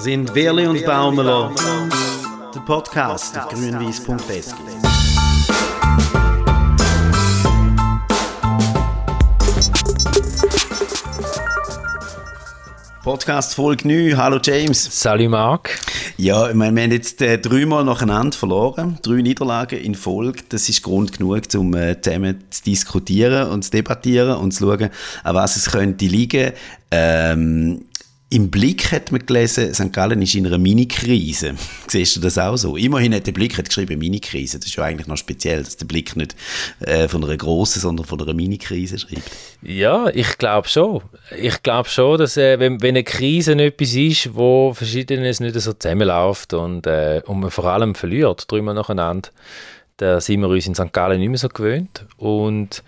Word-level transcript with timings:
Da 0.00 0.04
sind 0.04 0.34
Werli 0.34 0.66
und 0.66 0.82
Baumeler, 0.86 1.52
der 2.54 2.60
Podcast 2.60 3.36
auf 3.38 3.50
grünwies.es. 3.50 4.54
Podcast 13.02 13.54
Folge 13.54 13.86
9. 13.86 14.16
Hallo 14.16 14.38
James. 14.42 14.88
Salut 14.90 15.28
Marc. 15.28 15.78
Ja, 16.16 16.48
ich 16.48 16.54
meine, 16.54 16.74
wir 16.76 16.84
haben 16.84 16.92
jetzt 16.92 17.20
äh, 17.20 17.36
dreimal 17.36 17.84
nacheinander 17.84 18.34
verloren. 18.34 18.98
Drei 19.02 19.20
Niederlagen 19.20 19.78
in 19.78 19.94
Folge. 19.94 20.44
Das 20.48 20.70
ist 20.70 20.82
Grund 20.82 21.18
genug, 21.18 21.42
um 21.54 21.74
äh, 21.74 22.00
zusammen 22.00 22.42
zu 22.48 22.62
diskutieren 22.62 23.50
und 23.50 23.64
zu 23.64 23.70
debattieren 23.72 24.38
und 24.38 24.52
zu 24.52 24.64
schauen, 24.64 24.88
an 25.24 25.34
was 25.34 25.56
es 25.56 25.70
könnte 25.70 26.06
liegen. 26.06 26.52
Ähm, 26.90 27.84
im 28.32 28.48
Blick 28.48 28.92
hat 28.92 29.10
man 29.10 29.26
gelesen, 29.26 29.74
St. 29.74 29.92
Gallen 29.92 30.22
ist 30.22 30.36
in 30.36 30.46
einer 30.46 30.56
Mini-Krise. 30.56 31.54
Siehst 31.88 32.14
du 32.14 32.20
das 32.20 32.38
auch 32.38 32.56
so? 32.56 32.76
Immerhin 32.76 33.12
hat 33.12 33.26
der 33.26 33.32
Blick 33.32 33.58
hat 33.58 33.68
geschrieben 33.68 33.98
Mini-Krise. 33.98 34.60
Das 34.60 34.68
ist 34.68 34.76
ja 34.76 34.84
eigentlich 34.84 35.08
noch 35.08 35.16
speziell, 35.16 35.64
dass 35.64 35.76
der 35.76 35.86
Blick 35.86 36.14
nicht 36.14 36.36
äh, 36.78 37.08
von 37.08 37.24
einer 37.24 37.36
grossen, 37.36 37.80
sondern 37.80 38.06
von 38.06 38.22
einer 38.22 38.32
Mini-Krise 38.32 39.00
schreibt. 39.00 39.28
Ja, 39.62 40.08
ich 40.14 40.38
glaube 40.38 40.68
schon. 40.68 41.02
Ich 41.36 41.60
glaube 41.64 41.88
schon, 41.88 42.18
dass 42.18 42.36
äh, 42.36 42.60
wenn, 42.60 42.80
wenn 42.80 42.94
eine 42.94 43.02
Krise 43.02 43.54
etwas 43.54 43.94
ist, 43.94 44.32
wo 44.32 44.72
Verschiedenes 44.74 45.40
nicht 45.40 45.60
so 45.60 45.72
zusammenläuft 45.72 46.54
und, 46.54 46.86
äh, 46.86 47.22
und 47.26 47.40
man 47.40 47.50
vor 47.50 47.64
allem 47.64 47.96
verliert, 47.96 48.44
dreimal 48.46 48.76
nacheinander, 48.76 49.30
da 49.96 50.20
sind 50.20 50.40
wir 50.40 50.48
uns 50.48 50.68
in 50.68 50.76
St. 50.76 50.92
Gallen 50.92 51.18
nicht 51.18 51.30
mehr 51.30 51.38
so 51.38 51.48
gewöhnt. 51.48 52.06
Und 52.16 52.84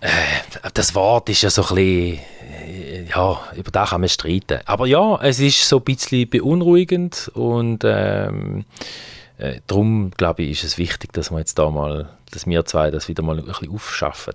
äh, 0.00 0.08
das 0.74 0.92
Wort 0.96 1.28
ist 1.28 1.42
ja 1.42 1.50
so 1.50 1.62
ein 1.62 1.74
bisschen 1.76 2.18
ja, 3.14 3.40
über 3.54 3.70
das 3.70 3.90
kann 3.90 4.00
man 4.00 4.08
streiten. 4.08 4.60
Aber 4.64 4.86
ja, 4.86 5.18
es 5.22 5.40
ist 5.40 5.68
so 5.68 5.78
ein 5.78 5.84
bisschen 5.84 6.28
beunruhigend 6.28 7.30
und 7.34 7.82
ähm, 7.84 8.64
äh, 9.38 9.60
darum, 9.66 10.10
glaube 10.16 10.42
ich, 10.42 10.50
ist 10.52 10.64
es 10.64 10.78
wichtig, 10.78 11.12
dass 11.12 11.30
wir 11.30 11.38
jetzt 11.38 11.58
da 11.58 11.70
mal, 11.70 12.08
dass 12.30 12.46
wir 12.46 12.64
zwei 12.64 12.90
das 12.90 13.08
wieder 13.08 13.22
mal 13.22 13.38
ein 13.38 13.44
bisschen 13.44 13.70
aufschaffen. 13.70 14.34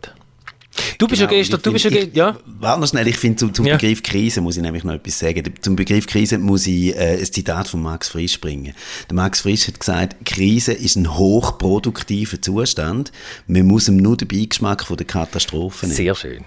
Du 0.98 1.08
bist 1.08 1.22
genau, 1.22 1.32
ja 1.32 1.38
gestern, 1.38 1.62
du 1.62 1.72
bist 1.74 1.86
ja, 1.86 2.04
ja. 2.14 2.38
Warte 2.46 2.82
noch 2.82 2.88
schnell, 2.88 3.08
ich 3.08 3.18
finde 3.18 3.38
zum, 3.38 3.54
zum 3.54 3.66
ja. 3.66 3.78
Begriff 3.78 4.04
Krise 4.04 4.42
muss 4.42 4.58
ich 4.58 4.64
nämlich 4.64 4.84
noch 4.84 4.94
etwas 4.94 5.20
sagen. 5.20 5.44
Zum 5.62 5.76
Begriff 5.76 6.08
Krise 6.08 6.38
muss 6.38 6.68
ich 6.68 6.96
äh, 6.96 7.18
ein 7.20 7.26
Zitat 7.26 7.68
von 7.68 7.82
Max 7.82 8.10
Frisch 8.10 8.40
bringen. 8.40 8.74
Der 9.10 9.16
Max 9.16 9.42
Frisch 9.42 9.68
hat 9.68 9.80
gesagt, 9.80 10.26
Krise 10.26 10.74
ist 10.74 10.96
ein 10.96 11.18
hochproduktiver 11.18 12.42
Zustand. 12.42 13.12
Man 13.48 13.66
muss 13.66 13.88
ihm 13.88 13.98
nur 13.98 14.18
den 14.18 14.28
Beigeschmack 14.28 14.84
von 14.84 14.98
der 14.98 15.08
Katastrophe 15.08 15.86
nehmen. 15.86 15.96
Sehr 15.96 16.16
schön. 16.16 16.44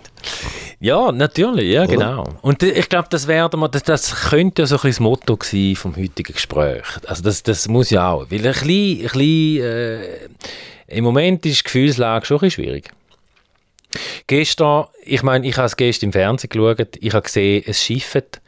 Ja, 0.80 1.10
natürlich, 1.12 1.72
ja, 1.72 1.84
Oder? 1.84 1.92
genau. 1.92 2.24
Und 2.42 2.62
ich 2.62 2.88
glaube, 2.88 3.08
das, 3.10 3.26
das, 3.26 3.82
das 3.82 4.14
könnte 4.30 4.62
ja 4.62 4.66
so 4.66 4.76
ein 4.76 4.92
das 4.92 5.00
Motto 5.00 5.38
sein 5.42 5.74
vom 5.76 5.96
heutigen 5.96 6.32
Gespräch. 6.32 6.84
Also 7.06 7.22
das, 7.22 7.42
das 7.42 7.68
muss 7.68 7.90
ja 7.90 8.10
auch, 8.10 8.30
weil 8.30 8.38
ein 8.38 8.52
bisschen, 8.52 9.00
ein 9.00 9.02
bisschen 9.02 9.62
äh, 9.62 10.28
im 10.88 11.04
Moment 11.04 11.46
ist 11.46 11.60
die 11.60 11.64
Gefühlslage 11.64 12.26
schon 12.26 12.36
ein 12.36 12.40
bisschen 12.40 12.64
schwierig. 12.64 12.90
Gestern, 14.26 14.86
ich 15.04 15.22
meine, 15.22 15.46
ich 15.46 15.56
habe 15.56 15.66
es 15.66 15.76
gestern 15.76 16.08
im 16.08 16.12
Fernsehen 16.12 16.50
geschaut, 16.50 16.96
ich 16.98 17.12
habe 17.12 17.22
gesehen, 17.22 17.64
es 17.66 17.82
schifft. 17.82 18.40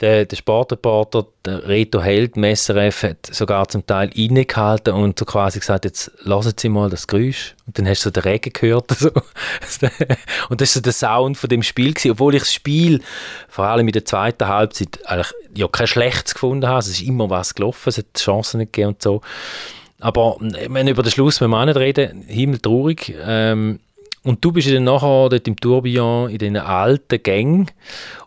Der, 0.00 0.26
der 0.26 0.36
Sportreporter, 0.36 1.26
der 1.46 1.66
Reto 1.66 2.02
Held, 2.02 2.36
Messeref, 2.36 3.02
hat 3.02 3.26
sogar 3.30 3.66
zum 3.66 3.86
Teil 3.86 4.10
innegehalten 4.14 4.92
und 4.92 5.18
so 5.18 5.24
quasi 5.24 5.58
gesagt, 5.58 5.86
jetzt 5.86 6.10
lassen 6.20 6.52
Sie 6.54 6.68
mal 6.68 6.90
das 6.90 7.06
Geräusch. 7.06 7.54
Und 7.66 7.78
dann 7.78 7.88
hast 7.88 8.04
du 8.04 8.08
so 8.08 8.10
den 8.10 8.22
Regen 8.24 8.52
gehört. 8.52 8.94
So. 9.68 9.88
und 10.48 10.60
das 10.60 10.70
war 10.70 10.74
so 10.74 10.80
der 10.80 10.92
Sound 10.92 11.38
von 11.38 11.48
dem 11.48 11.62
Spiel. 11.62 11.94
Gewesen. 11.94 12.10
Obwohl 12.12 12.34
ich 12.34 12.42
das 12.42 12.52
Spiel, 12.52 13.00
vor 13.48 13.64
allem 13.64 13.88
in 13.88 13.92
der 13.92 14.04
zweiten 14.04 14.46
Halbzeit, 14.46 15.00
eigentlich 15.06 15.32
ja, 15.54 15.66
kein 15.68 15.86
schlechtes 15.86 16.34
gefunden 16.34 16.68
habe. 16.68 16.80
Es 16.80 16.88
ist 16.88 17.00
immer 17.00 17.30
was 17.30 17.54
gelaufen, 17.54 17.88
es 17.88 17.98
hat 17.98 18.06
Chancen 18.18 18.58
nicht 18.58 18.74
gegeben 18.74 18.88
und 18.88 19.02
so. 19.02 19.22
Aber 19.98 20.36
wenn 20.40 20.88
über 20.88 21.02
den 21.02 21.10
Schluss 21.10 21.40
müssen 21.40 21.50
wir 21.50 21.60
auch 21.60 21.64
nicht 21.64 21.78
reden, 21.78 22.22
himmeltraurig. 22.22 23.14
Ähm, 23.18 23.80
und 24.26 24.44
du 24.44 24.50
bist 24.50 24.68
dann 24.68 24.82
nachher 24.82 25.28
dort 25.28 25.46
im 25.46 25.56
Tourbillon 25.56 26.28
in 26.28 26.38
diesen 26.38 26.56
alten 26.56 27.22
Gängen 27.22 27.70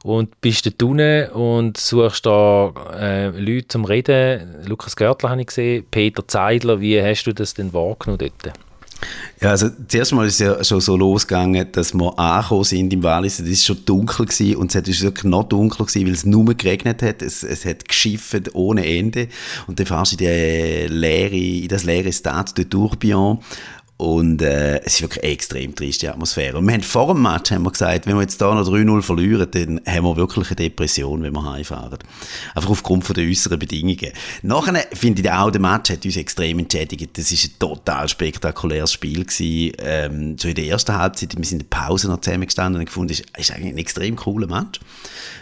und 0.03 0.39
bist 0.39 0.65
dort 0.65 0.81
unten 0.81 1.29
und 1.31 1.75
suchst 1.75 2.25
da 2.25 2.71
äh, 2.97 3.27
Leute 3.37 3.67
zum 3.67 3.83
Reden. 3.83 4.55
Lukas 4.65 4.95
Görtler 4.95 5.31
habe 5.31 5.41
ich 5.41 5.47
gesehen, 5.47 5.85
Peter 5.91 6.25
Zeidler. 6.25 6.79
Wie 6.79 7.01
hast 7.01 7.25
du 7.25 7.33
das 7.33 7.53
denn 7.53 7.73
wahrgenommen 7.73 8.17
dort? 8.17 8.55
Ja, 9.41 9.51
also 9.51 9.69
zuerst 9.87 10.13
mal 10.13 10.27
ist 10.27 10.33
es 10.33 10.39
ja 10.39 10.63
schon 10.63 10.81
so 10.81 10.97
losgegangen, 10.97 11.69
dass 11.71 11.93
wir 11.93 12.17
angekommen 12.19 12.63
sind 12.65 12.93
im 12.93 13.03
Wallis. 13.03 13.39
Es 13.39 13.49
war 13.49 13.55
schon 13.55 13.85
dunkel 13.85 14.25
gewesen, 14.25 14.55
und 14.57 14.75
es 14.75 14.87
ist 14.87 15.01
wirklich 15.01 15.23
noch 15.25 15.43
dunkler 15.43 15.85
gewesen, 15.85 16.05
weil 16.05 16.13
es 16.13 16.25
nur 16.25 16.53
geregnet 16.53 17.01
hat. 17.01 17.21
Es, 17.21 17.43
es 17.43 17.63
hat 17.65 17.87
geschifft 17.87 18.53
ohne 18.53 18.85
Ende. 18.85 19.29
Und 19.67 19.79
dann 19.79 19.85
fährst 19.85 20.19
du 20.19 20.25
in, 20.25 20.29
die 20.29 20.93
leere, 20.93 21.35
in 21.35 21.67
das 21.69 21.83
leere 21.83 22.11
Stade 22.11 22.53
de 22.53 22.65
Tourbillon 22.65 23.39
und 23.99 24.41
äh, 24.41 24.79
es 24.85 24.93
ist 24.93 25.01
wirklich 25.01 25.25
eine 25.25 25.33
extrem 25.33 25.75
triste 25.75 26.09
Atmosphäre. 26.09 26.57
Und 26.57 26.65
wir 26.65 26.73
haben 26.73 26.83
vor 26.83 27.13
dem 27.13 27.21
Match 27.21 27.51
haben 27.51 27.63
wir 27.63 27.71
gesagt, 27.71 28.07
wenn 28.07 28.15
wir 28.15 28.21
jetzt 28.21 28.39
da 28.39 28.55
noch 28.55 28.65
3-0 28.65 29.01
verlieren, 29.01 29.51
dann 29.51 29.81
haben 29.85 30.05
wir 30.05 30.15
wirklich 30.15 30.47
eine 30.47 30.55
Depression, 30.55 31.21
wenn 31.21 31.33
wir 31.33 31.43
heimfahren. 31.43 31.99
Einfach 32.55 32.69
aufgrund 32.69 33.03
von 33.03 33.13
den 33.13 33.29
äußeren 33.29 33.59
Bedingungen. 33.59 34.13
Nachher 34.41 34.85
finde 34.93 35.21
ich 35.21 35.29
auch, 35.29 35.51
der 35.51 35.59
Match 35.59 35.89
hat 35.89 36.05
uns 36.05 36.15
extrem 36.15 36.59
entschädigt. 36.59 37.17
Das 37.17 37.29
war 37.29 37.39
ein 37.43 37.59
total 37.59 38.07
spektakuläres 38.07 38.93
Spiel 38.93 39.25
gewesen. 39.25 39.73
Ähm, 39.79 40.37
schon 40.39 40.51
in 40.51 40.55
der 40.55 40.65
ersten 40.67 40.95
Halbzeit, 40.95 41.37
wir 41.37 41.43
sind 41.43 41.63
in 41.63 41.69
der 41.69 41.77
Pause 41.77 42.07
noch 42.07 42.21
zusammengestanden 42.21 42.79
und 42.79 42.85
gefunden, 42.85 43.11
es 43.11 43.19
ist 43.37 43.51
eigentlich 43.51 43.73
ein 43.73 43.77
extrem 43.79 44.15
cooler 44.15 44.47
Match. 44.47 44.79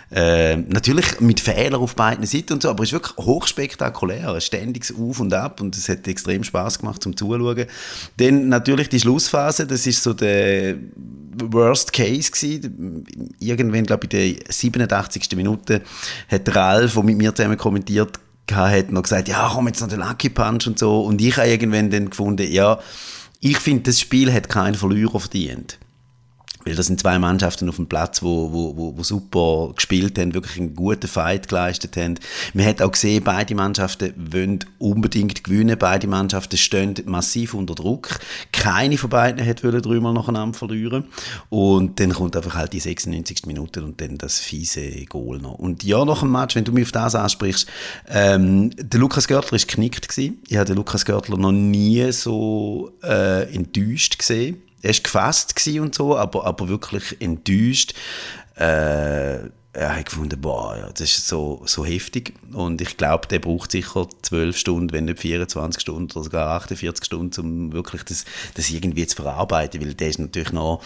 Äh, 0.09 0.55
natürlich 0.55 1.19
mit 1.19 1.41
Fehlern 1.41 1.81
auf 1.81 1.95
beiden 1.95 2.25
Seiten 2.25 2.53
und 2.53 2.63
so, 2.63 2.69
aber 2.69 2.83
es 2.83 2.89
ist 2.89 2.93
wirklich 2.93 3.17
hochspektakulär, 3.17 4.33
ein 4.33 4.41
ständiges 4.41 4.93
Auf 4.95 5.19
und 5.19 5.33
Ab 5.33 5.59
und 5.59 5.75
es 5.75 5.89
hat 5.89 6.07
extrem 6.07 6.45
Spaß 6.45 6.79
gemacht 6.79 7.03
zum 7.03 7.17
Zuschauen. 7.17 7.65
Dann 8.15 8.47
natürlich 8.47 8.87
die 8.87 9.01
Schlussphase, 9.01 9.67
das 9.67 9.85
ist 9.85 10.01
so 10.01 10.13
der 10.13 10.75
Worst 11.43 11.91
Case 11.91 12.31
gewesen. 12.31 13.05
Irgendwann, 13.39 13.83
glaube 13.83 14.07
ich, 14.09 14.13
in 14.13 14.39
der 14.45 14.53
87. 14.53 15.35
Minute 15.35 15.81
hat 16.29 16.55
Ralf, 16.55 16.93
der 16.93 17.03
mit 17.03 17.17
mir 17.17 17.35
zusammen 17.35 17.57
kommentiert 17.57 18.17
hat, 18.49 18.93
noch 18.93 19.03
gesagt, 19.03 19.27
ja, 19.27 19.51
komm 19.53 19.67
jetzt 19.67 19.81
noch 19.81 19.89
der 19.89 19.97
Lucky 19.97 20.29
Punch 20.29 20.67
und 20.67 20.79
so 20.79 21.01
und 21.01 21.21
ich 21.21 21.35
habe 21.35 21.49
irgendwann 21.49 21.89
dann 21.89 22.09
gefunden, 22.09 22.49
ja, 22.49 22.79
ich 23.41 23.57
finde, 23.57 23.83
das 23.83 23.99
Spiel 23.99 24.31
hat 24.33 24.47
keinen 24.47 24.75
Verlierer 24.75 25.19
verdient. 25.19 25.77
Weil 26.67 26.75
das 26.75 26.87
sind 26.87 26.99
zwei 26.99 27.17
Mannschaften 27.17 27.69
auf 27.69 27.77
dem 27.77 27.87
Platz, 27.87 28.21
wo, 28.21 28.51
wo, 28.51 28.75
wo, 28.75 28.97
wo 28.97 29.03
super 29.03 29.71
gespielt 29.73 30.19
haben, 30.19 30.33
wirklich 30.33 30.59
einen 30.59 30.75
guten 30.75 31.07
Fight 31.07 31.47
geleistet 31.47 31.95
haben. 31.95 32.15
Man 32.53 32.65
hat 32.65 32.81
auch 32.81 32.91
gesehen, 32.91 33.23
beide 33.23 33.55
Mannschaften 33.55 34.13
wollen 34.17 34.59
unbedingt 34.77 35.45
gewinnen. 35.45 35.77
Beide 35.79 36.07
Mannschaften 36.07 36.57
stehen 36.57 36.95
massiv 37.05 37.53
unter 37.53 37.73
Druck. 37.73 38.19
Keine 38.51 38.97
von 38.97 39.09
beiden 39.09 39.45
hat 39.45 39.63
dreimal 39.63 40.13
nacheinander 40.13 40.57
verlieren. 40.57 41.05
Und 41.49 42.01
dann 42.01 42.11
kommt 42.11 42.35
einfach 42.35 42.55
halt 42.55 42.73
die 42.73 42.81
96. 42.81 43.45
Minute 43.45 43.81
und 43.81 44.01
dann 44.01 44.17
das 44.17 44.39
fiese 44.39 45.05
Goal 45.05 45.39
noch. 45.39 45.53
Und 45.53 45.85
ja, 45.85 46.03
nach 46.03 46.19
dem 46.19 46.33
Match, 46.33 46.55
wenn 46.55 46.65
du 46.65 46.73
mich 46.73 46.83
auf 46.83 46.91
das 46.91 47.15
ansprichst, 47.15 47.67
ähm, 48.09 48.71
der 48.75 48.99
Lukas 48.99 49.29
Görtler 49.29 49.55
ist 49.55 49.69
geknickt 49.69 50.09
gewesen. 50.09 50.41
Ich 50.49 50.57
habe 50.57 50.65
den 50.65 50.75
Lukas 50.75 51.05
Görtler 51.05 51.37
noch 51.37 51.53
nie 51.53 52.11
so 52.11 52.91
äh, 53.03 53.53
enttäuscht 53.53 54.19
gesehen 54.19 54.63
er 54.81 54.93
war 54.93 55.01
gefasst 55.01 55.67
und 55.79 55.95
so, 55.95 56.17
aber, 56.17 56.45
aber 56.45 56.67
wirklich 56.69 57.19
enttäuscht. 57.19 57.93
Äh, 58.55 59.49
ja, 59.79 59.89
habe 59.89 59.99
ich 59.99 60.05
gefunden, 60.05 60.41
boah, 60.41 60.75
ja, 60.75 60.89
das 60.89 61.01
ist 61.01 61.27
so, 61.27 61.61
so 61.65 61.85
heftig. 61.85 62.33
Und 62.51 62.81
ich 62.81 62.97
glaube, 62.97 63.27
der 63.27 63.37
braucht 63.37 63.71
sicher 63.71 64.07
zwölf 64.23 64.57
Stunden, 64.57 64.91
wenn 64.91 65.05
nicht 65.05 65.19
24 65.19 65.79
Stunden 65.79 66.11
oder 66.11 66.23
sogar 66.23 66.47
48 66.55 67.05
Stunden, 67.05 67.39
um 67.41 67.73
wirklich 67.73 68.03
das, 68.03 68.25
das 68.55 68.71
irgendwie 68.71 69.05
zu 69.05 69.17
verarbeiten. 69.17 69.79
Weil 69.79 69.93
der 69.93 70.09
ist 70.09 70.17
natürlich 70.17 70.51
noch, 70.51 70.81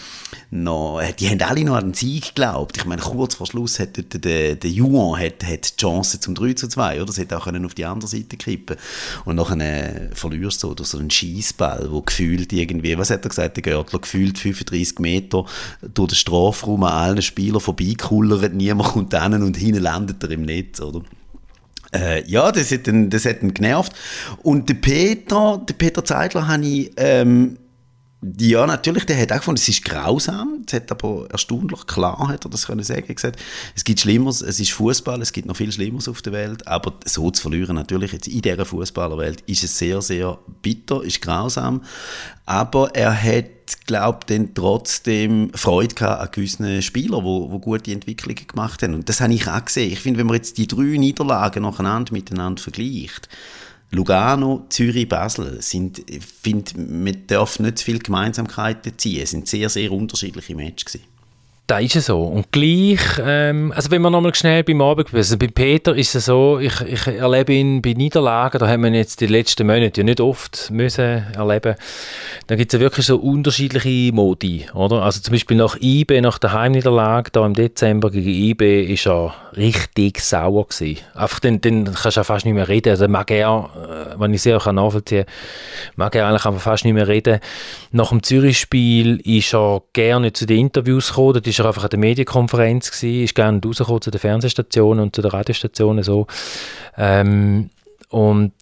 noch 0.50 1.00
die 1.18 1.30
haben 1.30 1.40
alle 1.40 1.64
noch 1.64 1.76
an 1.76 1.86
den 1.86 1.94
Sieg 1.94 2.34
geglaubt. 2.34 2.76
Ich 2.76 2.84
meine, 2.84 3.00
kurz 3.00 3.36
vor 3.36 3.46
Schluss 3.46 3.78
hat 3.78 3.96
der, 3.96 4.04
der, 4.04 4.56
der 4.56 4.70
Juan 4.70 5.18
hat, 5.18 5.42
hat 5.42 5.72
die 5.72 5.80
Chance 5.80 6.20
zum 6.20 6.34
3 6.34 6.52
zu 6.52 6.68
2, 6.68 6.96
oder? 6.96 7.06
Das 7.06 7.16
hätte 7.16 7.38
auch 7.38 7.44
können 7.44 7.64
auf 7.64 7.74
die 7.74 7.86
andere 7.86 8.08
Seite 8.08 8.36
kippen 8.36 8.76
Und 9.24 9.36
nachher 9.36 9.58
äh, 9.58 10.14
verlierst 10.14 10.62
du 10.62 10.74
durch 10.74 10.90
so 10.90 10.98
einen 10.98 11.10
Schießball, 11.10 11.90
wo 11.90 12.02
gefühlt 12.02 12.52
irgendwie, 12.52 12.98
was 12.98 13.08
hat 13.08 13.24
er 13.24 13.30
gesagt, 13.30 13.56
der 13.56 13.62
Görtler, 13.62 14.00
gefühlt 14.00 14.38
35 14.38 14.98
Meter 14.98 15.46
durch 15.80 16.08
den 16.10 16.16
Strafraum 16.16 16.84
an 16.84 16.92
allen 16.92 17.22
Spielern 17.22 17.60
vorbeikullert, 17.60 18.52
niemand 18.52 18.81
man 18.82 18.92
kommt 18.92 19.14
hin 19.14 19.42
und 19.42 19.56
hinten 19.56 19.82
landet 19.82 20.22
er 20.22 20.30
im 20.30 20.42
Netz, 20.42 20.80
oder? 20.80 21.02
Äh, 21.94 22.28
ja, 22.28 22.50
das 22.50 22.72
hat, 22.72 22.86
ihn, 22.88 23.10
das 23.10 23.26
hat 23.26 23.42
ihn 23.42 23.52
genervt. 23.52 23.92
Und 24.42 24.68
der 24.68 24.74
Peter, 24.74 25.62
der 25.68 25.74
Peter 25.74 26.04
Zeidler 26.04 26.48
habe 26.48 26.64
ich, 26.64 26.90
ähm, 26.96 27.58
ja, 28.38 28.64
natürlich, 28.66 29.04
der 29.04 29.20
hat 29.20 29.32
auch 29.32 29.38
gefunden, 29.38 29.60
es 29.60 29.68
ist 29.68 29.84
grausam, 29.84 30.62
es 30.64 30.72
hat 30.72 30.90
aber 30.92 31.28
erstaunlich 31.30 31.86
klar, 31.86 32.28
hat 32.28 32.44
er 32.44 32.50
das 32.50 32.66
können 32.66 32.84
sagen, 32.84 33.04
er 33.08 33.14
gesagt, 33.14 33.40
es 33.74 33.82
gibt 33.82 33.98
Schlimmeres, 33.98 34.42
es 34.42 34.60
ist 34.60 34.70
Fußball, 34.70 35.20
es 35.20 35.32
gibt 35.32 35.48
noch 35.48 35.56
viel 35.56 35.72
Schlimmeres 35.72 36.08
auf 36.08 36.22
der 36.22 36.32
Welt, 36.32 36.66
aber 36.68 36.94
so 37.04 37.32
zu 37.32 37.42
verlieren, 37.42 37.74
natürlich 37.74 38.12
jetzt 38.12 38.28
in 38.28 38.40
dieser 38.40 38.64
Fußballerwelt, 38.64 39.40
ist 39.42 39.64
es 39.64 39.76
sehr, 39.76 40.00
sehr 40.02 40.38
bitter, 40.62 41.02
ist 41.02 41.20
grausam, 41.20 41.82
aber 42.46 42.94
er 42.94 43.12
hat 43.20 43.46
glaube 43.80 44.20
dann 44.26 44.54
trotzdem 44.54 45.50
Freude 45.54 45.94
gehabt 45.94 46.20
an 46.20 46.28
gewissen 46.30 46.82
Spielern, 46.82 47.24
wo, 47.24 47.50
wo 47.50 47.58
gute 47.58 47.92
Entwicklungen 47.92 48.46
gemacht 48.46 48.82
haben. 48.82 48.94
Und 48.94 49.08
das 49.08 49.20
habe 49.20 49.34
ich 49.34 49.48
auch 49.48 49.64
gesehen. 49.64 49.92
Ich 49.92 50.00
finde, 50.00 50.20
wenn 50.20 50.26
man 50.26 50.36
jetzt 50.36 50.58
die 50.58 50.66
drei 50.66 50.96
Niederlagen 50.96 51.62
nacheinander 51.62 52.12
miteinander 52.12 52.62
vergleicht, 52.62 53.28
Lugano, 53.90 54.64
Zürich, 54.70 55.08
Basel 55.08 55.60
sind, 55.60 56.02
ich 56.10 56.24
finde, 56.24 56.80
man 56.80 57.26
darf 57.26 57.58
nicht 57.58 57.78
zu 57.78 57.84
viele 57.84 57.98
Gemeinsamkeiten 57.98 58.96
ziehen. 58.96 59.22
Es 59.22 59.30
sind 59.32 59.46
sehr, 59.46 59.68
sehr 59.68 59.92
unterschiedliche 59.92 60.54
Matches. 60.54 60.98
Da 61.68 61.78
ist 61.78 61.94
es 61.94 62.06
so. 62.06 62.20
Und 62.22 62.50
gleich, 62.50 63.00
ähm, 63.24 63.72
also 63.74 63.90
wenn 63.92 64.02
wir 64.02 64.10
nochmal 64.10 64.34
schnell 64.34 64.64
beim 64.64 64.80
Abend, 64.80 65.14
also 65.14 65.38
bei 65.38 65.46
Peter 65.46 65.94
ist 65.94 66.14
es 66.14 66.24
so, 66.24 66.58
ich, 66.58 66.80
ich 66.80 67.06
erlebe 67.06 67.52
ihn 67.52 67.80
bei 67.80 67.92
Niederlagen, 67.92 68.58
da 68.58 68.68
haben 68.68 68.82
wir 68.82 68.90
jetzt 68.90 69.20
die 69.20 69.28
letzten 69.28 69.68
Monate 69.68 70.00
ja 70.00 70.04
nicht 70.04 70.20
oft 70.20 70.70
müssen 70.70 71.24
erleben. 71.34 71.76
Da 72.48 72.56
gibt 72.56 72.74
es 72.74 72.78
ja 72.78 72.80
wirklich 72.80 73.06
so 73.06 73.16
unterschiedliche 73.16 74.12
Modi, 74.12 74.66
oder? 74.74 75.02
Also 75.02 75.20
zum 75.20 75.32
Beispiel 75.32 75.56
nach 75.56 75.76
IB, 75.80 76.20
nach 76.20 76.38
der 76.38 76.52
Heimniederlage 76.52 77.30
da 77.30 77.46
im 77.46 77.54
Dezember 77.54 78.10
gegen 78.10 78.28
IB, 78.28 78.92
ist 78.92 79.06
er 79.06 79.32
richtig 79.56 80.20
sauer 80.20 80.66
gewesen. 80.66 80.98
Einfach 81.14 81.40
dann, 81.40 81.60
dann 81.60 81.84
kannst 81.84 82.16
du 82.16 82.20
ja 82.20 82.24
fast 82.24 82.44
nicht 82.44 82.54
mehr 82.54 82.68
reden. 82.68 82.90
Also 82.90 83.06
mag 83.08 83.30
er, 83.30 83.70
äh, 84.16 84.20
wenn 84.20 84.34
ich 84.34 84.42
sehr 84.42 84.58
kann 84.58 84.76
nachvollziehen, 84.76 85.26
mag 85.96 86.14
er 86.14 86.26
eigentlich 86.26 86.44
einfach 86.44 86.60
fast 86.60 86.84
nicht 86.84 86.94
mehr 86.94 87.08
reden. 87.08 87.40
Nach 87.92 88.08
dem 88.08 88.22
Zürich-Spiel 88.22 89.20
ist 89.24 89.54
er 89.54 89.82
gerne 89.92 90.32
zu 90.32 90.46
den 90.46 90.58
Interviews 90.58 91.08
gekommen, 91.08 91.42
ist 91.52 91.60
er 91.60 91.66
einfach 91.66 91.84
an 91.84 91.90
der 91.90 91.98
Medienkonferenz 91.98 92.90
gewesen, 92.90 93.24
ist 93.24 93.34
gerne 93.34 93.60
rausgekommen 93.64 94.02
zu 94.02 94.10
den 94.10 94.20
Fernsehstationen 94.20 95.04
und 95.04 95.14
zu 95.14 95.22
den 95.22 95.30
Radiostationen 95.30 96.02
so. 96.02 96.26
Ähm, 96.96 97.70
und 98.08 98.52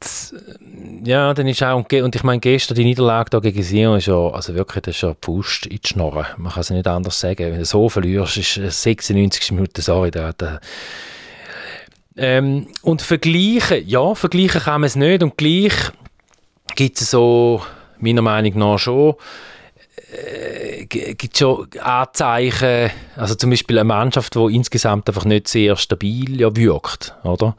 ja, 1.04 1.34
dann 1.34 1.48
ist 1.48 1.62
auch, 1.62 1.84
und 1.90 2.14
ich 2.14 2.22
meine, 2.22 2.38
gestern 2.38 2.76
die 2.76 2.84
Niederlage 2.84 3.31
da 3.31 3.40
gegen 3.40 3.62
Sion 3.62 3.98
ist 3.98 4.06
ja, 4.06 4.28
also 4.28 4.54
wirklich, 4.54 4.82
das 4.82 4.94
ist 4.94 5.02
ja 5.02 5.14
Pfust 5.14 5.66
in 5.66 5.81
die 5.82 5.88
Schnorren. 5.88 6.26
Man 6.37 6.52
kann 6.52 6.60
es 6.60 6.70
nicht 6.70 6.87
anders 6.87 7.19
sagen. 7.19 7.50
Wenn 7.50 7.58
du 7.58 7.64
so 7.64 7.88
verlierst, 7.88 8.37
ist 8.37 8.82
96 8.82 9.52
Minuten, 9.52 9.81
sorry, 9.81 10.12
da, 10.12 10.32
da 10.36 10.60
ähm, 12.16 12.66
und 12.82 13.02
vergleichen, 13.02 13.86
ja, 13.88 14.14
vergleichen 14.14 14.60
kann 14.60 14.82
man 14.82 14.86
es 14.86 14.96
nicht 14.96 15.22
und 15.22 15.36
gleich 15.36 15.72
gibt 16.76 17.00
es 17.00 17.10
so, 17.10 17.62
meiner 17.98 18.22
Meinung 18.22 18.58
nach 18.58 18.78
schon, 18.78 19.14
äh, 20.12 20.86
gibt 20.86 21.36
schon 21.36 21.68
Anzeichen, 21.80 22.90
also 23.16 23.34
zum 23.34 23.50
Beispiel 23.50 23.78
eine 23.78 23.84
Mannschaft, 23.84 24.34
die 24.34 24.54
insgesamt 24.54 25.08
einfach 25.08 25.24
nicht 25.24 25.48
sehr 25.48 25.76
stabil 25.76 26.40
ja, 26.40 26.54
wirkt, 26.56 27.14
oder? 27.22 27.56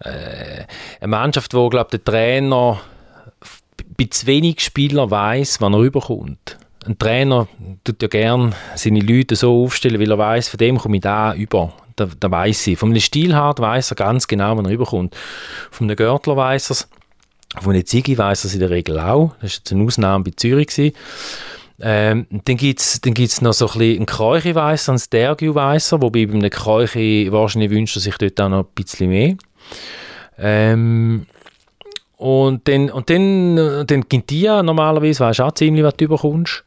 Äh, 0.00 0.64
eine 1.00 1.08
Mannschaft, 1.08 1.54
wo 1.54 1.68
glaube 1.68 1.90
der 1.90 2.04
Trainer 2.04 2.80
bei 3.96 4.04
zu 4.04 4.26
wenig 4.26 4.60
Spielern 4.60 5.10
weiß, 5.10 5.60
wann 5.60 5.74
er 5.74 5.80
rüberkommt. 5.80 6.58
Ein 6.86 6.98
Trainer 6.98 7.48
tut 7.84 8.00
ja 8.02 8.08
gern 8.08 8.54
seine 8.76 9.00
Leute 9.00 9.34
so 9.34 9.64
aufstellen, 9.64 10.00
weil 10.00 10.10
er 10.10 10.18
weiß, 10.18 10.48
von 10.48 10.58
dem 10.58 10.78
komme 10.78 10.96
ich 10.96 11.02
da 11.02 11.34
über. 11.34 11.72
Da, 11.96 12.06
da 12.20 12.30
weiß 12.30 12.68
ich. 12.68 12.78
Von 12.78 12.90
einem 12.90 13.00
Stilhart 13.00 13.58
weiß 13.58 13.90
er 13.92 13.96
ganz 13.96 14.28
genau, 14.28 14.56
wann 14.56 14.66
er 14.66 14.70
rüberkommt. 14.70 15.16
Von 15.70 15.88
einem 15.88 15.96
Görtler 15.96 16.36
weiß 16.36 16.70
er 16.70 16.72
es. 16.72 16.88
Von 17.60 17.84
Ziggy 17.84 18.18
weiß 18.18 18.44
er 18.44 18.48
es 18.48 18.54
in 18.54 18.60
der 18.60 18.70
Regel 18.70 19.00
auch. 19.00 19.32
Das 19.40 19.52
war 19.52 19.56
jetzt 19.56 19.72
eine 19.72 19.84
Ausnahme 19.84 20.24
bei 20.24 20.32
Zürich. 20.36 20.68
Gewesen. 20.68 20.94
Ähm, 21.80 22.26
dann 22.30 22.56
gibt 22.56 22.80
es 22.80 23.00
dann 23.02 23.12
gibt's 23.12 23.42
noch 23.42 23.52
so 23.52 23.66
ein 23.66 23.78
bisschen 23.78 23.96
einen 23.96 24.06
Kräuchi-Weisser, 24.06 24.92
einen 24.92 24.98
Stergiu-Weisser, 24.98 26.00
wobei 26.00 26.26
bei 26.26 26.34
einem 26.34 26.50
Kräuchi 26.50 27.28
wahrscheinlich 27.30 27.70
wünscht 27.70 27.96
er 27.96 28.00
sich 28.00 28.16
dort 28.16 28.40
auch 28.40 28.48
noch 28.48 28.64
ein 28.64 28.74
bisschen 28.74 29.10
mehr. 29.10 29.36
Ähm, 30.38 31.26
und 32.16 32.66
dann, 32.66 32.90
und 32.90 33.10
dann, 33.10 33.86
dann 33.86 34.04
ja 34.30 34.62
normalerweise, 34.62 35.20
weißt 35.20 35.40
du 35.40 35.42
auch 35.44 35.52
ziemlich, 35.52 35.84
was 35.84 35.96
du 35.96 36.06
überkommst. 36.06 36.64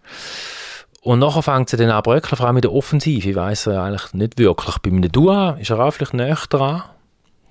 Und 1.02 1.20
nachher 1.20 1.42
fängt 1.42 1.70
sie 1.70 1.78
dann 1.78 1.90
an 1.90 2.04
bröckeln, 2.04 2.38
vor 2.38 2.46
allem 2.46 2.56
mit 2.56 2.66
der 2.66 2.74
Offensive. 2.74 3.30
Ich 3.30 3.36
weiss 3.36 3.66
ja 3.66 3.84
eigentlich 3.84 4.14
nicht 4.14 4.38
wirklich. 4.38 4.78
Bei 4.80 4.92
einem 4.92 5.12
Dua 5.12 5.58
ist 5.60 5.72
er 5.72 5.80
auch 5.80 5.92
vielleicht 5.92 6.14
näher 6.14 6.38
dran. 6.50 6.84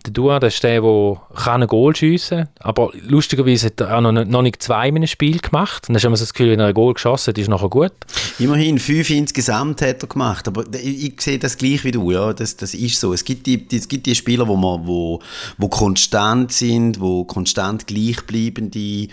Der 0.06 0.12
Dua, 0.12 0.38
das 0.38 0.54
ist 0.54 0.62
der, 0.62 0.80
der 0.80 1.20
kann 1.34 1.62
ein 1.62 1.68
Goal 1.68 1.94
schiessen 1.94 2.44
kann. 2.44 2.48
Aber 2.60 2.92
lustigerweise 3.02 3.66
hat 3.66 3.80
er 3.80 3.96
auch 3.96 4.00
noch, 4.00 4.12
noch 4.12 4.42
nicht 4.42 4.62
zwei 4.62 4.88
in 4.88 4.96
einem 4.96 5.06
Spiel 5.06 5.38
gemacht. 5.38 5.88
dann 5.88 5.96
hast 5.96 6.02
du 6.02 6.08
immer 6.08 6.16
so 6.16 6.22
das 6.22 6.32
Gefühl, 6.32 6.52
wenn 6.52 6.60
er 6.60 6.66
ein 6.66 6.74
Goal 6.74 6.94
geschossen 6.94 7.32
hat, 7.32 7.38
ist 7.38 7.48
nachher 7.48 7.68
gut. 7.68 7.92
Immerhin 8.38 8.78
fünf 8.78 9.10
insgesamt 9.10 9.82
hat 9.82 10.02
er 10.02 10.08
gemacht. 10.08 10.46
Aber 10.46 10.64
ich, 10.72 11.06
ich 11.08 11.20
sehe 11.20 11.38
das 11.38 11.58
gleich 11.58 11.84
wie 11.84 11.90
du. 11.90 12.10
Ja. 12.10 12.32
Das, 12.32 12.56
das 12.56 12.74
ist 12.74 13.00
so. 13.00 13.12
Es 13.12 13.24
gibt 13.24 13.46
die, 13.46 13.66
es 13.72 13.88
gibt 13.88 14.06
die 14.06 14.14
Spieler, 14.14 14.46
wo, 14.46 14.56
man, 14.56 14.86
wo, 14.86 15.20
wo 15.56 15.68
konstant 15.68 16.52
sind, 16.52 17.00
wo 17.00 17.24
konstant 17.24 17.86
gleichbleibende 17.86 19.08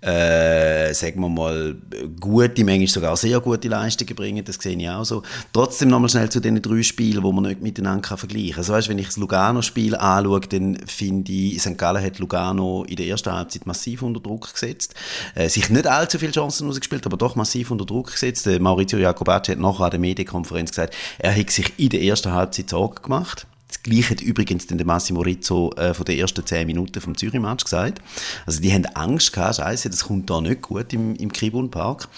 äh, 0.00 0.94
sagen 0.94 1.20
wir 1.20 1.28
mal, 1.28 1.76
gute, 2.18 2.64
manchmal 2.64 2.86
sogar 2.86 3.16
sehr 3.16 3.40
gute 3.40 3.68
Leistungen 3.68 4.14
bringen, 4.14 4.44
das 4.44 4.56
sehe 4.56 4.76
ich 4.76 4.88
auch 4.88 5.04
so. 5.04 5.22
Trotzdem 5.52 5.88
nochmal 5.88 6.08
schnell 6.08 6.28
zu 6.30 6.40
den 6.40 6.60
drei 6.62 6.82
Spielen, 6.82 7.22
die 7.22 7.32
man 7.32 7.44
nicht 7.44 7.60
miteinander 7.60 8.16
vergleichen 8.16 8.52
kann. 8.52 8.58
Also 8.58 8.72
weißt, 8.72 8.88
wenn 8.88 8.98
ich 8.98 9.06
das 9.06 9.16
Lugano-Spiel 9.16 9.94
anschaue, 9.94 10.40
dann 10.40 10.78
finde 10.86 11.32
ich, 11.32 11.60
St. 11.60 11.76
Gallen 11.76 12.02
hat 12.02 12.18
Lugano 12.18 12.84
in 12.84 12.96
der 12.96 13.06
ersten 13.06 13.32
Halbzeit 13.32 13.66
massiv 13.66 14.02
unter 14.02 14.20
Druck 14.20 14.52
gesetzt, 14.52 14.94
äh, 15.34 15.48
sich 15.48 15.68
nicht 15.70 15.86
allzu 15.86 16.18
viele 16.18 16.32
Chancen 16.32 16.68
ausgespielt, 16.68 17.04
aber 17.06 17.16
doch 17.16 17.36
massiv 17.36 17.70
unter 17.70 17.84
Druck 17.84 18.12
gesetzt. 18.12 18.46
Äh, 18.46 18.58
Maurizio 18.58 18.98
Jacobacci 18.98 19.52
hat 19.52 19.58
nachher 19.58 19.84
an 19.84 19.90
der 19.90 20.00
Medienkonferenz 20.00 20.70
gesagt, 20.70 20.94
er 21.18 21.32
hätte 21.32 21.52
sich 21.52 21.72
in 21.78 21.90
der 21.90 22.02
ersten 22.02 22.32
Halbzeit 22.32 22.70
Sorgen 22.70 23.02
gemacht. 23.02 23.46
Das 23.70 23.82
Gleiche 23.84 24.10
hat 24.10 24.20
übrigens 24.20 24.66
den 24.66 24.84
Massimo 24.84 25.20
Rizzo 25.20 25.72
äh, 25.76 25.94
von 25.94 26.04
den 26.04 26.18
ersten 26.18 26.44
zehn 26.44 26.66
Minuten 26.66 27.00
vom 27.00 27.16
Zürich-Match 27.16 27.64
gesagt. 27.64 28.00
Also 28.44 28.60
die 28.60 28.72
haben 28.72 28.84
Angst 28.94 29.32
gehabt, 29.32 29.56
scheiße, 29.56 29.88
das 29.88 30.04
kommt 30.04 30.28
da 30.28 30.40
nicht 30.40 30.62
gut 30.62 30.92
im, 30.92 31.14
im 31.14 31.32
Kribun 31.32 31.70
Park. 31.70 32.08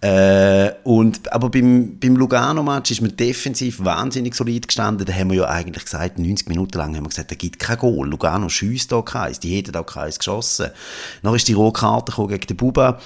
Äh, 0.00 0.72
und, 0.82 1.32
aber 1.32 1.50
beim, 1.50 1.98
beim 2.00 2.16
Lugano-Match 2.16 2.90
ist 2.90 3.00
man 3.00 3.16
defensiv 3.16 3.84
wahnsinnig 3.84 4.34
solid 4.34 4.66
gestanden. 4.66 5.06
Da 5.06 5.12
haben 5.12 5.30
wir 5.30 5.38
ja 5.38 5.48
eigentlich 5.48 5.84
gesagt, 5.84 6.18
90 6.18 6.48
Minuten 6.48 6.76
lang 6.76 6.96
haben 6.96 7.04
wir 7.04 7.10
gesagt, 7.10 7.30
da 7.30 7.36
gibt 7.36 7.60
kein 7.60 7.78
Goal. 7.78 8.08
Lugano 8.08 8.48
schießt 8.48 8.90
da 8.90 9.00
keins, 9.00 9.38
die 9.38 9.56
hätten 9.56 9.76
auch 9.76 9.86
keins 9.86 10.18
geschossen. 10.18 10.70
Dann 11.22 11.34
ist 11.34 11.46
die 11.46 11.52
Rohkarte 11.52 12.12
gegen 12.26 12.46
den 12.46 12.56
Buba 12.56 12.98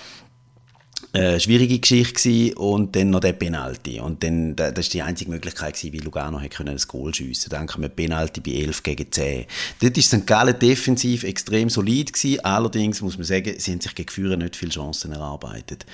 äh, 1.13 1.39
schwierige 1.39 1.79
Geschichte 1.79 2.15
gewesen. 2.15 2.57
und 2.57 2.97
dann 2.97 3.11
noch 3.11 3.21
der 3.21 3.35
Penalty. 3.35 4.01
Und 4.01 4.23
dann, 4.23 4.57
das 4.57 4.75
war 4.75 4.83
die 4.83 5.03
einzige 5.03 5.31
Möglichkeit, 5.31 5.75
gewesen, 5.75 5.93
wie 5.93 5.99
Lugano 5.99 6.39
ein 6.39 6.51
Goal 6.89 7.15
schiessen 7.15 7.51
Dann 7.51 7.67
kommen 7.67 7.91
Penalty 7.91 8.41
bei 8.41 8.53
11 8.53 8.83
gegen 8.83 9.11
10. 9.11 9.45
Dort 9.81 9.97
war 9.97 10.03
St. 10.03 10.27
Gallen 10.27 10.59
defensiv 10.59 11.25
extrem 11.25 11.69
solid 11.69 12.13
gewesen. 12.13 12.45
Allerdings 12.45 13.03
muss 13.03 13.19
man 13.19 13.25
sagen, 13.25 13.55
sie 13.59 13.73
haben 13.73 13.81
sich 13.81 13.95
gegen 13.95 14.09
Führer 14.11 14.37
nicht 14.37 14.57
viele 14.57 14.73
Chancen 14.73 15.13
erarbeitet. 15.13 15.87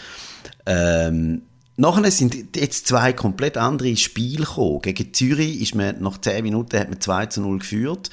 Ähm, 0.66 1.42
Nachher 1.80 2.10
sind 2.10 2.56
jetzt 2.56 2.88
zwei 2.88 3.12
komplett 3.12 3.56
andere 3.56 3.96
Spiele 3.96 4.44
gekommen. 4.44 4.82
Gegen 4.82 5.14
Zürich 5.14 5.62
ist 5.62 5.76
man 5.76 6.02
nach 6.02 6.18
10 6.18 6.42
Minuten 6.42 6.76
hat 6.76 6.88
man 6.88 7.00
2 7.00 7.26
zu 7.26 7.40
0 7.40 7.60
geführt 7.60 8.10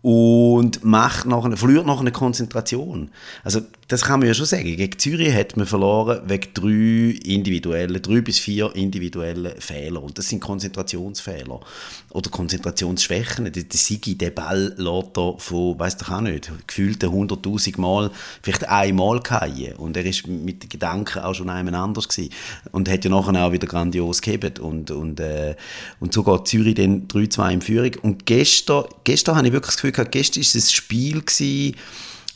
und 0.00 0.82
macht 0.82 1.26
nachher, 1.26 1.56
verliert 1.56 1.86
nachher 1.86 2.00
eine 2.00 2.12
Konzentration. 2.12 3.10
Also 3.44 3.60
das 3.92 4.04
kann 4.04 4.20
man 4.20 4.28
ja 4.28 4.32
schon 4.32 4.46
sagen. 4.46 4.64
Gegen 4.64 4.98
Zürich 4.98 5.34
hat 5.34 5.54
man 5.58 5.66
verloren 5.66 6.22
wegen 6.24 6.48
drei 6.54 7.30
individuellen, 7.30 8.00
drei 8.00 8.22
bis 8.22 8.38
vier 8.38 8.74
individuellen 8.74 9.52
Fehler. 9.58 10.02
Und 10.02 10.16
das 10.16 10.30
sind 10.30 10.40
Konzentrationsfehler 10.40 11.60
oder 12.08 12.30
Konzentrationsschwächen. 12.30 13.52
Der, 13.52 13.62
der 13.64 13.78
Sigi, 13.78 14.16
der 14.16 14.30
Ball 14.30 14.72
lässt 14.78 15.44
von, 15.44 15.78
weiss 15.78 15.98
doch 15.98 16.10
auch 16.10 16.22
nicht, 16.22 16.50
gefühlte 16.66 17.08
100'000 17.08 17.78
Mal, 17.78 18.10
vielleicht 18.40 18.66
einmal 18.66 19.20
fallen. 19.22 19.74
Und 19.76 19.94
er 19.98 20.06
ist 20.06 20.26
mit 20.26 20.62
den 20.62 20.70
Gedanken 20.70 21.18
auch 21.18 21.34
schon 21.34 21.50
einmal 21.50 21.74
anders 21.74 22.08
gewesen. 22.08 22.32
Und 22.70 22.88
hat 22.88 23.04
ja 23.04 23.10
nachher 23.10 23.44
auch 23.44 23.52
wieder 23.52 23.66
grandios 23.66 24.22
gehebt. 24.22 24.58
Und, 24.58 24.90
und, 24.90 25.20
äh, 25.20 25.54
und 26.00 26.14
so 26.14 26.22
geht 26.22 26.48
Zürich 26.48 26.76
dann 26.76 27.08
3-2 27.08 27.52
in 27.52 27.60
Führung. 27.60 27.92
Und 28.00 28.24
gestern, 28.24 28.84
gestern 29.04 29.36
habe 29.36 29.48
ich 29.48 29.52
wirklich 29.52 29.74
das 29.74 29.76
Gefühl 29.76 29.92
gehabt, 29.92 30.12
gestern 30.12 30.40
war 30.40 30.46
es 30.46 30.54
ein 30.54 30.72
Spiel 30.72 31.20
gewesen, 31.20 31.76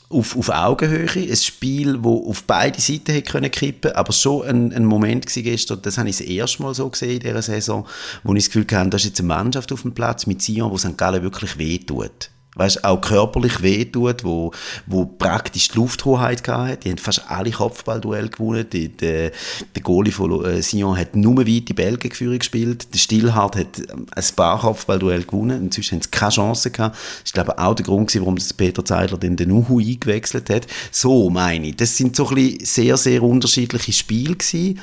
auf, 0.09 0.37
auf 0.37 0.49
Augenhöhe. 0.51 1.09
Ein 1.09 1.37
Spiel, 1.37 1.95
das 1.95 2.07
auf 2.07 2.45
beide 2.45 2.81
Seiten 2.81 3.13
hätte 3.13 3.31
können 3.31 3.51
aber 3.95 4.13
schon 4.13 4.47
ein, 4.47 4.73
ein 4.73 4.85
Moment 4.85 5.35
war 5.35 5.43
gestern, 5.43 5.83
das 5.83 5.99
habe 5.99 6.09
ich 6.09 6.19
das 6.19 6.27
erste 6.27 6.63
Mal 6.63 6.75
so 6.75 6.89
gesehen 6.89 7.13
in 7.13 7.21
dieser 7.21 7.43
Saison, 7.43 7.87
wo 8.23 8.35
ich 8.35 8.45
das 8.45 8.53
Gefühl 8.53 8.77
hatte, 8.77 8.91
da 8.91 8.97
ist 8.97 9.05
jetzt 9.05 9.21
eine 9.21 9.29
Mannschaft 9.29 9.73
auf 9.73 9.83
dem 9.83 9.95
Platz 9.95 10.27
mit 10.27 10.43
Sion, 10.43 10.71
wo 10.71 10.79
St. 10.79 10.97
Gallen 10.97 11.23
wirklich 11.23 11.59
wehtut 11.59 12.31
weißt, 12.57 12.85
auch 12.85 13.01
körperlich 13.01 13.63
wehtut, 13.63 14.25
wo, 14.25 14.51
wo 14.87 15.05
praktisch 15.05 15.69
die 15.69 15.77
Lufthoheit 15.77 16.47
hatte. 16.49 16.79
Die 16.79 16.91
haben 16.91 16.99
fast 16.99 17.23
alle 17.29 17.51
Kopfballduell 17.51 18.29
gewonnen. 18.29 18.67
Die, 18.73 18.89
der, 18.89 19.31
der 19.75 19.83
Goalie 19.83 20.13
von 20.13 20.45
äh, 20.45 20.63
Sion 20.63 20.99
hat 20.99 21.15
nur 21.15 21.47
weite 21.47 21.75
Bälge 21.75 22.09
gespielt. 22.09 22.93
Der 22.93 22.99
Stillhardt 22.99 23.57
hat 23.57 23.79
ähm, 23.79 24.07
ein 24.11 24.25
paar 24.35 24.61
Kopfballduell 24.61 25.25
gewonnen. 25.25 25.65
Inzwischen 25.65 25.97
haben 25.97 26.03
sie 26.03 26.11
keine 26.11 26.33
Chance 26.33 26.71
gehabt. 26.71 26.97
Das 26.97 27.25
ist, 27.27 27.35
glaube 27.35 27.55
ich, 27.57 27.63
auch 27.63 27.75
der 27.75 27.85
Grund 27.85 28.15
warum 28.17 28.37
Peter 28.57 28.85
Zeidler 28.85 29.19
den, 29.19 29.37
den 29.37 29.51
Uhu 29.51 29.79
eingewechselt 29.79 30.49
hat. 30.51 30.67
So 30.91 31.31
meine 31.31 31.69
ich. 31.69 31.77
Das 31.77 31.97
sind 31.97 32.17
so 32.17 32.29
ein 32.29 32.35
bisschen 32.35 32.65
sehr, 32.65 32.97
sehr 32.97 33.23
unterschiedliche 33.23 33.93
Spiele 33.93 34.37
gewesen. 34.37 34.81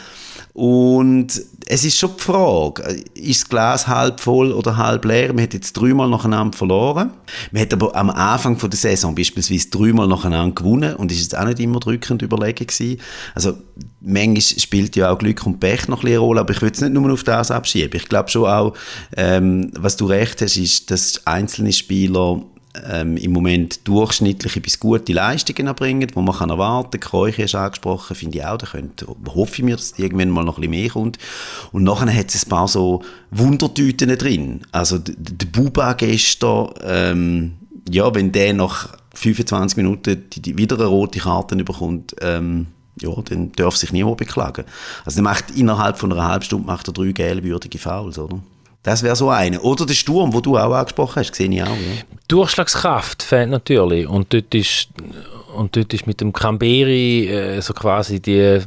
Und 0.54 1.30
es 1.66 1.84
ist 1.84 1.98
schon 1.98 2.12
die 2.16 2.24
Frage, 2.24 2.84
ist 3.16 3.42
das 3.42 3.50
Glas 3.50 3.88
halb 3.88 4.20
voll 4.20 4.52
oder 4.52 4.78
halb 4.78 5.04
leer? 5.06 5.34
Man 5.34 5.44
hat 5.44 5.54
jetzt 5.56 5.74
dreimal 5.74 6.10
nacheinander 6.10 6.56
verloren. 6.56 7.12
Man 7.52 7.63
hat 7.64 7.74
aber 7.74 7.96
am 7.96 8.10
Anfang 8.10 8.58
von 8.58 8.70
der 8.70 8.78
Saison 8.78 9.16
beispielsweise 9.16 9.70
dreimal 9.70 10.08
nacheinander 10.08 10.56
gewonnen 10.56 10.96
und 10.96 11.12
ist 11.12 11.22
jetzt 11.22 11.38
auch 11.38 11.46
nicht 11.46 11.60
immer 11.60 11.80
drückend 11.80 12.22
überlegen 12.22 12.68
gewesen. 12.68 13.00
Also 13.36 13.58
manchmal 14.02 14.42
spielt 14.42 14.96
ja 14.96 15.12
auch 15.12 15.18
Glück 15.18 15.46
und 15.46 15.60
Pech 15.60 15.88
noch 15.88 16.04
eine 16.04 16.18
Rolle, 16.18 16.42
aber 16.42 16.54
ich 16.54 16.62
würde 16.62 16.76
es 16.76 16.82
nicht 16.82 16.94
nur 16.94 17.12
auf 17.12 17.24
das 17.24 17.52
abschieben. 17.52 17.96
Ich 17.96 18.10
glaube 18.10 18.30
schon 18.30 18.46
auch, 18.46 18.74
ähm, 19.18 19.72
was 19.78 19.98
du 19.98 20.06
recht 20.06 20.42
hast, 20.42 20.58
ist, 20.58 20.92
dass 20.92 21.26
einzelne 21.26 21.74
Spieler 21.74 22.44
ähm, 22.90 23.18
im 23.18 23.32
Moment 23.32 23.88
durchschnittliche 23.88 24.60
bis 24.60 24.80
gute 24.80 25.14
Leistungen 25.14 25.68
erbringen, 25.68 26.08
die 26.08 26.20
man 26.20 26.50
erwarten 26.50 27.00
kann. 27.00 27.12
Kreuche 27.12 27.44
hast 27.44 27.56
angesprochen, 27.56 28.16
finde 28.16 28.40
ich 28.40 28.46
auch. 28.46 28.58
Da 28.58 28.68
könnte, 28.68 29.08
hoffe 29.28 29.54
ich 29.58 29.64
mir, 29.64 29.76
dass 29.76 29.98
irgendwann 29.98 30.30
mal 30.30 30.44
noch 30.44 30.58
ein 30.58 30.62
bisschen 30.62 30.72
mehr 30.72 30.90
kommt. 30.90 31.18
Und 31.72 31.84
nachher 31.84 32.14
hat 32.14 32.34
es 32.34 32.46
ein 32.46 32.50
paar 32.50 32.68
so 32.68 33.04
Wundertüten 33.32 34.18
drin. 34.18 34.62
Also 34.72 34.98
der 35.00 35.46
Buba 35.48 35.94
gestern, 35.94 36.70
ähm, 36.84 37.54
ja, 37.90 38.14
wenn 38.16 38.32
der 38.32 38.54
nach 38.54 38.98
25 39.14 39.78
Minuten 39.78 40.24
die, 40.32 40.42
die 40.42 40.58
wieder 40.58 40.76
eine 40.76 40.86
rote 40.86 41.20
Karte 41.20 41.56
bekommt, 41.56 42.16
ähm, 42.22 42.68
ja, 43.00 43.10
dann 43.26 43.52
darf 43.54 43.76
sich 43.76 43.92
niemand 43.92 44.18
beklagen. 44.18 44.66
Also 45.06 45.18
der 45.18 45.24
macht 45.24 45.52
innerhalb 45.52 45.98
von 45.98 46.12
einer 46.12 46.28
halben 46.28 46.46
Stunde 46.46 46.68
macht 46.68 46.88
er 46.88 46.94
drei 46.94 47.12
gelbwürdige 47.12 47.78
Fouls, 47.78 48.18
oder? 48.18 48.40
Das 48.84 49.02
wäre 49.02 49.16
so 49.16 49.30
eine. 49.30 49.62
Oder 49.62 49.86
der 49.86 49.94
Sturm, 49.94 50.34
wo 50.34 50.42
du 50.42 50.58
auch 50.58 50.74
angesprochen 50.74 51.22
hast, 51.22 51.34
sehe 51.34 51.50
ich 51.50 51.64
auch. 51.64 51.68
Ja. 51.68 52.04
Durchschlagskraft 52.28 53.24
fehlt 53.24 53.50
natürlich. 53.50 54.06
Und 54.08 54.34
dort 54.34 54.54
ist, 54.54 54.90
und 55.56 55.76
dort 55.76 55.94
ist 55.94 56.06
mit 56.06 56.20
dem 56.20 56.34
Camberi 56.34 57.30
äh, 57.30 57.62
so 57.62 57.74
quasi 57.74 58.20
die, 58.20 58.60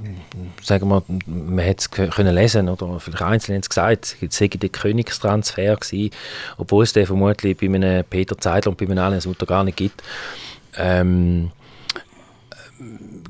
sagen 0.63 0.89
wir, 0.89 1.03
man 1.27 1.59
hätte 1.59 1.81
es 1.81 1.91
können 1.91 2.35
lesen 2.35 2.71
oder 2.71 2.99
vielleicht 2.99 3.23
einzeln 3.23 3.61
es 3.61 3.69
gesagt, 3.69 4.17
es 4.21 4.37
sei 4.37 4.49
der 4.49 4.71
Königstransfer 4.71 5.77
gewesen, 5.77 6.11
obwohl 6.57 6.85
es 6.85 6.95
den 6.95 7.07
vermutlich 7.07 7.59
bei 7.59 7.67
einem 7.67 8.03
Peter 8.05 8.39
Zeidler 8.39 8.71
und 8.71 8.79
bei 8.79 8.87
einem 8.87 8.99
Alain 8.99 9.21
Sutter 9.21 9.45
gar 9.45 9.65
nicht 9.65 9.77
gibt. 9.77 10.03
Ähm, 10.79 11.51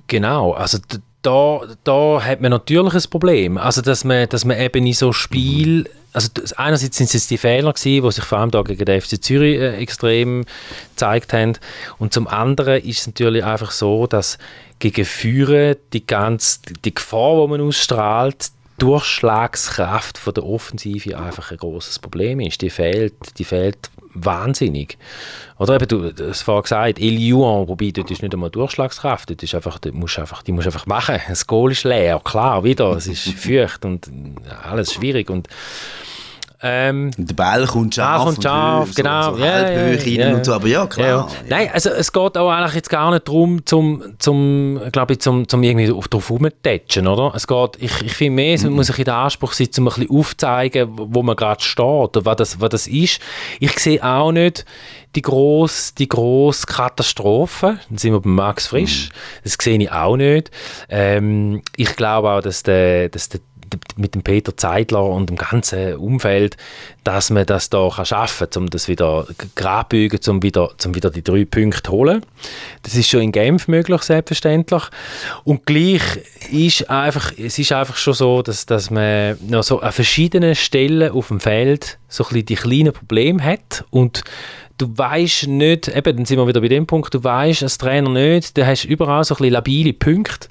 genau, 0.07 0.53
also 0.53 0.79
da, 1.23 1.61
da 1.83 2.23
hat 2.23 2.41
man 2.41 2.53
natürlich 2.53 2.95
ein 2.95 3.11
Problem. 3.11 3.59
Also, 3.59 3.83
dass 3.83 4.05
man, 4.05 4.29
dass 4.29 4.45
man 4.45 4.61
eben 4.61 4.87
in 4.87 4.93
so 4.93 5.13
Spiel, 5.13 5.89
also 6.17 6.31
einerseits 6.57 6.97
sind 6.97 7.15
es 7.15 7.29
die 7.29 7.37
Fehler 7.37 7.75
gewesen, 7.75 8.03
die 8.03 8.11
sich 8.11 8.25
vor 8.25 8.39
allem 8.39 8.51
da 8.51 8.63
gegen 8.63 8.85
den 8.85 9.01
FC 9.01 9.23
Zürich 9.23 9.61
äh, 9.61 9.77
extrem 9.77 10.47
gezeigt 10.91 11.35
haben 11.35 11.59
und 11.99 12.15
zum 12.15 12.27
anderen 12.27 12.83
ist 12.83 13.01
es 13.01 13.07
natürlich 13.07 13.45
einfach 13.45 13.71
so, 13.71 14.07
dass 14.07 14.39
gegen 14.79 15.05
Führer 15.05 15.77
die 15.93 16.07
ganze, 16.07 16.61
die 16.85 16.95
Gefahr, 16.95 17.43
die 17.43 17.51
man 17.51 17.61
ausstrahlt, 17.61 18.51
Durchschlagskraft 18.79 20.19
von 20.19 20.35
der 20.35 20.45
Offensive 20.45 21.19
einfach 21.19 21.51
ein 21.51 21.57
großes 21.57 21.99
Problem 21.99 22.41
ist. 22.41 22.61
Die 22.61 22.69
fehlt, 22.69 23.15
die 23.39 23.45
fehlt 23.45 23.91
wahnsinnig. 24.13 24.99
Oder 25.59 25.77
eben, 25.77 25.89
du 25.89 26.13
hast 26.29 26.43
vorhin 26.43 26.63
gesagt, 26.63 26.99
El 26.99 27.19
Juan, 27.19 27.69
wobei 27.69 27.91
dort 27.91 28.11
ist 28.11 28.23
nicht 28.23 28.35
einmal 28.35 28.51
Durchschlagskraft, 28.51 29.31
dort 29.31 29.43
ist 29.43 29.55
einfach, 29.55 29.79
dort 29.79 29.95
musst 29.95 30.19
einfach, 30.19 30.43
die 30.43 30.53
musst 30.53 30.67
einfach 30.67 30.87
machen. 30.87 31.21
Das 31.29 31.47
Goal 31.47 31.73
ist 31.73 31.85
leer, 31.85 32.21
klar, 32.23 32.65
wieder, 32.65 32.91
es 32.97 33.07
ist 33.07 33.29
feucht 33.39 33.85
und 33.85 34.11
alles 34.63 34.93
schwierig 34.93 35.31
und 35.31 35.49
ähm, 36.63 37.11
der 37.19 37.35
Ball 37.35 37.67
kommt 37.67 37.95
scharf, 37.95 38.25
kommt 38.25 38.43
scharf 38.43 38.89
und 38.89 38.97
genau. 38.97 39.33
So, 39.33 39.37
so 39.37 39.45
ja, 39.45 39.71
ja, 39.71 39.93
ja, 39.93 40.35
und 40.35 40.45
so, 40.45 40.55
aber 40.55 40.69
ja, 40.69 40.87
klar. 40.87 41.07
Ja. 41.07 41.29
Nein, 41.49 41.71
also 41.73 41.91
es 41.91 42.11
geht 42.11 42.39
auch 42.39 42.51
eigentlich 42.51 42.75
jetzt 42.75 42.89
gar 42.89 43.11
nicht 43.11 43.29
darum, 43.29 43.65
zum, 43.67 44.03
zum, 44.19 44.81
glaube 44.91 45.15
ich, 45.15 45.21
zum, 45.21 45.47
zum 45.47 45.63
irgendwie 45.63 45.87
drauf 45.87 46.31
rumzutatschen, 46.31 47.07
oder? 47.07 47.33
Es 47.35 47.47
geht, 47.47 47.77
ich, 47.79 48.03
ich 48.03 48.15
finde 48.15 48.37
mehr, 48.37 48.55
es 48.55 48.65
mhm. 48.65 48.73
muss 48.73 48.87
sich 48.87 48.99
in 48.99 49.05
der 49.05 49.17
Anspruch 49.17 49.53
sein, 49.53 49.69
um 49.77 49.89
ein 49.89 49.95
bisschen 49.95 50.11
aufzuzeigen, 50.11 50.89
wo 50.95 51.23
man 51.23 51.37
gerade 51.37 51.63
steht, 51.63 51.85
oder 51.85 52.25
was 52.25 52.37
das, 52.37 52.61
was 52.61 52.71
das 52.71 52.87
ist. 52.87 53.21
Ich 53.61 53.79
sehe 53.79 54.03
auch 54.03 54.33
nicht 54.33 54.65
die 55.15 55.23
grosse, 55.23 55.95
die 55.95 56.09
grosse 56.09 56.67
Katastrophe. 56.67 57.79
Dann 57.89 57.99
sind 57.99 58.13
wir 58.13 58.21
bei 58.21 58.29
Max 58.29 58.69
Frisch. 58.69 59.09
Mhm. 59.09 59.43
Das 59.45 59.57
sehe 59.61 59.79
ich 59.79 59.91
auch 59.91 60.17
nicht. 60.17 60.51
Ähm, 60.89 61.63
ich 61.77 61.97
glaube 61.97 62.31
auch, 62.31 62.41
dass 62.41 62.63
der, 62.63 63.09
dass 63.09 63.29
der 63.29 63.41
mit 63.97 64.15
dem 64.15 64.23
Peter 64.23 64.57
Zeidler 64.57 65.05
und 65.05 65.31
dem 65.31 65.37
ganzen 65.37 65.97
Umfeld, 65.97 66.57
dass 67.05 67.31
man 67.31 67.47
das 67.47 67.71
da 67.71 67.89
kann 67.95 68.07
schaffen 68.07 68.49
kann, 68.51 68.63
um 68.65 68.71
das 68.71 68.89
wieder 68.89 69.27
grabbügen, 69.55 70.21
um 70.29 70.43
wieder, 70.43 70.71
um 70.85 70.95
wieder 70.95 71.11
die 71.11 71.23
drei 71.23 71.45
Punkte 71.45 71.83
zu 71.83 71.93
holen. 71.93 72.25
Das 72.83 72.95
ist 72.95 73.09
schon 73.09 73.21
in 73.21 73.33
Genf 73.33 73.69
möglich, 73.69 74.03
selbstverständlich. 74.03 74.83
Und 75.45 75.67
gleich 75.67 76.03
ist 76.51 76.91
einfach, 76.91 77.33
es 77.39 77.59
ist 77.59 77.73
einfach 77.73 77.97
schon 77.97 78.15
so, 78.15 78.43
dass, 78.43 78.67
dass 78.67 78.91
man 78.91 79.37
noch 79.47 79.63
so 79.63 79.81
an 79.81 79.93
verschiedenen 79.93 80.55
Stellen 80.55 81.11
auf 81.13 81.29
dem 81.29 81.41
Feld 81.41 81.99
so 82.09 82.25
ein 82.25 82.29
bisschen 82.29 82.47
die 82.47 82.55
kleinen 82.55 82.93
Probleme 82.93 83.43
hat 83.43 83.85
und 83.91 84.23
du 84.79 84.87
weißt 84.97 85.49
nicht, 85.49 85.89
eben, 85.89 86.17
dann 86.17 86.27
sind 86.27 86.39
wir 86.39 86.47
wieder 86.47 86.61
bei 86.61 86.69
dem 86.69 86.87
Punkt, 86.87 87.15
du 87.15 87.23
weißt 87.23 87.63
als 87.63 87.79
Trainer 87.79 88.11
nicht, 88.11 88.57
du 88.57 88.67
hast 88.67 88.85
überall 88.85 89.25
so 89.25 89.35
ein 89.35 89.39
bisschen 89.39 89.53
labile 89.53 89.93
Punkte. 89.93 90.49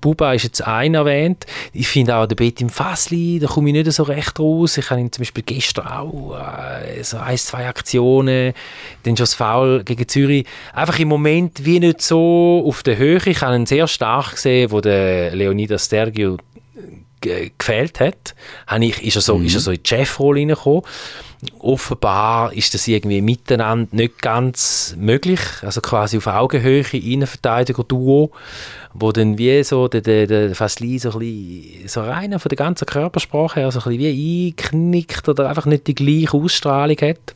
Buba 0.00 0.34
ist 0.34 0.44
jetzt 0.44 0.66
ein 0.66 0.94
erwähnt. 0.94 1.46
Ich 1.72 1.88
finde 1.88 2.16
auch 2.16 2.26
der 2.26 2.36
Betim 2.36 2.68
Fassli, 2.68 3.38
da 3.38 3.46
komme 3.46 3.68
ich 3.68 3.74
nicht 3.74 3.92
so 3.92 4.02
recht 4.04 4.38
raus. 4.38 4.78
Ich 4.78 4.90
habe 4.90 5.00
ihn 5.00 5.12
zum 5.12 5.22
Beispiel 5.22 5.44
gestern 5.44 5.86
auch 5.86 6.36
äh, 6.36 7.02
so 7.02 7.18
ein, 7.18 7.36
zwei 7.38 7.66
Aktionen, 7.68 8.54
dann 9.02 9.16
schon 9.16 9.24
das 9.24 9.34
Foul 9.34 9.84
gegen 9.84 10.08
Zürich. 10.08 10.46
Einfach 10.72 10.98
im 10.98 11.08
Moment 11.08 11.64
wie 11.64 11.80
nicht 11.80 12.02
so 12.02 12.64
auf 12.66 12.82
der 12.82 12.96
Höhe. 12.96 13.20
Ich 13.26 13.42
habe 13.42 13.54
ihn 13.56 13.66
sehr 13.66 13.86
stark 13.86 14.32
gesehen, 14.32 14.70
wo 14.70 14.80
der 14.80 15.34
Leonidas 15.34 15.86
Stergiou 15.86 16.38
gefehlt 17.58 18.00
hat, 18.00 18.34
ich, 18.80 19.02
ist, 19.02 19.16
er 19.16 19.22
so, 19.22 19.38
mhm. 19.38 19.46
ist 19.46 19.54
er 19.54 19.60
so 19.60 19.70
in 19.70 19.82
die 19.82 19.88
Chefrolle 19.88 20.40
reingekommen. 20.40 20.82
Offenbar 21.58 22.52
ist 22.54 22.72
das 22.72 22.88
irgendwie 22.88 23.20
miteinander 23.20 23.88
nicht 23.94 24.22
ganz 24.22 24.94
möglich, 24.98 25.40
also 25.62 25.80
quasi 25.80 26.16
auf 26.16 26.26
Augenhöhe 26.26 26.84
Innenverteidiger-Duo, 26.92 28.30
wo 28.94 29.10
dann 29.10 29.38
wie 29.38 29.62
so 29.64 29.88
der, 29.88 30.00
der, 30.00 30.26
der 30.26 30.54
Fasli 30.54 30.98
so 30.98 31.10
ein 31.12 31.18
bisschen, 31.18 31.88
so 31.88 32.00
rein 32.02 32.38
von 32.38 32.48
der 32.48 32.56
ganzen 32.56 32.86
Körpersprache 32.86 33.60
her, 33.60 33.70
so 33.72 33.80
ein 33.80 33.96
bisschen 33.96 34.14
wie 34.14 34.54
einknickt 34.56 35.28
oder 35.28 35.48
einfach 35.48 35.66
nicht 35.66 35.88
die 35.88 35.94
gleiche 35.94 36.36
Ausstrahlung 36.36 36.96
hat. 36.98 37.34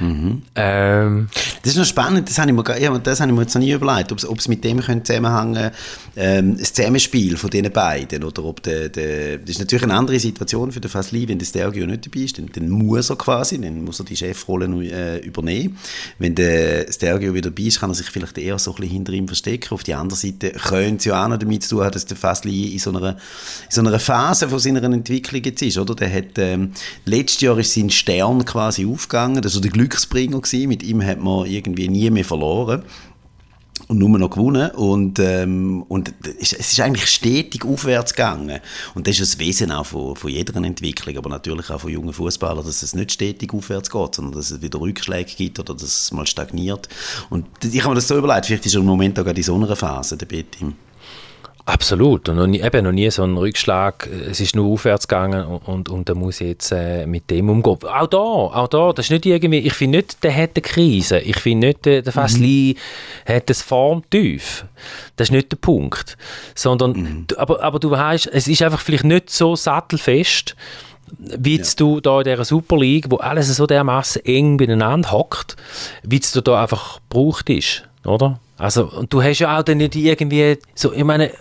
Mhm. 0.00 0.42
Ähm, 0.54 1.28
das 1.62 1.72
ist 1.72 1.78
noch 1.78 1.84
spannend, 1.84 2.28
das 2.28 2.38
habe 2.38 2.50
ich 2.50 2.56
mir, 2.56 2.98
das 3.00 3.20
habe 3.20 3.30
ich 3.30 3.36
mir 3.36 3.42
jetzt 3.42 3.54
noch 3.54 3.62
nie 3.62 3.72
überlegt, 3.72 4.12
ob 4.12 4.38
es 4.38 4.48
mit 4.48 4.64
dem 4.64 4.82
zusammenhängen 5.04 5.70
ähm, 6.16 6.58
das 6.58 6.72
Zusammenspiel 6.72 7.36
von 7.36 7.50
diesen 7.50 7.70
beiden, 7.70 8.24
oder 8.24 8.44
ob 8.44 8.62
der, 8.62 8.88
der, 8.88 9.38
das 9.38 9.50
ist 9.50 9.58
natürlich 9.58 9.84
eine 9.84 9.94
andere 9.94 10.18
Situation 10.18 10.72
für 10.72 10.80
den 10.80 10.90
Fasli, 10.90 11.28
wenn 11.28 11.38
der 11.38 11.46
Stergio 11.46 11.86
nicht 11.86 12.06
dabei 12.06 12.24
ist, 12.24 12.38
dann, 12.38 12.50
dann 12.52 12.68
muss 12.68 13.10
er 13.10 13.16
quasi, 13.16 13.60
dann 13.60 13.84
muss 13.84 14.00
er 14.00 14.04
die 14.06 14.16
Chefrolle 14.16 14.66
äh, 14.86 15.18
übernehmen. 15.18 15.76
Wenn 16.18 16.34
der 16.34 16.90
Stergio 16.90 17.34
wieder 17.34 17.50
dabei 17.50 17.64
ist, 17.64 17.80
kann 17.80 17.90
er 17.90 17.94
sich 17.94 18.06
vielleicht 18.06 18.38
eher 18.38 18.58
so 18.58 18.72
ein 18.72 18.76
bisschen 18.76 18.92
hinter 18.92 19.12
ihm 19.12 19.26
verstecken. 19.26 19.74
Auf 19.74 19.82
die 19.82 19.94
andere 19.94 20.18
Seite 20.18 20.50
könnte 20.52 20.96
es 20.96 21.04
ja 21.04 21.24
auch 21.24 21.28
noch 21.28 21.38
damit 21.38 21.62
zu 21.62 21.76
tun 21.76 21.84
haben, 21.84 21.92
dass 21.92 22.06
der 22.06 22.16
Fasli 22.16 22.72
in 22.72 22.78
so 22.78 22.90
einer, 22.90 23.10
in 23.10 23.16
so 23.70 23.80
einer 23.80 23.98
Phase 23.98 24.48
von 24.48 24.58
seiner 24.58 24.82
Entwicklung 24.82 25.42
jetzt 25.42 25.62
ist, 25.62 25.78
oder? 25.78 25.94
Der 25.94 26.12
hat, 26.12 26.38
ähm, 26.38 26.72
letztes 27.04 27.42
Jahr 27.42 27.58
ist 27.58 27.74
sein 27.74 27.90
Stern 27.90 28.44
quasi 28.44 28.86
aufgegangen, 28.86 29.42
also 29.42 29.60
der 29.60 29.70
Glücksbringer 29.90 30.40
gewesen. 30.40 30.68
Mit 30.68 30.82
ihm 30.82 31.04
hat 31.04 31.20
man 31.20 31.46
irgendwie 31.46 31.88
nie 31.88 32.08
mehr 32.10 32.24
verloren 32.24 32.82
und 33.88 33.98
nur 33.98 34.18
noch 34.18 34.30
gewonnen 34.30 34.70
und, 34.72 35.18
ähm, 35.18 35.82
und 35.88 36.14
es 36.40 36.52
ist 36.52 36.78
eigentlich 36.80 37.06
stetig 37.06 37.64
aufwärts 37.64 38.12
gegangen 38.12 38.60
und 38.94 39.06
das 39.08 39.18
ist 39.18 39.34
das 39.34 39.40
Wesen 39.40 39.72
auch 39.72 39.86
von, 39.86 40.14
von 40.14 40.30
jeder 40.30 40.54
Entwicklung, 40.62 41.16
aber 41.16 41.30
natürlich 41.30 41.70
auch 41.70 41.80
von 41.80 41.90
jungen 41.90 42.12
Fußballern, 42.12 42.64
dass 42.64 42.82
es 42.82 42.94
nicht 42.94 43.10
stetig 43.10 43.52
aufwärts 43.52 43.90
geht, 43.90 44.14
sondern 44.14 44.34
dass 44.34 44.50
es 44.50 44.62
wieder 44.62 44.80
Rückschläge 44.80 45.32
gibt 45.34 45.58
oder 45.58 45.74
dass 45.74 45.82
es 45.82 46.12
mal 46.12 46.26
stagniert 46.26 46.88
und 47.30 47.46
ich 47.64 47.80
habe 47.80 47.90
mir 47.90 47.94
das 47.96 48.06
so 48.06 48.18
überlegt, 48.18 48.46
vielleicht 48.46 48.66
ist 48.66 48.74
er 48.74 48.80
im 48.80 48.86
Moment 48.86 49.18
auch 49.18 49.26
in 49.26 49.42
so 49.42 49.54
einer 49.54 49.74
Phase, 49.74 50.16
der 50.16 50.26
Betim. 50.26 50.74
Absolut. 51.70 52.28
Und 52.28 52.36
noch 52.36 52.48
nie, 52.48 52.60
eben 52.60 52.84
noch 52.84 52.90
nie 52.90 53.08
so 53.12 53.22
ein 53.22 53.36
Rückschlag. 53.36 54.08
Es 54.28 54.40
ist 54.40 54.56
nur 54.56 54.66
aufwärts 54.72 55.06
gegangen 55.06 55.44
und, 55.44 55.68
und, 55.68 55.88
und 55.88 56.08
da 56.08 56.14
muss 56.16 56.40
ich 56.40 56.48
jetzt 56.48 56.72
äh, 56.72 57.06
mit 57.06 57.30
dem 57.30 57.48
umgehen. 57.48 57.78
Auch 57.84 58.08
da, 58.08 58.18
auch 58.18 58.66
da, 58.66 58.92
das 58.92 59.06
ist 59.06 59.10
nicht 59.10 59.24
irgendwie, 59.24 59.58
ich 59.58 59.74
finde 59.74 59.98
nicht, 59.98 60.24
der 60.24 60.34
hat 60.34 60.50
eine 60.56 60.62
Krise. 60.62 61.20
Ich 61.20 61.36
finde 61.38 61.68
nicht, 61.68 61.84
der, 61.84 62.02
der 62.02 62.12
Fasli 62.12 62.76
mhm. 62.76 63.32
hat 63.32 63.48
das 63.48 63.62
Formtief. 63.62 64.64
Das 65.14 65.28
ist 65.28 65.32
nicht 65.32 65.52
der 65.52 65.58
Punkt. 65.58 66.18
Sondern, 66.56 66.92
mhm. 66.92 67.26
aber, 67.36 67.62
aber 67.62 67.78
du 67.78 67.92
weißt, 67.92 68.26
es 68.32 68.48
ist 68.48 68.62
einfach 68.62 68.80
vielleicht 68.80 69.04
nicht 69.04 69.30
so 69.30 69.54
sattelfest, 69.54 70.56
wie 71.18 71.58
ja. 71.58 71.64
du 71.76 72.00
da 72.00 72.18
in 72.18 72.24
dieser 72.24 72.44
Super 72.44 72.78
League, 72.78 73.06
wo 73.10 73.18
alles 73.18 73.54
so 73.54 73.66
dermaßen 73.68 74.24
eng 74.24 74.56
beieinander 74.56 75.12
hockt, 75.12 75.54
wie 76.02 76.18
du 76.18 76.40
da 76.40 76.62
einfach 76.62 76.98
gebraucht 77.08 77.48
ist, 77.48 77.84
oder? 78.04 78.40
Also, 78.60 78.84
und 78.84 79.10
du 79.10 79.22
hast 79.22 79.38
ja 79.38 79.58
auch 79.58 79.62
dann 79.62 79.78
nicht 79.78 79.96
irgendwie, 79.96 80.58
so, 80.74 80.92
ich 80.92 81.02
meine, 81.02 81.32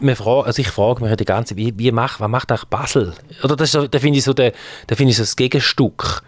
wir 0.00 0.16
fragen, 0.16 0.46
also 0.46 0.60
ich 0.60 0.68
frage 0.68 1.02
mich 1.02 1.10
ja 1.10 1.14
die 1.14 1.24
ganze 1.24 1.56
wie, 1.56 1.72
wie 1.78 1.92
macht, 1.92 2.18
was 2.18 2.28
macht 2.28 2.50
eigentlich 2.50 2.64
Basel? 2.64 3.14
Oder 3.44 3.54
das 3.54 3.72
ist, 3.74 3.94
da 3.94 3.98
finde 4.00 4.18
ich 4.18 4.24
so, 4.24 4.32
der, 4.32 4.52
da 4.88 4.96
finde 4.96 5.12
ich 5.12 5.16
so 5.16 5.22
das 5.22 5.36
Gegenstück. 5.36 6.22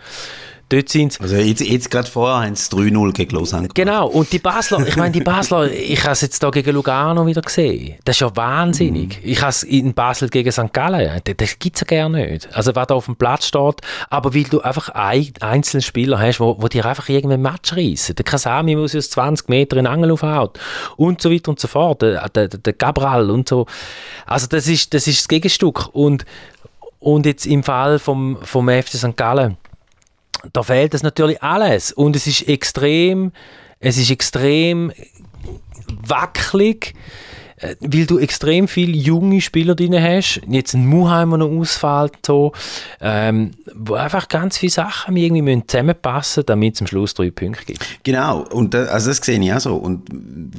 Dort 0.68 0.88
sind 0.88 1.20
Also 1.20 1.36
jetzt, 1.36 1.60
jetzt 1.60 1.90
gerade 1.92 2.08
vorher 2.08 2.44
haben 2.44 2.56
sie 2.56 2.68
3-0 2.74 3.12
gegen 3.12 3.36
Lausanne 3.36 3.68
Genau, 3.72 4.08
und 4.08 4.32
die 4.32 4.40
Basler, 4.40 4.84
ich 4.84 4.96
meine, 4.96 5.12
die 5.12 5.20
Basler, 5.20 5.70
ich 5.70 6.02
habe 6.02 6.12
es 6.12 6.22
jetzt 6.22 6.42
da 6.42 6.50
gegen 6.50 6.74
Lugano 6.74 7.24
wieder 7.24 7.40
gesehen. 7.40 7.94
Das 8.04 8.16
ist 8.16 8.20
ja 8.20 8.34
wahnsinnig. 8.34 9.22
Mhm. 9.22 9.30
Ich 9.30 9.40
habe 9.42 9.50
es 9.50 9.62
in 9.62 9.94
Basel 9.94 10.28
gegen 10.28 10.50
St. 10.50 10.72
Gallen, 10.72 11.20
das, 11.22 11.36
das 11.36 11.58
gibt 11.60 11.76
es 11.76 11.82
ja 11.82 11.86
gerne 11.86 12.32
nicht. 12.32 12.52
Also, 12.52 12.74
wer 12.74 12.84
da 12.84 12.94
auf 12.94 13.04
dem 13.04 13.14
Platz 13.14 13.46
steht, 13.46 13.76
aber 14.10 14.34
weil 14.34 14.42
du 14.42 14.60
einfach 14.60 14.88
ein, 14.88 15.32
einzelne 15.40 15.82
Spieler 15.82 16.18
hast, 16.18 16.40
wo, 16.40 16.56
wo 16.60 16.66
dir 16.66 16.84
einfach 16.84 17.08
irgendein 17.08 17.42
Match 17.42 17.72
reissen. 17.72 18.16
Der 18.16 18.24
Kasami 18.24 18.74
muss 18.74 18.96
aus 18.96 19.10
20 19.10 19.48
Metern 19.48 19.78
in 19.78 19.84
den 19.84 19.92
Angel 19.92 20.10
aufhauen 20.10 20.50
und 20.96 21.22
so 21.22 21.30
weiter 21.30 21.50
und 21.50 21.60
so 21.60 21.68
fort. 21.68 22.02
Der, 22.02 22.28
der, 22.28 22.48
der 22.48 22.72
Gabral 22.72 23.30
und 23.30 23.48
so. 23.48 23.66
Also, 24.26 24.48
das 24.48 24.66
ist 24.66 24.92
das, 24.94 25.06
ist 25.06 25.20
das 25.20 25.28
Gegenstück. 25.28 25.90
Und, 25.92 26.24
und 26.98 27.24
jetzt 27.24 27.46
im 27.46 27.62
Fall 27.62 28.00
vom, 28.00 28.38
vom 28.42 28.68
FC 28.68 28.94
St. 28.94 29.16
Gallen, 29.16 29.56
da 30.52 30.62
fehlt 30.62 30.94
es 30.94 31.02
natürlich 31.02 31.42
alles. 31.42 31.92
Und 31.92 32.16
es 32.16 32.26
ist 32.26 32.48
extrem, 32.48 33.32
es 33.80 33.98
ist 33.98 34.10
extrem 34.10 34.92
wackelig, 36.06 36.94
äh, 37.58 37.76
weil 37.80 38.06
du 38.06 38.18
extrem 38.18 38.68
viele 38.68 38.96
junge 38.96 39.40
Spieler 39.40 39.74
drin 39.74 39.94
hast. 40.00 40.40
Jetzt 40.48 40.74
ein 40.74 40.86
Muheimer 40.86 41.38
noch 41.38 41.50
ausfällt, 41.50 42.14
so, 42.24 42.52
ähm, 43.00 43.52
wo 43.74 43.94
einfach 43.94 44.28
ganz 44.28 44.58
viele 44.58 44.72
Sachen 44.72 45.16
irgendwie 45.16 45.42
müssen 45.42 45.66
zusammenpassen 45.66 46.44
damit 46.46 46.74
es 46.74 46.80
am 46.80 46.86
Schluss 46.86 47.14
drei 47.14 47.30
Punkte 47.30 47.64
gibt. 47.64 47.84
Genau, 48.02 48.42
und 48.42 48.74
das, 48.74 48.88
also 48.88 49.08
das 49.08 49.18
sehe 49.18 49.40
ich 49.40 49.52
auch 49.52 49.60
so. 49.60 49.76
Und 49.76 50.08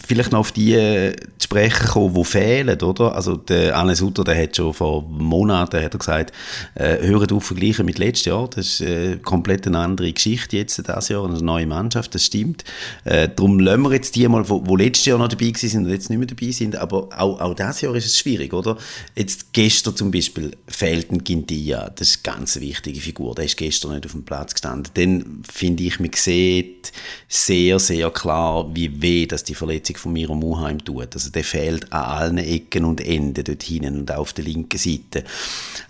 vielleicht 0.06 0.32
noch 0.32 0.40
auf 0.40 0.52
die 0.52 0.74
äh, 0.74 1.16
zu 1.38 1.46
sprechen 1.46 1.88
kommen, 1.88 2.14
die 2.14 2.24
fehlen, 2.24 2.82
oder? 2.82 3.16
Also 3.16 3.38
der 3.38 3.78
Anne 3.78 3.96
Sutter, 3.96 4.24
der 4.24 4.42
hat 4.42 4.56
schon 4.56 4.74
vor 4.74 5.04
Monaten 5.04 5.82
hat 5.84 5.94
er 5.94 5.98
gesagt, 5.98 6.34
äh, 6.76 6.98
hören 7.00 7.32
auf 7.32 7.46
vergleichen 7.46 7.86
mit 7.86 8.00
letztes 8.00 8.26
Jahr. 8.26 8.48
Das 8.48 8.66
ist 8.66 8.82
äh, 8.82 9.18
komplett 9.18 9.68
eine 9.68 9.80
andere 9.80 10.12
Geschichte 10.12 10.58
jetzt, 10.58 10.78
dieses 10.78 11.10
Jahr, 11.10 11.26
eine 11.26 11.42
neue 11.42 11.66
Mannschaft, 11.66 12.14
das 12.16 12.26
stimmt. 12.26 12.64
Äh, 13.06 13.30
darum 13.34 13.60
lassen 13.60 13.82
wir 13.84 13.94
jetzt 13.94 14.16
die 14.16 14.28
mal, 14.28 14.48
wo 14.48 14.76
letztes 14.76 15.06
Jahr 15.06 15.18
noch 15.18 15.28
dabei 15.28 15.46
waren 15.48 15.86
und 15.86 15.92
jetzt 15.92 16.10
nicht 16.10 16.20
mehr 16.20 16.28
dabei 16.28 16.52
sind, 16.52 16.76
aber 16.88 17.10
auch, 17.18 17.40
auch 17.40 17.54
dieses 17.54 17.82
Jahr 17.82 17.96
ist 17.96 18.06
es 18.06 18.18
schwierig, 18.18 18.54
oder? 18.54 18.78
Jetzt 19.16 19.52
gestern 19.54 19.96
zum 19.96 20.12
Beispiel 20.12 20.56
fehlt 20.68 21.12
ein 21.12 21.24
Gindia, 21.24 21.90
das 21.90 22.10
ist 22.10 22.28
eine 22.28 22.36
ganz 22.36 22.60
wichtige 22.60 23.00
Figur, 23.00 23.36
der 23.36 23.46
ist 23.46 23.58
gestern 23.58 23.94
nicht 23.94 24.06
auf 24.06 24.14
dem 24.14 24.24
Platz 24.24 24.54
gestanden. 24.54 24.92
Dann 24.94 25.44
finde 25.52 25.84
ich, 25.84 26.00
man 26.00 26.12
sieht 26.14 26.92
sehr, 27.28 27.80
sehr 27.80 28.10
klar, 28.12 28.70
wie 28.74 29.02
weh 29.02 29.26
dass 29.26 29.44
die 29.44 29.56
Verletzung 29.56 29.98
von 29.98 30.14
Miro 30.14 30.36
Muheim 30.36 30.84
tut. 30.84 31.14
Also 31.14 31.30
der 31.30 31.44
fehlt 31.44 31.92
an 31.92 32.04
allen 32.04 32.38
Ecken 32.38 32.86
und 32.86 33.02
Enden 33.02 33.44
dort 33.44 33.64
hinten 33.64 34.00
und 34.00 34.12
auf 34.12 34.34
der 34.34 34.46
linken 34.46 34.78
Seite. 34.78 35.24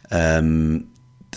Ähm, 0.09 0.87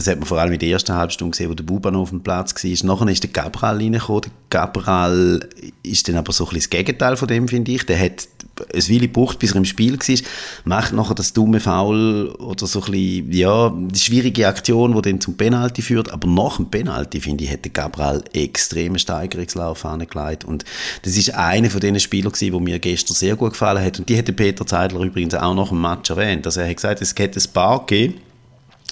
das 0.00 0.08
hat 0.08 0.18
man 0.18 0.26
vor 0.26 0.38
allem 0.38 0.52
in 0.54 0.58
der 0.58 0.70
ersten 0.70 0.94
Halbstunde 0.94 1.32
gesehen, 1.32 1.50
wo 1.50 1.54
der 1.54 1.64
Buban 1.64 1.94
auf 1.94 2.08
dem 2.08 2.22
Platz 2.22 2.54
war. 2.54 2.86
Nachher 2.86 3.08
ist 3.08 3.22
der 3.22 3.30
Gabral 3.30 3.76
reingekommen. 3.76 4.22
Der 4.22 4.30
Gabral 4.48 5.46
ist 5.82 6.08
dann 6.08 6.16
aber 6.16 6.32
so 6.32 6.44
ein 6.44 6.54
bisschen 6.54 6.60
das 6.60 6.70
Gegenteil 6.70 7.16
von 7.16 7.28
dem, 7.28 7.46
finde 7.46 7.72
ich. 7.72 7.84
Der 7.84 8.00
hat 8.00 8.26
ein 8.72 8.88
Weile 8.88 9.00
gebraucht, 9.00 9.38
bis 9.38 9.50
er 9.50 9.56
im 9.56 9.66
Spiel 9.66 9.98
war, 9.98 10.16
macht 10.64 10.94
nachher 10.94 11.14
das 11.14 11.34
dumme 11.34 11.60
Foul 11.60 12.28
oder 12.38 12.66
so 12.66 12.80
ein 12.82 12.92
bisschen, 12.92 13.32
ja, 13.32 13.70
die 13.74 13.98
schwierige 13.98 14.48
Aktion, 14.48 14.94
die 14.94 15.02
dann 15.02 15.20
zum 15.20 15.36
Penalty 15.36 15.82
führt. 15.82 16.10
Aber 16.10 16.26
nach 16.26 16.56
dem 16.56 16.70
Penalty, 16.70 17.20
finde 17.20 17.44
ich, 17.44 17.52
hat 17.52 17.64
der 17.64 17.72
Gabral 17.72 18.24
extremen 18.32 18.98
Steigerungslauf 18.98 19.84
angelegt. 19.84 20.46
Und 20.46 20.64
das 21.02 21.18
ist 21.18 21.34
einer 21.34 21.68
von 21.68 21.80
den 21.80 22.00
Spielern 22.00 22.32
gewesen, 22.32 22.64
mir 22.64 22.78
gestern 22.78 23.14
sehr 23.14 23.36
gut 23.36 23.52
gefallen 23.52 23.84
hat. 23.84 23.98
Und 23.98 24.08
die 24.08 24.16
hat 24.16 24.34
Peter 24.34 24.66
Zeidler 24.66 25.00
übrigens 25.00 25.34
auch 25.34 25.54
nach 25.54 25.68
dem 25.68 25.82
Match 25.82 26.08
erwähnt. 26.08 26.46
Also 26.46 26.60
er 26.60 26.70
hat 26.70 26.76
gesagt, 26.76 27.02
es 27.02 27.14
hätte 27.18 27.38
ein 27.38 27.52
paar 27.52 27.84
gegeben, 27.84 28.14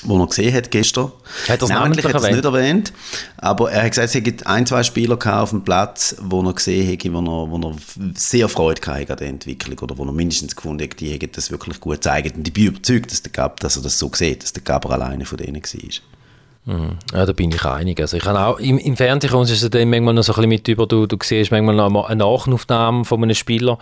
wo 0.05 0.19
er 0.19 0.27
gesehen 0.27 0.55
hat 0.55 0.71
gestern. 0.71 1.13
Hat 1.49 1.63
er 1.63 1.69
Namentlich 1.69 2.05
hat 2.05 2.23
er 2.23 2.33
nicht 2.33 2.45
erwähnt, 2.45 2.93
aber 3.37 3.71
er 3.71 3.85
hat 3.85 3.91
gesagt, 3.91 4.09
es 4.09 4.15
hätte 4.15 4.47
ein, 4.47 4.67
zwei 4.67 4.83
Spieler 4.83 5.19
auf 5.41 5.51
dem 5.51 5.65
Platz, 5.65 6.17
wo 6.21 6.43
er 6.43 6.53
gesehen 6.53 6.91
hat, 6.91 7.05
wo 7.13 7.19
er, 7.19 7.51
wo 7.51 7.69
er 7.69 7.77
sehr 8.15 8.49
Freude 8.49 8.81
hatte 8.87 9.13
an 9.13 9.19
der 9.19 9.29
Entwicklung 9.29 9.79
oder 9.79 9.99
wo 9.99 10.05
er 10.05 10.13
mindestens 10.13 10.57
gefunden 10.57 10.83
hat, 10.85 11.01
die 11.01 11.11
hätten 11.11 11.31
das 11.33 11.51
wirklich 11.51 11.81
gut 11.81 11.97
gezeigt. 11.97 12.37
Und 12.37 12.47
ich 12.47 12.55
bin 12.55 12.67
überzeugt, 12.67 13.11
dass, 13.11 13.23
der 13.23 13.33
Gab, 13.33 13.61
dass 13.61 13.77
er 13.77 13.83
das 13.83 13.99
so 13.99 14.11
sieht, 14.15 14.43
dass 14.43 14.53
der 14.53 14.63
Gaber 14.63 14.91
alleine 14.91 15.25
von 15.25 15.39
denen 15.39 15.63
war. 15.63 16.18
Mhm. 16.69 16.99
Ja, 17.15 17.25
da 17.25 17.33
bin 17.33 17.51
ich 17.51 17.65
einig. 17.65 17.99
Also 17.99 18.19
ich 18.19 18.25
habe 18.27 18.41
auch, 18.41 18.59
im, 18.59 18.77
Im 18.77 18.95
Fernsehen 18.95 19.31
kommst 19.31 19.51
du 19.51 19.55
es 19.55 19.71
dann 19.71 19.89
manchmal 19.89 20.13
noch 20.13 20.23
so 20.23 20.33
ein 20.33 20.37
bisschen 20.37 20.49
mit 20.51 20.69
über, 20.69 20.87
du, 20.87 21.07
du 21.07 21.17
siehst 21.23 21.51
manchmal 21.51 21.75
noch 21.75 22.05
eine 22.09 22.17
Nachaufnahme 22.17 23.07
von 23.07 23.23
einem 23.23 23.35
Spieler 23.35 23.79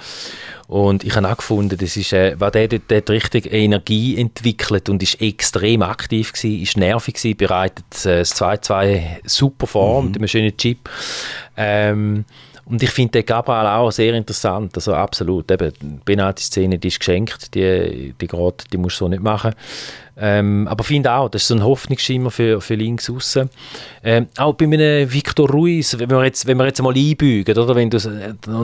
und 0.68 1.02
ich 1.02 1.16
habe 1.16 1.28
auch 1.28 1.36
gefunden, 1.36 1.76
das 1.76 1.96
ist, 1.96 2.12
äh, 2.12 2.36
weil 2.38 2.52
der, 2.52 2.68
der 2.68 2.98
hat 2.98 3.10
richtig 3.10 3.52
Energie 3.52 4.16
entwickelt 4.16 4.88
und 4.88 5.02
ist 5.02 5.20
extrem 5.20 5.82
aktiv 5.82 6.32
gewesen, 6.32 6.62
ist 6.62 6.76
nervig 6.76 7.14
gewesen, 7.14 7.36
bereitet 7.36 8.06
äh, 8.06 8.18
das 8.20 8.40
2-2 8.40 9.00
super 9.24 9.66
vor 9.66 10.02
Mhm. 10.02 10.08
mit 10.08 10.16
einem 10.18 10.28
schönen 10.28 10.56
Chip. 10.56 10.88
Ähm, 11.56 12.24
und 12.66 12.82
ich 12.82 12.90
finde 12.90 13.12
den 13.12 13.26
Gabriel 13.26 13.66
auch 13.66 13.90
sehr 13.92 14.14
interessant, 14.14 14.74
also 14.76 14.94
absolut. 14.94 15.50
Eben, 15.50 15.72
die 15.80 16.00
Penalty-Szene, 16.04 16.78
die 16.78 16.88
ist 16.88 16.98
geschenkt, 16.98 17.54
die, 17.54 18.12
die, 18.20 18.26
grad, 18.26 18.64
die 18.72 18.76
musst 18.76 19.00
du 19.00 19.04
so 19.04 19.08
nicht 19.08 19.22
machen. 19.22 19.54
Ähm, 20.18 20.66
aber 20.68 20.80
ich 20.82 20.86
finde 20.88 21.12
auch, 21.12 21.28
das 21.28 21.42
ist 21.42 21.48
so 21.48 21.54
ein 21.54 21.62
Hoffnungsschimmer 21.62 22.30
für, 22.30 22.60
für 22.62 22.74
links 22.74 23.10
außen. 23.10 23.50
Ähm, 24.02 24.28
auch 24.38 24.54
bei 24.54 24.64
einem 24.64 25.12
Victor 25.12 25.50
Ruiz, 25.50 25.98
wenn 25.98 26.08
wir 26.10 26.24
jetzt, 26.24 26.46
wenn 26.46 26.56
wir 26.56 26.64
jetzt 26.64 26.80
mal 26.80 26.94
einbügen, 26.96 27.58
oder? 27.58 27.74
Wenn 27.74 27.90
du, 27.90 27.98
so- 27.98 28.10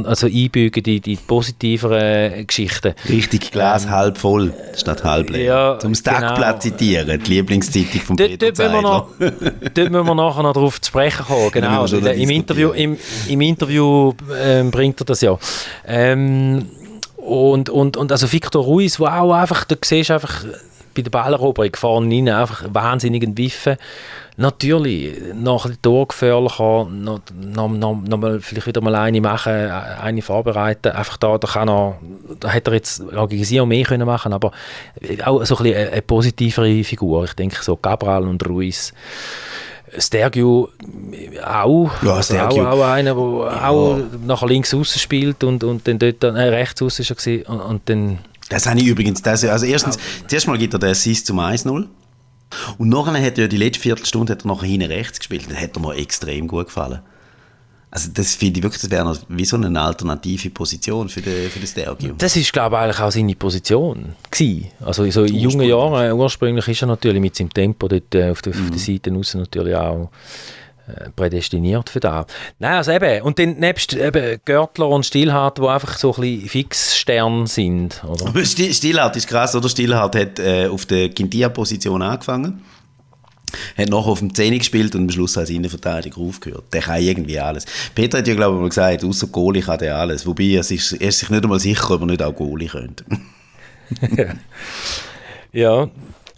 also 0.04 0.26
einbügen 0.28 0.82
die, 0.82 1.00
die 1.00 1.16
positiveren 1.16 2.46
Geschichten. 2.46 2.94
Richtig 3.08 3.50
Glas 3.50 3.88
halb 3.88 4.16
voll 4.16 4.54
statt 4.74 5.04
halb 5.04 5.28
leer. 5.30 5.42
Ja, 5.44 5.78
Zum 5.78 5.92
Tagplatz 5.92 6.62
genau. 6.64 6.76
zitieren, 6.76 7.22
die 7.22 7.30
Lieblingszeitung 7.34 8.00
von 8.00 8.16
Dort, 8.16 8.30
Peter 8.30 8.52
dort, 8.52 8.70
müssen 8.72 8.82
noch, 8.82 9.08
dort 9.74 9.90
müssen 9.90 10.06
wir 10.06 10.14
nachher 10.14 10.42
noch 10.42 10.52
darauf 10.54 10.80
zu 10.80 10.88
sprechen 10.88 11.26
kommen. 11.26 11.50
Genau. 11.50 11.84
noch 11.86 11.92
Im 11.92 12.30
Interview, 12.30 12.70
im, 12.70 12.96
im 13.28 13.40
Interview 13.42 14.14
ähm, 14.42 14.70
bringt 14.70 15.00
er 15.02 15.04
das 15.04 15.20
ja. 15.20 15.38
Ähm, 15.86 16.66
und, 17.16 17.70
und, 17.70 17.96
und 17.96 18.10
also 18.10 18.32
Victor 18.32 18.64
Ruiz, 18.64 18.98
wo 18.98 19.06
auch 19.06 19.32
einfach, 19.32 19.64
da 19.64 19.76
siehst 19.84 20.10
du 20.10 20.14
einfach 20.14 20.44
bei 20.94 21.02
der 21.02 21.10
Balleroberung 21.10 21.74
vorne 21.76 22.14
rein 22.14 22.28
einfach 22.28 22.64
wahnsinnig 22.72 23.22
entwiffen. 23.22 23.76
Natürlich, 24.38 25.14
noch 25.34 25.66
ein 25.66 25.76
torgefährlicher, 25.82 26.86
noch, 26.86 27.20
noch, 27.34 27.68
noch, 27.68 27.94
noch 27.94 28.16
mal, 28.18 28.40
vielleicht 28.40 28.66
wieder 28.66 28.80
mal 28.80 28.94
eine 28.94 29.20
machen, 29.20 29.52
eine 29.52 30.22
vorbereiten. 30.22 30.92
Einfach 30.92 31.18
da, 31.18 31.36
da 31.36 31.46
kann 31.46 31.68
er, 31.68 31.98
da 32.40 32.48
hätte 32.48 32.70
er 32.70 32.74
jetzt 32.74 33.02
gegen 33.28 33.44
sie 33.44 33.60
auch 33.60 33.66
mehr 33.66 33.84
können 33.84 34.06
machen, 34.06 34.32
aber 34.32 34.52
auch 35.24 35.44
so 35.44 35.56
ein 35.56 35.62
bisschen 35.64 35.76
eine, 35.76 35.92
eine 35.92 36.02
positivere 36.02 36.82
Figur. 36.82 37.24
Ich 37.24 37.34
denke 37.34 37.62
so 37.62 37.76
Cabral 37.76 38.22
und 38.26 38.46
Ruiz. 38.48 38.94
Stergiu 39.98 40.68
auch, 41.44 41.90
Ja, 42.02 42.14
also 42.14 42.34
Stergiu. 42.34 42.62
auch, 42.62 42.78
auch 42.78 42.86
einer, 42.86 43.14
der 43.14 43.68
auch 43.68 43.98
nachher 44.26 44.48
links 44.48 44.72
außen 44.72 44.98
spielt 44.98 45.44
und, 45.44 45.62
und 45.62 45.86
dann 45.86 45.98
dort, 45.98 46.24
äh, 46.24 46.28
rechts 46.28 46.80
außen 46.80 47.04
gewesen, 47.04 47.44
und, 47.44 47.60
und 47.60 47.88
dann 47.90 48.18
Das 48.52 48.66
habe 48.66 48.78
ich 48.78 48.86
übrigens. 48.86 49.22
Das, 49.22 49.44
also 49.44 49.66
erstens, 49.66 49.98
zuerst 50.28 50.46
mal 50.46 50.58
gibt 50.58 50.74
er 50.74 50.78
den 50.78 50.90
Assist 50.90 51.26
zum 51.26 51.40
1-0. 51.40 51.86
Und 52.76 52.88
nachher 52.88 53.24
hat 53.24 53.38
er 53.38 53.44
ja 53.44 53.48
die 53.48 53.56
letzte 53.56 53.80
Viertelstunde 53.80 54.32
hat 54.32 54.44
er 54.44 54.48
nachher 54.48 54.66
hinten 54.66 54.90
rechts 54.92 55.18
gespielt. 55.18 55.46
Das 55.48 55.58
hat 55.58 55.74
er 55.74 55.80
mir 55.80 55.94
extrem 55.96 56.46
gut 56.46 56.66
gefallen. 56.66 57.00
Also 57.90 58.10
das 58.12 58.34
finde 58.34 58.58
ich 58.58 58.62
wirklich, 58.62 58.80
das 58.80 58.90
wäre 58.90 59.18
wie 59.28 59.44
so 59.44 59.56
eine 59.56 59.78
alternative 59.78 60.48
Position 60.50 61.10
für 61.10 61.20
den, 61.20 61.50
für 61.50 61.58
den 61.58 61.66
Stergium. 61.66 62.16
Das 62.16 62.36
ist, 62.36 62.50
glaube 62.50 62.76
ich, 62.76 62.82
eigentlich 62.82 63.00
auch 63.00 63.10
seine 63.10 63.34
Position 63.34 64.14
gewesen. 64.30 64.68
Also 64.80 65.10
so 65.10 65.24
in 65.24 65.34
jungen 65.34 65.44
Ursprünglich. 65.44 65.68
Jahren, 65.68 66.10
äh, 66.10 66.12
ursprünglich 66.12 66.68
ist 66.68 66.82
er 66.82 66.88
natürlich 66.88 67.20
mit 67.20 67.36
seinem 67.36 67.52
Tempo 67.52 67.88
dort 67.88 68.14
äh, 68.14 68.30
auf, 68.30 68.40
der, 68.40 68.54
auf 68.54 68.70
der 68.70 68.78
Seite 68.78 69.12
raus 69.12 69.34
natürlich 69.34 69.76
auch 69.76 70.10
prädestiniert 71.16 71.88
für 71.90 72.00
das. 72.00 72.26
Nein, 72.58 72.74
also 72.74 72.92
eben, 72.92 73.22
und 73.22 73.38
dann 73.38 73.54
nebst 73.58 73.94
eben 73.94 74.40
Görtler 74.44 74.88
und 74.88 75.06
Stillhardt, 75.06 75.58
die 75.58 75.66
einfach 75.66 75.96
so 75.96 76.14
ein 76.14 76.20
bisschen 76.20 76.48
Fixstern 76.48 77.46
sind, 77.46 78.02
oder? 78.04 78.26
Aber 78.26 78.44
Stillhardt 78.44 79.16
ist 79.16 79.28
krass, 79.28 79.54
oder? 79.54 79.68
Stillhardt 79.68 80.16
hat 80.16 80.38
äh, 80.38 80.66
auf 80.66 80.86
der 80.86 81.08
Quintia-Position 81.10 82.02
angefangen. 82.02 82.62
Hat 83.76 83.90
nachher 83.90 84.08
auf 84.08 84.20
dem 84.20 84.34
10 84.34 84.58
gespielt 84.58 84.94
und 84.94 85.02
am 85.02 85.10
Schluss 85.10 85.36
als 85.36 85.50
Innenverteidiger 85.50 86.18
aufgehört. 86.18 86.64
Der 86.72 86.80
kann 86.80 87.02
irgendwie 87.02 87.38
alles. 87.38 87.66
Peter 87.94 88.18
hat 88.18 88.26
ja, 88.26 88.34
glaube 88.34 88.56
ich, 88.56 88.60
mal 88.62 88.68
gesagt, 88.70 89.04
außer 89.04 89.26
Goalie 89.26 89.60
kann 89.60 89.78
der 89.78 89.96
alles. 89.96 90.26
Wobei, 90.26 90.44
er 90.44 90.60
ist, 90.60 90.92
er 90.92 91.08
ist 91.08 91.18
sich 91.18 91.28
nicht 91.28 91.42
einmal 91.42 91.60
sicher, 91.60 91.90
ob 91.90 92.00
er 92.00 92.06
nicht 92.06 92.22
auch 92.22 92.34
Goalie 92.34 92.68
könnte. 92.68 93.04
Ja. 95.52 95.90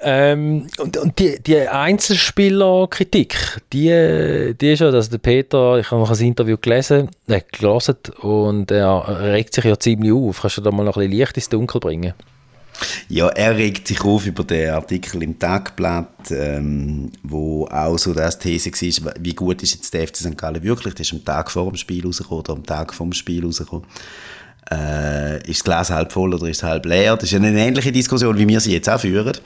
Ähm, 0.07 0.67
und 0.79 0.99
und 0.99 1.19
die, 1.19 1.43
die 1.43 1.61
Einzelspielerkritik, 1.61 3.63
die, 3.73 4.55
die 4.61 4.73
ist 4.73 4.81
ja, 4.81 4.91
dass 4.91 5.09
der 5.09 5.17
Peter, 5.17 5.79
ich 5.79 5.91
habe 5.91 6.03
noch 6.03 6.11
ein 6.11 6.27
Interview 6.27 6.59
gelesen, 6.61 7.09
äh, 7.27 7.41
gelesen 7.51 7.97
und 8.21 8.71
er 8.71 9.33
regt 9.33 9.55
sich 9.55 9.65
ja 9.65 9.79
ziemlich 9.79 10.13
auf. 10.13 10.43
Kannst 10.43 10.59
du 10.59 10.61
da 10.61 10.71
mal 10.71 10.85
noch 10.85 10.99
ein 10.99 11.09
bisschen 11.09 11.19
Licht 11.19 11.37
ins 11.37 11.49
Dunkel 11.49 11.81
bringen? 11.81 12.13
Ja, 13.09 13.29
er 13.29 13.57
regt 13.57 13.89
sich 13.89 14.03
auf 14.03 14.27
über 14.27 14.45
den 14.45 14.71
Artikel 14.71 15.23
im 15.23 15.39
Tagblatt, 15.39 16.31
ähm, 16.31 17.11
wo 17.23 17.67
auch 17.67 17.97
so 17.97 18.13
das 18.13 18.39
These 18.39 18.71
war, 19.05 19.15
wie 19.21 19.35
gut 19.35 19.63
ist 19.63 19.75
jetzt 19.75 19.95
der 19.95 20.07
FC 20.07 20.17
St. 20.17 20.37
Gallen 20.37 20.63
wirklich? 20.63 20.95
Das 20.95 21.07
ist 21.07 21.13
am 21.13 21.25
Tag 21.25 21.51
vor 21.51 21.71
dem 21.71 21.77
Spiel 21.77 22.05
rausgekommen 22.05 22.41
oder 22.41 22.53
am 22.53 22.67
Tag 22.67 22.93
vom 22.93 23.13
Spiel 23.13 23.45
rausgekommen. 23.45 23.87
Äh, 24.71 25.39
ist 25.49 25.61
das 25.61 25.65
Glas 25.65 25.91
halb 25.91 26.13
voll 26.13 26.35
oder 26.35 26.49
ist 26.49 26.59
es 26.59 26.63
halb 26.63 26.85
leer? 26.87 27.17
Das 27.17 27.31
ist 27.31 27.35
eine 27.35 27.59
ähnliche 27.59 27.93
Diskussion, 27.93 28.37
wie 28.37 28.49
wir 28.49 28.61
sie 28.61 28.73
jetzt 28.73 28.91
auch 28.91 29.01
führen. 29.01 29.37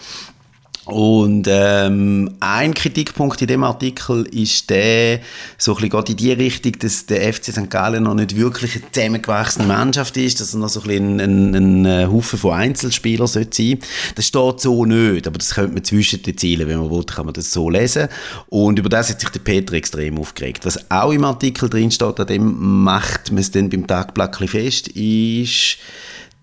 Und 0.88 1.46
ähm, 1.50 2.36
ein 2.40 2.72
Kritikpunkt 2.72 3.42
in 3.42 3.46
dem 3.46 3.62
Artikel 3.62 4.26
ist 4.28 4.70
der, 4.70 5.20
so 5.58 5.72
ein 5.72 5.82
bisschen 5.82 5.90
geht 5.90 6.08
in 6.08 6.16
die 6.16 6.32
Richtung, 6.32 6.72
dass 6.78 7.04
der 7.04 7.30
FC 7.30 7.52
St. 7.52 7.68
Gallen 7.68 8.04
noch 8.04 8.14
nicht 8.14 8.34
wirklich 8.34 8.76
eine 8.76 8.90
zusammengewachsene 8.90 9.68
Mannschaft 9.68 10.16
ist, 10.16 10.40
dass 10.40 10.54
er 10.54 10.60
noch 10.60 10.70
so 10.70 10.80
ein, 10.80 10.86
bisschen 10.86 11.20
ein, 11.20 11.54
ein, 11.54 11.84
ein 11.86 12.10
Haufen 12.10 12.38
von 12.38 12.54
Einzelspielern 12.54 13.26
sein 13.26 13.48
sollte. 13.52 13.84
Das 14.14 14.28
steht 14.28 14.60
so 14.60 14.86
nicht, 14.86 15.26
aber 15.26 15.36
das 15.36 15.54
könnte 15.54 15.74
man 15.74 15.84
zwischen 15.84 16.22
den 16.22 16.38
Zielen, 16.38 16.66
wenn 16.66 16.78
man 16.78 16.90
will, 16.90 17.04
kann 17.04 17.26
man 17.26 17.34
das 17.34 17.52
so 17.52 17.68
lesen. 17.68 18.08
Und 18.48 18.78
über 18.78 18.88
das 18.88 19.10
hat 19.10 19.20
sich 19.20 19.28
der 19.28 19.40
Peter 19.40 19.74
extrem 19.74 20.16
aufgeregt. 20.18 20.64
Was 20.64 20.90
auch 20.90 21.12
im 21.12 21.24
Artikel 21.24 21.68
drin 21.68 21.90
steht, 21.90 22.18
an 22.18 22.26
dem 22.26 22.82
macht 22.82 23.30
man 23.30 23.40
es 23.40 23.50
dann 23.50 23.68
beim 23.68 23.86
Tagblatt 23.86 24.36
fest, 24.36 24.88
ist, 24.88 25.76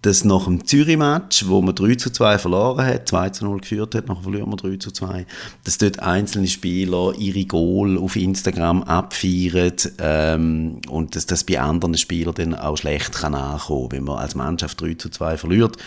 dass 0.06 0.24
nach 0.24 0.46
dem 0.46 0.64
Zürich-Match, 0.64 1.48
wo 1.48 1.62
man 1.62 1.74
3 1.74 1.96
zu 1.96 2.12
2 2.12 2.38
verloren 2.38 2.86
hat, 2.86 3.10
2 3.10 3.30
zu 3.32 3.46
0 3.46 3.62
geführt 3.62 3.96
hat, 3.96 4.08
nachher 4.08 4.22
verlieren 4.22 4.50
wir 4.52 4.58
3 4.58 4.78
zu 4.78 4.92
2, 4.92 5.26
dass 5.64 5.80
dort 5.80 6.00
einzelne 6.00 6.48
Spieler 6.48 7.14
ihre 7.18 7.46
Goal 7.46 7.98
auf 7.98 8.16
Instagram 8.16 8.84
abfeiern 8.84 9.74
ähm, 10.00 10.82
und 10.90 11.16
dass 11.16 11.26
das 11.26 11.44
bei 11.44 11.60
anderen 11.60 11.98
Spielern 11.98 12.36
dann 12.36 12.54
auch 12.54 12.78
schlecht 12.78 13.14
kann 13.14 13.34
ankommen, 13.34 13.92
wenn 13.92 14.04
man 14.04 14.20
als 14.20 14.36
Mannschaft 14.36 14.80
3 14.80 14.94
zu 14.94 15.10
2 15.10 15.38
verliert 15.38 15.78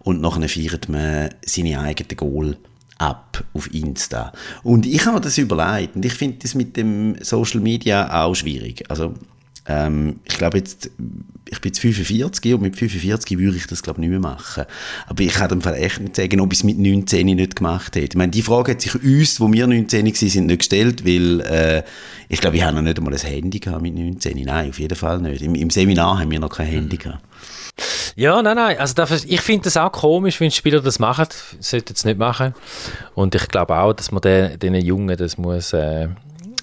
und 0.00 0.20
nachher 0.20 0.48
feiert 0.48 0.88
man 0.88 1.30
seine 1.46 1.80
eigenen 1.80 2.16
Goal 2.16 2.56
ab 2.98 3.44
auf 3.54 3.72
Insta. 3.72 4.32
Und 4.62 4.84
ich 4.84 5.06
habe 5.06 5.16
mir 5.16 5.20
das 5.20 5.38
überlegt 5.38 5.94
und 5.94 6.04
ich 6.04 6.14
finde 6.14 6.38
das 6.38 6.54
mit 6.54 6.76
dem 6.76 7.16
Social 7.22 7.60
Media 7.60 8.24
auch 8.24 8.34
schwierig. 8.34 8.90
Also 8.90 9.14
ähm, 9.70 10.20
ich 10.24 10.36
glaube 10.36 10.58
jetzt, 10.58 10.90
ich 11.48 11.60
bin 11.60 11.70
jetzt 11.70 11.78
45 11.78 12.54
und 12.54 12.62
mit 12.62 12.76
45 12.76 13.38
würde 13.38 13.56
ich 13.56 13.66
das 13.68 13.82
glaube 13.82 14.00
nicht 14.00 14.10
mehr 14.10 14.18
machen. 14.18 14.64
Aber 15.06 15.22
ich 15.22 15.32
kann 15.32 15.50
im 15.50 15.62
Fall 15.62 15.74
echt 15.74 16.00
nicht 16.00 16.16
sagen, 16.16 16.40
ob 16.40 16.52
ich 16.52 16.58
es 16.58 16.64
mit 16.64 16.78
19 16.78 17.26
nicht 17.26 17.56
gemacht 17.56 17.94
hätte. 17.94 18.06
Ich 18.06 18.16
meine, 18.16 18.32
die 18.32 18.42
Frage 18.42 18.72
hat 18.72 18.80
sich 18.80 18.94
uns, 18.96 19.40
wo 19.40 19.52
wir 19.52 19.66
19 19.66 20.04
waren, 20.04 20.46
nicht 20.46 20.58
gestellt, 20.58 21.06
weil 21.06 21.40
äh, 21.42 21.82
ich 22.28 22.40
glaube, 22.40 22.56
ich 22.56 22.64
habe 22.64 22.74
noch 22.74 22.82
nicht 22.82 22.98
einmal 22.98 23.14
ein 23.14 23.20
Handy 23.20 23.60
gehabt 23.60 23.82
mit 23.82 23.94
19. 23.94 24.42
Nein, 24.44 24.70
auf 24.70 24.78
jeden 24.78 24.96
Fall 24.96 25.20
nicht. 25.20 25.42
Im, 25.42 25.54
im 25.54 25.70
Seminar 25.70 26.18
haben 26.18 26.30
wir 26.30 26.40
noch 26.40 26.50
kein 26.50 26.66
Handy 26.66 26.96
mhm. 26.96 27.00
gehabt. 27.00 27.24
Ja, 28.16 28.42
nein, 28.42 28.56
nein. 28.56 28.78
Also 28.78 28.94
das, 28.94 29.24
ich 29.24 29.40
finde 29.40 29.64
das 29.64 29.76
auch 29.76 29.92
komisch, 29.92 30.40
wenn 30.40 30.50
Spieler 30.50 30.80
das 30.80 30.98
machen. 30.98 31.26
Sollten 31.60 31.92
es 31.94 32.04
nicht 32.04 32.18
machen. 32.18 32.54
Und 33.14 33.36
ich 33.36 33.46
glaube 33.48 33.76
auch, 33.76 33.92
dass 33.92 34.10
man 34.10 34.20
den, 34.20 34.58
den 34.58 34.74
Jungen 34.74 35.16
das 35.16 35.38
muss... 35.38 35.72
Äh 35.72 36.08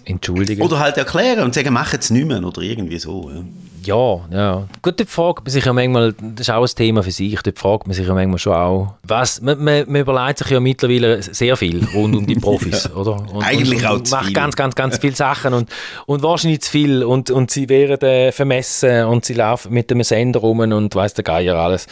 entschuldigen. 0.09 0.61
Oder 0.61 0.79
halt 0.79 0.97
erklären 0.97 1.43
und 1.43 1.53
sagen, 1.53 1.73
mach 1.73 1.93
es 1.93 2.09
nicht 2.09 2.25
mehr 2.25 2.43
oder 2.43 2.61
irgendwie 2.61 2.99
so. 2.99 3.29
Ja. 3.29 3.43
Ja, 3.87 4.19
ja. 4.31 4.67
Gut, 4.81 4.99
dort 4.99 5.09
fragt 5.09 5.45
man 5.45 5.51
sich 5.51 5.63
ja 5.63 5.71
manchmal, 5.71 6.13
das 6.13 6.47
ist 6.47 6.49
auch 6.49 6.61
ein 6.61 6.75
Thema 6.75 7.03
für 7.03 7.11
sich, 7.11 7.41
dort 7.41 7.57
fragt 7.57 7.87
man 7.87 7.93
sich 7.93 8.05
ja 8.05 8.13
manchmal 8.13 8.37
schon 8.37 8.53
auch, 8.53 8.95
was, 9.03 9.41
man, 9.41 9.63
man, 9.63 9.85
man 9.87 10.01
überlegt 10.01 10.39
sich 10.39 10.49
ja 10.49 10.59
mittlerweile 10.59 11.23
sehr 11.23 11.55
viel 11.55 11.87
rund 11.95 12.15
um 12.15 12.27
die 12.27 12.35
Profis, 12.39 12.83
ja. 12.83 12.95
oder? 12.95 13.25
Und, 13.33 13.43
Eigentlich 13.43 13.83
und, 13.85 13.91
und, 13.91 13.99
und 13.99 14.11
macht 14.11 14.33
ganz, 14.33 14.55
ganz, 14.57 14.75
ganz 14.75 14.97
viele 15.01 15.15
Sachen 15.15 15.53
und, 15.53 15.69
und 16.05 16.21
wahrscheinlich 16.21 16.61
zu 16.61 16.71
viel 16.71 17.03
und, 17.03 17.31
und 17.31 17.49
sie 17.49 17.69
werden 17.69 18.09
äh, 18.09 18.31
vermessen 18.33 19.05
und 19.05 19.23
sie 19.23 19.35
laufen 19.35 19.73
mit 19.73 19.89
dem 19.89 20.03
Sender 20.03 20.41
rum 20.41 20.59
und 20.59 20.93
weiß 20.93 21.13
der 21.13 21.23
Geier 21.23 21.55
alles. 21.55 21.87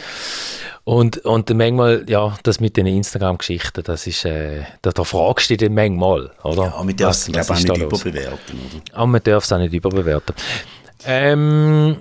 Und, 0.88 1.18
und 1.24 1.52
manchmal, 1.52 2.04
ja, 2.08 2.36
das 2.44 2.60
mit 2.60 2.76
den 2.76 2.86
Instagram-Geschichten, 2.86 3.82
das 3.82 4.06
ist, 4.06 4.24
äh, 4.24 4.62
da, 4.82 4.92
da 4.92 5.02
fragst 5.02 5.50
du 5.50 5.56
dich 5.56 5.68
manchmal, 5.68 6.30
oder? 6.44 6.74
Ja, 6.76 6.84
man 6.84 6.94
darf 6.94 7.10
es, 7.10 7.26
glaube 7.26 7.40
ich, 7.40 7.70
auch 7.70 7.74
nicht 7.74 7.82
überbewerten, 7.82 8.60
oder? 8.60 8.96
Aber 8.96 9.06
man 9.08 9.20
darf 9.24 9.42
es 9.42 9.52
auch 9.52 9.58
nicht 9.58 9.74
überbewerten. 9.74 10.36
Ähm, 11.06 11.96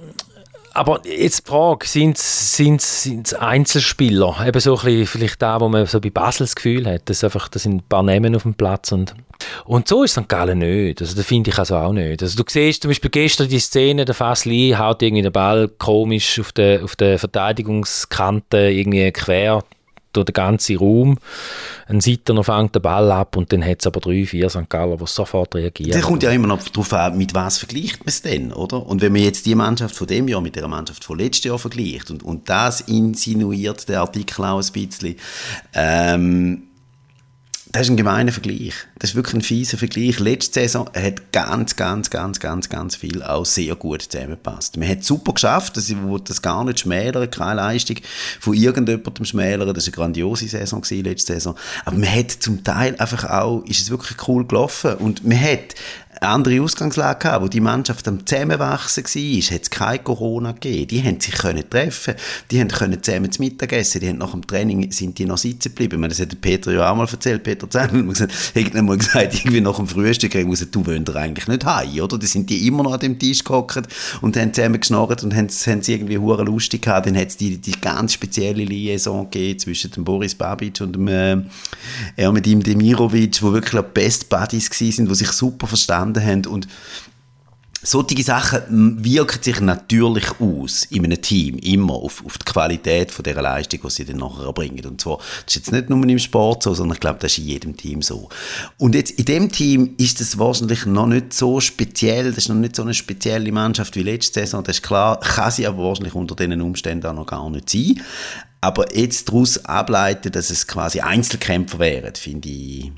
aber 0.76 1.00
jetzt 1.06 1.46
die 1.46 1.50
Frage, 1.50 1.88
sind 1.88 2.18
es 2.18 3.34
Einzelspieler? 3.40 4.46
Eben 4.46 4.60
so 4.60 4.78
ein 4.78 4.84
bisschen, 4.84 5.08
vielleicht 5.08 5.42
da, 5.42 5.62
wo 5.62 5.70
man 5.70 5.86
so 5.86 6.02
bei 6.02 6.10
Basel 6.10 6.46
das 6.46 6.56
Gefühl 6.56 6.86
hat, 6.86 7.10
dass 7.10 7.24
einfach, 7.24 7.48
da 7.48 7.60
sind 7.60 7.76
ein 7.76 7.84
paar 7.88 8.04
Namen 8.04 8.36
auf 8.36 8.44
dem 8.44 8.56
Platz 8.56 8.92
und, 8.92 9.16
und 9.64 9.88
so 9.88 10.04
ist 10.04 10.16
St. 10.16 10.28
Gallen 10.28 10.60
nicht. 10.60 11.02
Also 11.02 11.16
das 11.16 11.26
finde 11.26 11.52
ich 11.52 11.58
also 11.58 11.78
auch 11.78 11.94
nicht. 11.94 12.22
Also 12.22 12.44
du 12.44 12.50
siehst 12.50 12.82
zum 12.82 12.90
Beispiel 12.90 13.10
gestern 13.10 13.48
die 13.48 13.60
Szene, 13.60 14.04
der 14.04 14.16
Fasli 14.16 14.76
haut 14.78 15.02
irgendwie 15.02 15.24
den 15.24 15.32
Ball 15.32 15.70
komisch 15.70 16.42
auf 16.42 16.52
der, 16.52 16.84
auf 16.84 16.96
Verteidigungskante 16.98 18.58
irgendwie 18.58 19.12
quer 19.14 19.64
durch 20.16 20.26
den 20.26 20.34
ganzen 20.34 20.78
Raum. 20.78 21.18
Ein 21.88 22.02
Seiter 22.02 22.44
fängt 22.44 22.76
den 22.76 22.82
Ball 22.82 23.12
ab 23.12 23.36
und 23.38 23.52
dann 23.52 23.64
hat 23.64 23.80
es 23.82 23.88
aber 23.88 24.00
drei, 24.00 24.26
vier 24.26 24.50
St. 24.50 24.70
Galler, 24.70 24.98
die 24.98 25.06
sofort 25.08 25.56
reagieren. 25.56 25.92
Das 25.92 26.02
kommt 26.02 26.24
ja 26.24 26.32
immer 26.32 26.48
noch 26.48 26.64
darauf 26.64 26.94
an, 26.94 27.18
mit 27.18 27.34
was 27.34 27.58
vergleicht 27.58 28.00
man 28.00 28.08
es 28.08 28.22
denn, 28.22 28.52
oder? 28.52 28.86
Und 28.86 29.02
wenn 29.02 29.12
man 29.12 29.22
jetzt 29.22 29.46
die 29.46 29.56
Mannschaft 29.56 29.96
von 29.96 30.08
dem 30.08 30.28
Jahr 30.28 30.42
mit 30.42 30.56
der 30.56 30.68
Mannschaft 30.68 31.04
von 31.04 31.18
letztem 31.18 31.50
Jahr 31.50 31.60
vergleicht 31.60 32.12
und, 32.12 32.24
und 32.24 32.50
das 32.50 32.82
insinuiert 32.82 33.88
der 33.90 34.02
Artikel 34.02 34.46
auch 34.46 34.62
ein 34.62 34.72
bisschen, 34.72 35.16
ähm, 35.74 36.64
das 37.76 37.88
ist 37.88 37.90
ein 37.90 37.98
gemeiner 37.98 38.32
Vergleich. 38.32 38.74
Das 39.00 39.10
ist 39.10 39.16
wirklich 39.18 39.34
ein 39.34 39.42
fieser 39.42 39.78
Vergleich. 39.78 40.22
Letzte 40.22 40.62
Saison 40.62 40.90
hat 40.96 41.34
ganz, 41.34 41.76
ganz, 41.76 42.10
ganz, 42.10 42.40
ganz, 42.40 42.70
ganz 42.70 42.96
viel 42.96 43.22
auch 43.22 43.46
sehr 43.46 43.76
gut 43.76 44.02
zusammengepasst. 44.04 44.78
Man 44.78 44.88
hat 44.88 45.04
super 45.04 45.34
geschafft, 45.34 45.76
das, 45.76 45.90
ich 45.90 45.98
das 46.24 46.42
gar 46.42 46.64
nicht 46.64 46.80
schmälern, 46.80 47.30
keine 47.30 47.56
Leistung 47.56 47.98
von 48.40 48.54
irgendjemandem 48.54 49.26
schmälern. 49.26 49.74
Das 49.74 49.88
war 49.88 49.94
eine 49.94 49.96
grandiose 49.96 50.48
Saison 50.48 50.80
gewesen, 50.80 51.04
letzte 51.04 51.34
Saison. 51.34 51.56
Aber 51.84 51.98
man 51.98 52.16
hat 52.16 52.32
zum 52.32 52.64
Teil 52.64 52.96
einfach 52.96 53.26
auch, 53.26 53.66
ist 53.66 53.82
es 53.82 53.90
wirklich 53.90 54.26
cool 54.30 54.46
gelaufen 54.46 54.94
und 54.94 55.26
man 55.26 55.42
hat 55.42 55.76
eine 56.22 56.30
andere 56.32 56.62
Ausgangslage 56.62 57.20
gehabt, 57.20 57.44
wo 57.44 57.48
die 57.48 57.60
Mannschaft 57.60 58.08
am 58.08 58.26
Zusammenwachsen 58.26 59.04
war, 59.04 59.56
hat 59.56 59.62
es 59.62 59.70
kein 59.70 60.04
Corona 60.04 60.52
gegeben. 60.54 60.88
Die 60.88 61.04
haben 61.04 61.20
sich 61.20 61.36
können 61.36 61.70
treffen, 61.70 62.16
die 62.52 62.60
haben 62.60 62.70
können 62.70 63.02
zusammen 63.02 63.32
zu 63.32 63.42
Mittag 63.42 63.74
essen, 63.74 64.02
die 64.02 64.10
haben 64.10 64.18
nach 64.18 64.32
dem 64.32 64.46
Training 64.46 64.92
sind 64.92 65.18
die 65.18 65.26
noch 65.26 65.38
sitzen 65.38 65.70
geblieben. 65.70 66.02
das 66.08 66.20
hat 66.20 66.40
Peter 66.42 66.72
ja 66.72 66.90
auch 66.90 66.96
mal 66.96 67.08
erzählt, 67.08 67.44
Peter 67.44 67.65
Zemmel, 67.70 68.08
hat 68.16 68.30
irgendwann 68.54 68.86
mal 68.86 68.98
gesagt, 68.98 69.34
irgendwie 69.34 69.62
nach 69.62 69.78
dem 69.78 69.88
Frühstück, 69.88 70.36
ich 70.36 70.46
muss 70.46 70.66
du 70.70 70.86
willst 70.86 71.16
eigentlich 71.16 71.48
nicht 71.48 71.66
heim, 71.66 72.00
oder? 72.02 72.18
Da 72.18 72.28
sind 72.28 72.50
die 72.50 72.68
immer 72.68 72.84
noch 72.84 72.94
an 72.94 73.00
dem 73.00 73.20
Tisch 73.20 73.44
gehockt 73.44 73.88
und 74.22 74.38
haben 74.38 74.54
zusammen 74.54 74.80
geschnarrt 74.80 75.24
und 75.24 75.36
haben, 75.36 75.48
haben 75.48 75.82
sie 75.82 75.94
irgendwie 75.94 76.18
hure 76.18 76.44
lustig 76.44 76.84
gehabt. 76.84 77.08
Dann 77.08 77.18
hat 77.18 77.30
es 77.30 77.38
die, 77.38 77.58
die 77.58 77.72
ganz 77.80 78.14
spezielle 78.14 78.64
Liaison 78.64 79.30
gegeben 79.30 79.60
zwischen 79.60 79.92
dem 79.92 80.04
Boris 80.04 80.36
Babic 80.36 80.82
und 80.82 80.94
dem 80.94 81.08
äh, 81.08 81.38
Ermedim 82.16 82.64
Demirovic, 82.64 83.42
wo 83.42 83.54
wirklich 83.54 83.82
Best 83.82 84.30
Buddies 84.30 84.70
waren, 84.70 85.08
die 85.08 85.16
sich 85.16 85.30
super 85.30 85.68
verstanden 85.68 85.86
verstanden 85.96 86.26
haben. 86.26 86.46
Und 86.46 86.68
solche 87.86 88.24
Sachen 88.24 89.04
wirken 89.04 89.44
sich 89.44 89.62
natürlich 89.62 90.26
aus 90.40 90.86
in 90.86 91.06
einem 91.06 91.22
Team, 91.22 91.58
immer 91.60 91.94
auf, 91.94 92.26
auf 92.26 92.38
die 92.38 92.46
Qualität 92.46 93.12
von 93.12 93.24
der 93.24 93.42
Leistung, 93.42 93.82
die 93.84 93.90
sie 93.92 94.06
dann 94.06 94.18
nachher 94.18 94.46
erbringen. 94.46 94.86
Und 94.86 95.00
zwar, 95.00 95.18
das 95.18 95.56
ist 95.56 95.56
jetzt 95.56 95.72
nicht 95.72 95.90
nur 95.90 96.04
im 96.04 96.20
Sport 96.20 96.64
so, 96.64 96.74
sondern 96.74 96.96
ich 96.96 97.00
glaube, 97.00 97.20
das 97.20 97.34
ist 97.34 97.38
in 97.40 97.46
jedem 97.46 97.78
Team 97.78 98.02
so. 98.02 98.30
Und 98.78 98.96
jetzt 98.96 99.12
in 99.12 99.26
dem 99.26 99.52
Team 99.52 99.94
ist 99.98 100.20
es 100.20 100.38
wahrscheinlich 100.40 100.86
noch 100.86 101.08
nicht 101.08 101.34
so 101.34 101.60
speziell, 101.60 102.30
das 102.30 102.40
ist 102.40 102.50
noch 102.50 102.56
nicht 102.56 102.76
so 102.76 102.82
eine 102.82 102.94
spezielle 102.94 103.52
Mannschaft 103.52 103.96
wie 103.96 104.04
letzte 104.04 104.42
Saison, 104.42 104.64
das 104.64 104.78
ist 104.78 104.84
klar, 104.84 105.20
kann 105.20 105.52
sie 105.52 105.68
aber 105.68 105.84
wahrscheinlich 105.84 106.16
unter 106.16 106.36
diesen 106.36 106.62
Umständen 106.62 107.06
auch 107.06 107.14
noch 107.14 107.28
gar 107.28 107.50
nicht 107.50 107.70
sein. 107.70 108.02
Aber 108.62 108.96
jetzt 108.98 109.30
daraus 109.30 109.64
ableiten, 109.66 110.32
dass 110.32 110.50
es 110.50 110.66
quasi 110.66 111.02
Einzelkämpfer 111.02 111.78
wären, 111.78 112.16
finde 112.16 112.50
ich 112.50 112.92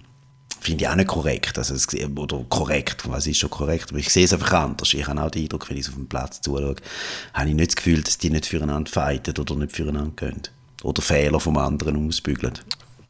finde 0.59 0.83
ich 0.83 0.89
auch 0.89 0.95
nicht 0.95 1.07
korrekt. 1.07 1.57
Also 1.57 1.73
es, 1.73 1.87
oder 1.93 2.45
korrekt, 2.49 3.03
was 3.09 3.27
ist 3.27 3.37
schon 3.37 3.49
korrekt, 3.49 3.87
aber 3.89 3.99
ich 3.99 4.09
sehe 4.09 4.25
es 4.25 4.33
einfach 4.33 4.53
anders. 4.53 4.93
Ich 4.93 5.07
habe 5.07 5.21
auch 5.21 5.31
den 5.31 5.43
Eindruck, 5.43 5.69
wenn 5.69 5.77
ich 5.77 5.87
auf 5.87 5.95
dem 5.95 6.07
Platz 6.07 6.41
zuschaue, 6.41 6.75
habe 7.33 7.49
ich 7.49 7.55
nicht 7.55 7.69
das 7.69 7.75
Gefühl, 7.75 8.01
dass 8.01 8.17
die 8.17 8.29
nicht 8.29 8.45
füreinander 8.45 8.91
fighten 8.91 9.37
oder 9.37 9.55
nicht 9.55 9.71
füreinander 9.71 10.13
gehen. 10.15 10.41
Oder 10.83 11.01
Fehler 11.01 11.39
vom 11.39 11.57
anderen 11.57 12.07
ausbügeln. 12.07 12.53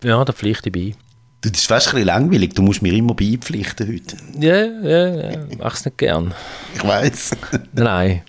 Ja, 0.03 0.23
da 0.23 0.33
pflichte 0.33 0.69
ich 0.69 0.73
bei. 0.73 0.95
Du, 1.41 1.49
das 1.49 1.59
ist 1.59 1.67
fast 1.67 1.87
ein 1.87 1.93
bisschen 1.93 2.07
langweilig, 2.07 2.53
du 2.55 2.61
musst 2.63 2.81
mir 2.81 2.93
immer 2.93 3.13
beipflichten 3.13 3.87
heute. 3.87 4.17
Ja, 4.39 4.65
ja, 4.65 5.31
ja, 5.31 5.39
mach's 5.59 5.85
nicht 5.85 5.97
gern. 5.97 6.33
Ich 6.73 6.83
weiß. 6.83 7.37
Nein. 7.73 8.23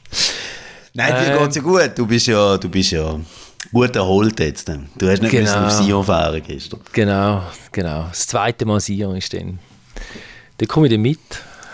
Nein, 0.92 1.14
dir 1.14 1.32
ähm, 1.32 1.38
geht's 1.38 1.56
ja 1.56 1.62
gut. 1.62 1.92
Du 1.96 2.06
bist 2.06 2.26
ja, 2.26 2.58
du 2.58 2.68
bist 2.68 2.90
ja 2.90 3.18
gut 3.72 3.96
erholt 3.96 4.38
jetzt. 4.40 4.68
Du 4.68 5.08
hast 5.08 5.22
nicht 5.22 5.30
genau. 5.30 5.66
auf 5.66 5.72
Sion 5.72 6.04
fahren 6.04 6.42
gestern. 6.46 6.80
Genau, 6.92 7.42
genau. 7.72 8.06
Das 8.08 8.26
zweite 8.26 8.64
Mal 8.64 8.80
Sion 8.80 9.16
ist 9.16 9.32
dann. 9.32 9.58
Da 10.58 10.66
komme 10.66 10.86
ich 10.86 10.92
dann 10.92 11.02
mit. 11.02 11.18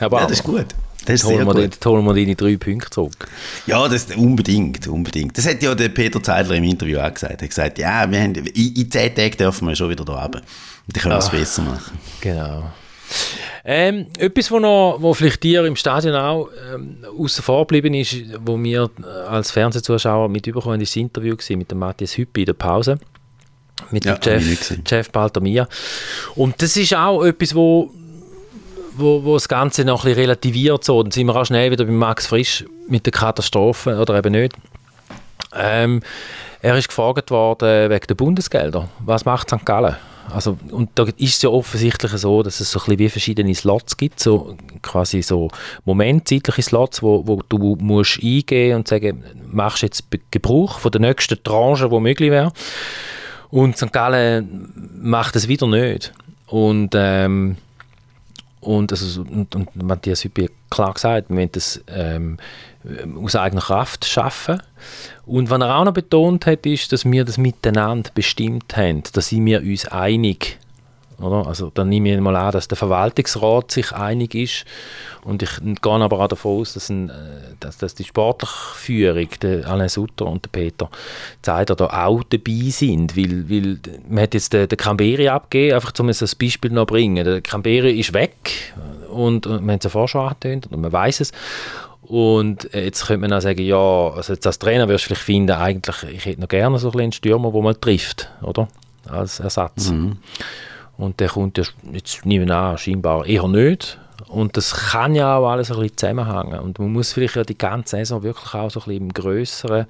Aber 0.01 0.21
ja, 0.21 0.27
das 0.27 0.39
ist 0.39 0.45
gut. 0.45 0.67
Das 1.05 1.17
ist 1.17 1.25
holen, 1.25 1.47
wir, 1.47 1.55
gut. 1.55 1.85
holen 1.85 2.05
wir 2.05 2.15
deine 2.15 2.35
drei 2.35 2.57
Punkte 2.57 2.89
zurück. 2.91 3.29
Ja, 3.67 3.87
das 3.89 4.07
unbedingt, 4.17 4.87
unbedingt. 4.89 5.37
Das 5.37 5.47
hat 5.47 5.63
ja 5.63 5.75
der 5.75 5.91
Peter 5.91 6.23
Zeidler 6.23 6.55
im 6.55 6.65
Interview 6.65 6.99
auch 6.99 7.13
gesagt. 7.13 7.35
Er 7.35 7.43
hat 7.43 7.49
gesagt, 7.49 7.79
ja, 7.79 8.11
wir 8.11 8.21
haben, 8.21 8.35
in, 8.35 8.75
in 8.75 8.91
zehn 8.91 9.15
Tagen 9.15 9.37
dürfen 9.37 9.69
wir 9.69 9.77
schon 9.77 9.91
wieder 9.91 10.05
da 10.05 10.23
haben. 10.23 10.41
Und 10.41 10.97
dann 10.97 11.03
können 11.03 11.15
wir 11.15 11.19
es 11.19 11.31
besser 11.31 11.63
machen. 11.63 11.99
Genau. 12.21 12.73
Ähm, 13.65 14.07
etwas, 14.19 14.51
wo, 14.51 14.59
noch, 14.59 14.99
wo 15.01 15.15
vielleicht 15.15 15.43
dir 15.43 15.65
im 15.65 15.77
Stadion 15.77 16.15
auch 16.15 16.49
ähm, 16.75 16.99
außen 17.19 17.43
vor 17.43 17.63
geblieben 17.67 17.95
ist, 17.95 18.17
wo 18.45 18.63
wir 18.63 18.91
als 19.29 19.51
Fernsehzuschauer 19.51 20.29
mit 20.29 20.47
überkommen, 20.47 20.81
ist 20.81 20.93
das 20.93 20.97
Interview 20.97 21.37
mit 21.51 21.71
dem 21.71 21.79
Matthias 21.79 22.17
Hüppi 22.17 22.43
in 22.43 22.47
der 22.47 22.53
Pause 22.55 22.99
mit 23.91 24.05
ja, 24.05 24.17
dem 24.17 24.41
Jeff, 24.41 24.79
Jeff 24.87 25.11
Baltamia. 25.11 25.69
Und 26.35 26.61
das 26.61 26.77
ist 26.77 26.95
auch 26.95 27.25
etwas, 27.25 27.55
wo, 27.55 27.91
wo, 28.97 29.25
wo 29.25 29.35
das 29.35 29.49
Ganze 29.49 29.85
noch 29.85 30.05
ein 30.05 30.11
bisschen 30.11 30.23
relativiert. 30.23 30.85
So. 30.85 31.03
Dann 31.03 31.13
sind 31.13 31.27
wir 31.27 31.37
auch 31.37 31.45
schnell 31.45 31.71
wieder 31.71 31.85
bei 31.85 31.93
Max 31.93 32.27
Frisch 32.27 32.65
mit 32.89 33.07
der 33.07 33.13
Katastrophe, 33.13 33.97
oder 33.99 34.17
eben 34.17 34.33
nicht. 34.33 34.55
Ähm, 35.55 36.03
er 36.61 36.77
ist 36.77 36.89
gefragt 36.89 37.31
worden 37.31 37.91
wegen 37.91 38.07
der 38.07 38.15
Bundesgelder. 38.15 38.89
Was 39.01 39.25
macht 39.25 39.51
St. 39.51 39.65
Gallen? 39.65 39.97
Also, 40.33 40.59
und 40.71 40.91
da 40.95 41.05
ist 41.05 41.37
es 41.37 41.43
ja 41.43 41.51
offensichtlich 41.51 42.13
so, 42.13 42.43
dass 42.43 42.61
es 42.61 42.71
so 42.71 42.79
ein 42.79 42.85
bisschen 42.85 42.99
wie 42.99 43.09
verschiedene 43.09 43.55
Slots 43.55 43.97
gibt, 43.97 44.21
so 44.21 44.57
quasi 44.83 45.23
so 45.23 45.49
momentzeitliche 45.85 46.63
Slots, 46.63 47.03
wo, 47.03 47.27
wo 47.27 47.43
du 47.49 47.77
musst 47.81 48.21
eingehen 48.23 48.77
und 48.77 48.89
sagen, 48.89 49.25
machst 49.51 49.83
jetzt 49.83 50.05
Gebrauch 50.31 50.79
von 50.79 50.91
der 50.91 51.01
nächsten 51.01 51.43
Tranche, 51.43 51.89
die 51.89 52.01
möglich 52.01 52.31
wäre. 52.31 52.53
Und 53.51 53.77
St. 53.77 53.93
Gallen 53.93 54.73
macht 55.01 55.37
es 55.37 55.47
wieder 55.47 55.67
nicht. 55.67 56.13
Und, 56.47 56.91
ähm, 56.95 57.57
und, 58.61 58.93
also, 58.93 59.23
und, 59.23 59.55
und 59.55 59.77
Matthias 59.77 60.25
Hüppi 60.25 60.45
hat 60.45 60.53
klar 60.71 60.95
gesagt, 60.95 61.29
wir 61.29 61.37
müssen 61.37 61.53
das 61.53 61.81
ähm, 61.89 62.39
aus 63.23 63.37
eigener 63.37 63.63
Kraft 63.63 64.05
schaffen. 64.05 64.63
Und 65.27 65.51
was 65.51 65.61
er 65.61 65.77
auch 65.77 65.85
noch 65.85 65.95
betont 65.95 66.47
hat, 66.47 66.67
ist, 66.67 66.93
dass 66.93 67.05
wir 67.05 67.25
das 67.25 67.39
miteinander 67.39 68.11
bestimmt 68.15 68.77
haben, 68.77 69.03
dass 69.13 69.33
wir 69.33 69.61
uns 69.61 69.87
einig 69.89 70.59
oder? 71.21 71.47
Also 71.47 71.71
dann 71.73 71.89
nehme 71.89 72.15
ich 72.15 72.21
mal 72.21 72.37
an, 72.37 72.53
dass 72.53 72.69
der 72.69 72.77
Verwaltungsrat 72.77 73.71
sich 73.71 73.93
einig 73.93 74.35
ist 74.35 74.65
und 75.23 75.43
ich 75.43 75.51
gehe 75.61 75.93
aber 75.93 76.21
auch 76.21 76.29
davon 76.29 76.61
aus, 76.61 76.75
dass, 76.75 76.89
ein, 76.89 77.09
äh, 77.09 77.13
dass, 77.61 77.79
dass 77.79 77.95
die 77.95 78.05
sportliche 78.05 78.53
Führung, 78.75 79.29
der 79.43 79.67
Alain 79.67 79.89
Sutter 79.89 80.27
und 80.27 80.45
der 80.45 80.51
Peter 80.51 80.91
Zeider 81.43 81.77
da 81.77 82.07
auch 82.07 82.23
dabei 82.25 82.71
sind, 82.71 83.17
weil, 83.17 83.49
weil 83.49 83.79
man 84.09 84.25
hat 84.25 84.35
jetzt 84.35 84.53
den, 84.53 84.69
den 84.69 84.77
Camberi 84.77 85.29
abgegeben, 85.29 85.75
einfach 85.75 85.93
um 85.99 86.09
ein 86.09 86.17
Beispiel 86.39 86.71
noch 86.71 86.87
bringen. 86.87 87.25
Der 87.25 87.41
Camberi 87.41 87.99
ist 87.99 88.13
weg 88.13 88.73
und, 89.11 89.47
und 89.47 89.65
man 89.65 89.75
hat 89.75 89.81
es 89.81 89.85
ja 89.85 89.91
vorher 89.91 90.09
schon 90.09 90.29
angetönt 90.29 90.69
und 90.71 90.81
man 90.81 90.93
weiß 90.93 91.21
es 91.21 91.33
und 92.07 92.69
jetzt 92.73 93.07
könnte 93.07 93.23
man 93.23 93.33
auch 93.33 93.43
sagen, 93.43 93.63
ja, 93.63 93.77
also 94.11 94.35
jetzt 94.35 94.47
als 94.47 94.59
Trainer 94.59 94.89
wirst 94.89 95.05
du 95.05 95.09
vielleicht 95.09 95.23
finden, 95.23 95.53
eigentlich, 95.53 96.03
ich 96.05 96.25
hätte 96.27 96.41
noch 96.41 96.49
gerne 96.49 96.79
so 96.79 96.91
einen 96.93 97.13
Stürmer, 97.13 97.51
der 97.51 97.63
mal 97.63 97.75
trifft, 97.75 98.31
oder? 98.43 98.69
Als 99.09 99.41
Ersatz. 99.41 99.91
Mhm. 99.91 100.19
Und 100.97 101.21
der 101.21 101.29
kommt 101.29 101.59
ja 101.59 101.65
jetzt 101.93 102.25
nicht 102.25 102.47
mehr 102.47 102.57
an, 102.57 102.79
scheinbar 102.79 103.27
eher 103.27 103.49
nicht. 103.49 103.99
Und 104.35 104.57
das 104.57 104.75
kann 104.75 105.15
ja 105.15 105.37
auch 105.37 105.49
alles 105.49 105.71
ein 105.71 105.79
bisschen 105.79 105.97
zusammenhängen. 105.97 106.59
Und 106.59 106.79
man 106.79 106.93
muss 106.93 107.13
vielleicht 107.13 107.37
ja 107.37 107.45
die 107.45 107.57
ganze 107.57 107.97
Saison 107.97 108.23
wirklich 108.23 108.53
auch 108.55 108.71
so 108.71 108.81
ein 108.81 108.85
bisschen 108.85 109.03
im 109.03 109.13
Größeren 109.13 109.87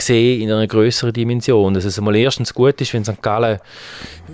sehen, 0.00 0.42
in 0.42 0.52
einer 0.52 0.66
größeren 0.66 1.12
Dimension. 1.12 1.74
Dass 1.74 1.84
es 1.84 1.98
einmal 1.98 2.16
erstens 2.16 2.54
gut 2.54 2.80
ist, 2.80 2.94
wenn 2.94 3.04
St. 3.04 3.20
Gallen 3.20 3.58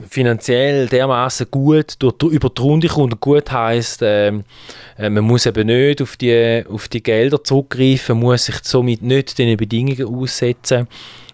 finanziell 0.08 0.88
dermaßen 0.88 1.46
gut 1.50 1.94
durch, 1.98 2.22
über 2.32 2.50
die 2.50 2.62
Runde 2.62 2.88
kommt 2.88 3.14
und 3.14 3.20
gut 3.20 3.50
heisst, 3.50 4.02
äh, 4.02 4.32
man 4.98 5.24
muss 5.24 5.46
eben 5.46 5.66
nicht 5.66 6.02
auf 6.02 6.16
die, 6.16 6.62
auf 6.68 6.88
die 6.88 7.02
Gelder 7.02 7.42
zurückgreifen, 7.42 8.18
muss 8.18 8.44
sich 8.44 8.56
somit 8.62 9.02
nicht 9.02 9.38
den 9.38 9.56
Bedingungen 9.56 10.04
aussetzen, 10.04 10.86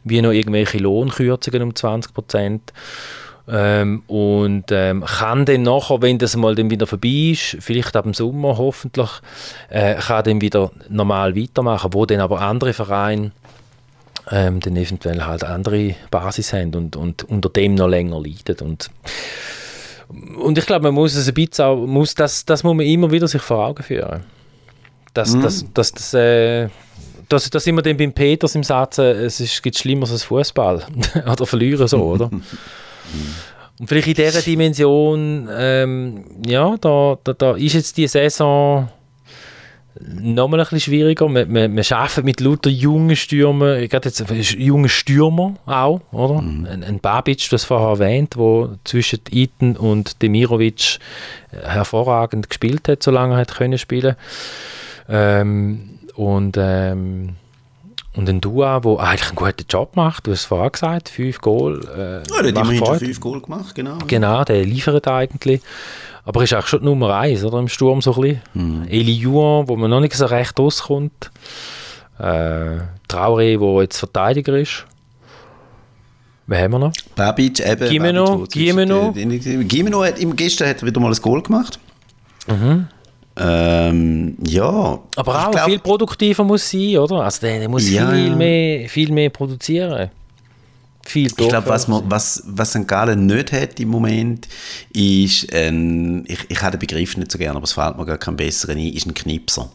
wie 0.05 0.23
noch 0.23 0.31
irgendwelche 0.31 0.79
Lohnkürzungen 0.79 1.63
um 1.63 1.75
20 1.75 2.15
Prozent. 2.15 2.73
Ähm, 3.49 4.03
und 4.09 4.65
ähm, 4.73 5.05
kann 5.05 5.45
dann 5.45 5.63
nachher, 5.63 6.03
wenn 6.03 6.19
das 6.19 6.37
mal 6.37 6.57
dann 6.57 6.71
wieder 6.71 6.87
vorbei 6.87 7.31
ist, 7.33 7.57
vielleicht 7.61 7.95
ab 7.95 8.05
dem 8.05 8.15
Sommer 8.15 8.59
hoffentlich, 8.59 9.11
äh, 9.69 9.95
kann 9.95 10.25
dann 10.25 10.41
wieder 10.41 10.73
normal 10.89 11.37
weitermachen, 11.37 11.95
wo 11.95 12.07
dann 12.07 12.21
aber 12.21 12.41
andere 12.41 12.73
Vereine 12.73 13.31
ähm, 14.33 14.59
dann 14.59 14.75
eventuell 14.75 15.23
halt 15.23 15.45
andere 15.45 15.95
Basis 16.11 16.53
haben 16.53 16.75
und, 16.75 16.97
und 16.97 17.23
unter 17.25 17.49
dem 17.49 17.77
noch 17.77 17.89
länger 17.89 18.21
leiden 18.21 18.57
und 18.67 18.91
und 20.39 20.57
ich 20.57 20.67
glaube, 20.67 20.85
man 20.85 20.95
muss 20.95 21.17
es 21.17 21.27
ein 21.27 21.35
bisschen 21.35 21.65
auch, 21.65 21.85
muss 21.85 22.15
das, 22.15 22.45
das 22.45 22.63
muss 22.63 22.77
man 22.77 22.87
immer 22.87 23.11
wieder 23.11 23.27
sich 23.27 23.43
vor 23.43 23.67
Augen 23.67 23.83
führen. 23.83 24.23
Dass, 25.15 25.35
mhm. 25.35 25.43
dass, 25.43 25.67
dass, 25.75 25.93
dass, 25.93 26.15
äh, 26.15 26.69
dass, 27.29 27.51
dass 27.51 27.67
immer 27.67 27.83
dann 27.83 27.97
beim 27.97 28.13
Peters 28.13 28.55
im 28.55 28.63
Satz, 28.63 28.99
äh, 28.99 29.25
es 29.25 29.41
ist, 29.41 29.61
gibt 29.65 29.77
Schlimmeres 29.77 30.13
als 30.13 30.23
Fußball 30.23 30.87
oder 31.27 31.45
verlieren 31.45 31.89
so, 31.89 32.05
oder? 32.05 32.31
Und 33.79 33.89
vielleicht 33.89 34.09
in 34.09 34.15
dieser 34.15 34.41
Dimension, 34.41 35.49
ähm, 35.53 36.25
ja, 36.47 36.77
da, 36.81 37.19
da, 37.23 37.33
da 37.35 37.57
ist 37.57 37.75
jetzt 37.75 37.97
die 37.99 38.07
Saison 38.07 38.89
nochmal 40.01 40.61
ein 40.61 40.65
bisschen 40.65 40.81
schwieriger. 40.81 41.29
Wir, 41.29 41.49
wir, 41.49 41.75
wir 41.75 41.97
arbeiten 41.97 42.25
mit 42.25 42.41
lauter 42.41 42.71
jungen 42.71 43.17
Stürmern, 43.17 43.87
gerade 43.89 44.09
jetzt 44.09 44.25
jungen 44.55 44.89
Stürmer 44.89 45.55
auch, 45.67 46.01
oder? 46.13 46.41
Mhm. 46.41 46.67
Ein, 46.67 46.85
ein 46.85 47.01
Babic, 47.01 47.49
du 47.49 47.55
hast 47.55 47.65
vorher 47.65 47.89
erwähnt, 47.89 48.35
der 48.37 48.79
zwischen 48.85 49.21
Iten 49.31 49.77
und 49.77 50.23
Demirovic 50.23 50.99
äh, 51.53 51.69
hervorragend 51.69 52.49
gespielt 52.49 52.89
hat, 52.89 53.03
solange 53.03 53.35
er 53.35 53.41
hat 53.41 53.55
können 53.55 53.79
spielen. 53.79 54.17
Ähm, 55.09 55.99
und 56.15 56.57
ähm, 56.59 57.37
und 58.17 58.29
ein 58.29 58.41
Dua, 58.41 58.81
der 58.81 58.99
eigentlich 58.99 59.29
einen 59.29 59.37
guten 59.37 59.67
Job 59.69 59.95
macht, 59.95 60.27
du 60.27 60.33
hast 60.33 60.41
es 60.41 60.45
vorher 60.47 60.71
gesagt, 60.71 61.11
fünf 61.11 61.41
Goal. 61.41 61.81
Äh, 61.85 62.35
ja, 62.35 62.43
der 62.43 62.63
hat 62.63 62.69
immerhin 62.73 62.99
fünf 62.99 63.21
Goal 63.21 63.41
gemacht, 63.41 63.75
genau. 63.75 63.99
Genau, 64.07 64.43
der 64.45 64.65
liefert 64.65 65.07
eigentlich. 65.07 65.61
Aber 66.25 66.43
ist 66.43 66.55
auch 66.55 66.67
schon 66.67 66.83
Nummer 66.83 67.15
eins 67.15 67.45
oder, 67.45 67.59
im 67.59 67.69
Sturm 67.69 68.01
so 68.03 68.15
ein 68.15 68.21
bisschen. 68.21 68.43
Mhm. 68.55 68.89
Eli 68.89 69.13
Juan, 69.13 69.69
wo 69.69 69.77
man 69.77 69.91
noch 69.91 70.01
nicht 70.01 70.15
so 70.15 70.27
recht 70.27 70.59
rauskommt. 70.59 71.31
Äh, 72.19 72.79
Traoré, 73.09 73.59
der 73.59 73.83
jetzt 73.83 73.99
Verteidiger 73.99 74.59
ist. 74.59 74.87
Wer 76.49 76.63
haben 76.63 76.73
wir 76.73 76.79
noch? 76.79 76.93
Babic, 77.15 77.61
eben. 77.61 77.89
Gimeno. 77.89 78.45
Gimeno. 78.51 79.13
Gimeno 79.13 80.05
hat, 80.05 80.15
gestern 80.37 80.69
hat 80.69 80.83
er 80.83 80.89
wieder 80.89 81.01
mal 81.01 81.13
ein 81.13 81.21
Goal 81.21 81.43
gemacht. 81.43 81.79
Mhm. 82.49 82.89
Ähm, 83.39 84.37
ja. 84.47 84.99
Aber 85.17 85.47
auch 85.47 85.51
glaub, 85.51 85.67
viel 85.67 85.79
produktiver 85.79 86.45
muss 86.45 86.71
sein, 86.71 86.97
oder? 86.97 87.23
Also 87.23 87.41
der, 87.43 87.61
der 87.61 87.69
muss 87.69 87.89
ja, 87.89 88.11
viel, 88.11 88.35
mehr, 88.35 88.89
viel 88.89 89.13
mehr 89.13 89.31
produzieren. 89.31 90.11
Viel 91.05 91.27
ich 91.27 91.37
glaube, 91.37 91.69
was, 91.69 91.87
was, 91.89 92.43
was 92.47 92.71
St. 92.71 92.89
Gallen 92.89 93.27
nicht 93.27 93.53
hat 93.53 93.79
im 93.79 93.89
Moment, 93.89 94.49
ist, 94.93 95.53
ein, 95.55 96.25
ich, 96.27 96.39
ich 96.49 96.61
habe 96.63 96.77
den 96.77 96.81
Begriff 96.81 97.17
nicht 97.17 97.31
so 97.31 97.39
gerne, 97.39 97.57
aber 97.57 97.65
es 97.65 97.73
fällt 97.73 97.97
mir 97.97 98.07
gar 98.07 98.19
kein 98.19 98.37
besseren 98.37 98.79
ein, 98.79 98.93
ist 98.93 99.07
ein 99.07 99.15
Knipser. 99.15 99.71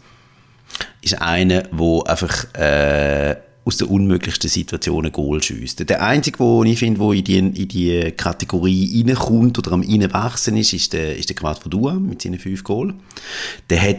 Ist 1.02 1.22
einer, 1.22 1.64
der 1.64 2.04
einfach 2.08 2.54
äh, 2.56 3.36
aus 3.64 3.78
den 3.78 3.90
unmöglichsten 3.90 4.50
Situationen 4.50 5.12
Goal 5.12 5.42
schießt. 5.42 5.88
Der 5.88 6.02
einzige, 6.02 6.40
wo 6.40 6.64
ich 6.64 6.80
finde, 6.80 7.00
der 7.00 7.12
in 7.12 7.24
die, 7.24 7.38
in 7.38 7.68
die 7.68 8.12
Kategorie 8.12 9.04
reinkommt 9.06 9.60
oder 9.60 9.74
am 9.74 9.82
reinwachsen 9.82 10.58
ist, 10.58 10.74
ist 10.74 10.94
der, 10.94 11.16
ist 11.16 11.30
der 11.30 11.36
Quad 11.36 11.60
Fadua 11.60 11.94
mit 11.94 12.24
seinen 12.24 12.40
fünf 12.40 12.64
Goal. 12.64 12.96
Der 13.70 13.82
hat 13.82 13.98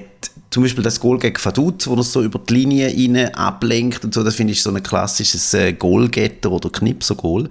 zum 0.51 0.65
Beispiel 0.65 0.83
das 0.83 0.99
Goal 0.99 1.19
gegen 1.19 1.37
Faduz, 1.37 1.87
wo 1.87 1.95
er 1.95 2.03
so 2.03 2.23
über 2.23 2.41
die 2.41 2.55
Linie 2.55 2.89
rein 2.89 3.35
ablenkt 3.35 4.05
und 4.05 4.13
so, 4.13 4.25
das 4.25 4.35
finde 4.35 4.53
ich 4.53 4.63
so 4.63 4.71
ein 4.71 4.83
klassisches 4.83 5.55
äh, 5.55 5.73
Goalgetter 5.73 6.51
oder 6.51 6.69
Knipser-Goal. 6.69 7.49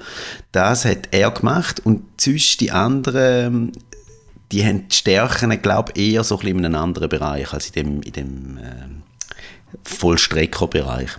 Das 0.52 0.84
hat 0.84 1.10
er 1.12 1.32
gemacht 1.32 1.80
und 1.86 2.02
zwischen 2.17 2.60
die 2.60 2.71
anderen 2.71 3.71
die 4.52 4.65
haben 4.65 4.89
die 4.89 4.95
Stärken, 4.95 5.62
glaube 5.62 5.93
ich, 5.95 6.12
eher 6.13 6.26
so 6.26 6.38
ein 6.38 6.47
in 6.47 6.65
einem 6.65 6.76
anderen 6.76 7.08
Bereich 7.08 7.54
als 7.54 7.67
in 7.67 7.74
dem, 7.74 8.02
in 8.02 8.12
dem 8.12 8.58
äh, 8.58 8.62
Vollstreckerbereich. 9.86 11.12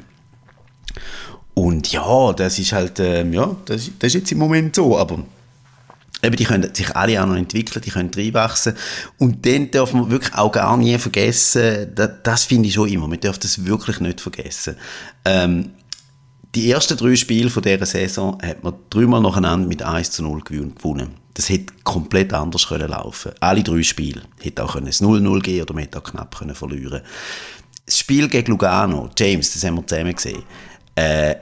Und 1.62 1.92
ja, 1.92 2.32
das 2.32 2.58
ist 2.58 2.72
halt, 2.72 2.98
ähm, 2.98 3.32
ja, 3.32 3.54
das, 3.66 3.88
das 3.96 4.08
ist 4.08 4.14
jetzt 4.14 4.32
im 4.32 4.38
Moment 4.38 4.74
so, 4.74 4.98
aber 4.98 5.22
eben, 6.20 6.34
die 6.34 6.42
können 6.42 6.74
sich 6.74 6.96
alle 6.96 7.22
auch 7.22 7.26
noch 7.26 7.36
entwickeln, 7.36 7.80
die 7.80 7.90
können 7.90 8.10
reinwachsen. 8.12 8.74
Und 9.18 9.46
dann 9.46 9.70
darf 9.70 9.92
man 9.92 10.10
wirklich 10.10 10.34
auch 10.34 10.50
gar 10.50 10.76
nie 10.76 10.98
vergessen, 10.98 11.92
das, 11.94 12.10
das 12.24 12.44
finde 12.46 12.66
ich 12.66 12.74
schon 12.74 12.88
immer, 12.88 13.06
man 13.06 13.20
darf 13.20 13.38
das 13.38 13.64
wirklich 13.64 14.00
nicht 14.00 14.20
vergessen. 14.20 14.74
Ähm, 15.24 15.70
die 16.52 16.68
ersten 16.68 16.96
drei 16.96 17.14
Spiele 17.14 17.48
von 17.48 17.62
dieser 17.62 17.86
Saison 17.86 18.36
hat 18.42 18.64
man 18.64 18.74
dreimal 18.90 19.20
nacheinander 19.20 19.68
mit 19.68 19.84
1 19.84 20.10
zu 20.10 20.24
0 20.24 20.40
gewonnen. 20.40 21.10
Das 21.34 21.48
hätte 21.48 21.72
komplett 21.84 22.34
anders 22.34 22.66
können 22.66 22.90
laufen 22.90 23.32
Alle 23.38 23.62
drei 23.62 23.84
Spiele. 23.84 24.22
Hätte 24.40 24.64
auch 24.64 24.72
können 24.72 24.88
es 24.88 25.00
0-0 25.00 25.40
gehen 25.40 25.62
oder 25.62 25.74
man 25.74 25.84
hätte 25.84 25.98
auch 25.98 26.04
knapp 26.04 26.36
können 26.36 26.56
verlieren 26.56 27.02
Das 27.86 27.98
Spiel 28.00 28.26
gegen 28.26 28.50
Lugano, 28.50 29.10
James, 29.16 29.52
das 29.52 29.64
haben 29.64 29.76
wir 29.76 29.86
zusammen 29.86 30.12
gesehen, 30.12 30.42
äh, 30.96 31.36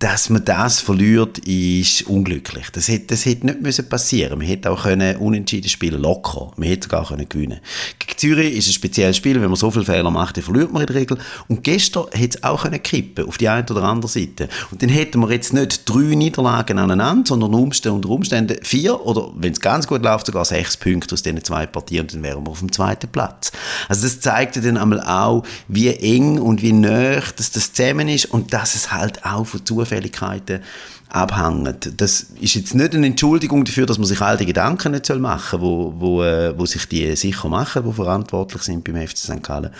dass 0.00 0.28
man 0.28 0.44
das 0.44 0.80
verliert, 0.80 1.38
ist 1.38 2.02
unglücklich. 2.08 2.66
Das 2.72 2.88
hätte, 2.88 3.06
das 3.08 3.24
hätte 3.24 3.46
nicht 3.46 3.62
müssen 3.62 3.88
passieren. 3.88 4.38
Man 4.38 4.46
hätte 4.46 4.70
auch 4.70 4.82
können 4.82 5.16
unentschieden 5.16 5.68
spielen, 5.68 6.02
locker. 6.02 6.50
Man 6.56 6.68
hätte 6.68 6.88
sogar 6.88 7.06
können 7.06 7.28
gewinnen. 7.28 7.60
Gegen 7.98 8.18
Zürich 8.18 8.56
ist 8.56 8.66
ein 8.66 8.72
spezielles 8.72 9.16
Spiel. 9.16 9.40
Wenn 9.40 9.48
man 9.48 9.56
so 9.56 9.70
viele 9.70 9.84
Fehler 9.84 10.10
macht, 10.10 10.36
dann 10.36 10.44
verliert 10.44 10.72
man 10.72 10.82
in 10.82 10.88
der 10.88 10.96
Regel. 10.96 11.18
Und 11.48 11.62
gestern 11.62 12.06
hätte 12.12 12.38
es 12.38 12.44
auch 12.44 12.64
können 12.64 12.82
kippen 12.82 13.26
auf 13.26 13.38
die 13.38 13.48
eine 13.48 13.64
oder 13.70 13.84
andere 13.84 14.10
Seite. 14.10 14.48
Und 14.70 14.82
dann 14.82 14.90
hätten 14.90 15.20
wir 15.20 15.30
jetzt 15.30 15.54
nicht 15.54 15.88
drei 15.88 16.14
Niederlagen 16.14 16.78
aneinander, 16.78 17.28
sondern 17.28 17.54
Umstände 17.54 17.94
unter 17.96 18.10
Umständen 18.10 18.58
vier 18.62 19.00
oder, 19.06 19.30
wenn 19.36 19.52
es 19.52 19.60
ganz 19.60 19.86
gut 19.86 20.02
läuft, 20.02 20.26
sogar 20.26 20.44
sechs 20.44 20.76
Punkte 20.76 21.14
aus 21.14 21.22
diesen 21.22 21.42
zwei 21.44 21.66
Partien 21.66 22.02
und 22.02 22.14
dann 22.14 22.22
wären 22.22 22.44
wir 22.44 22.50
auf 22.50 22.58
dem 22.58 22.72
zweiten 22.72 23.08
Platz. 23.08 23.52
Also 23.88 24.02
das 24.02 24.20
zeigt 24.20 24.56
dann 24.56 24.76
einmal 24.76 25.00
auch, 25.00 25.44
wie 25.68 25.88
eng 25.88 26.38
und 26.38 26.62
wie 26.62 26.72
nah 26.72 27.20
das, 27.36 27.52
das 27.52 27.72
zusammen 27.72 28.08
ist 28.08 28.26
und 28.26 28.52
dass 28.52 28.74
es 28.74 28.92
halt 28.92 29.24
auch 29.24 29.44
von 29.44 29.64
Zufälligkeiten 29.94 30.60
abhängen. 31.08 31.76
Das 31.96 32.26
ist 32.40 32.54
jetzt 32.54 32.74
nicht 32.74 32.94
eine 32.94 33.06
Entschuldigung 33.06 33.64
dafür, 33.64 33.86
dass 33.86 33.98
man 33.98 34.06
sich 34.06 34.20
all 34.20 34.36
die 34.36 34.46
Gedanken 34.46 34.92
nicht 34.92 35.08
machen 35.16 35.60
soll, 35.60 35.60
wo, 35.60 35.94
wo, 35.96 36.22
äh, 36.24 36.58
wo 36.58 36.66
sich 36.66 36.88
die 36.88 37.14
sicher 37.14 37.48
machen, 37.48 37.84
die 37.86 37.92
verantwortlich 37.92 38.62
sind 38.62 38.82
beim 38.82 38.96
FC 38.96 39.18
St. 39.18 39.42
Gallen. 39.42 39.70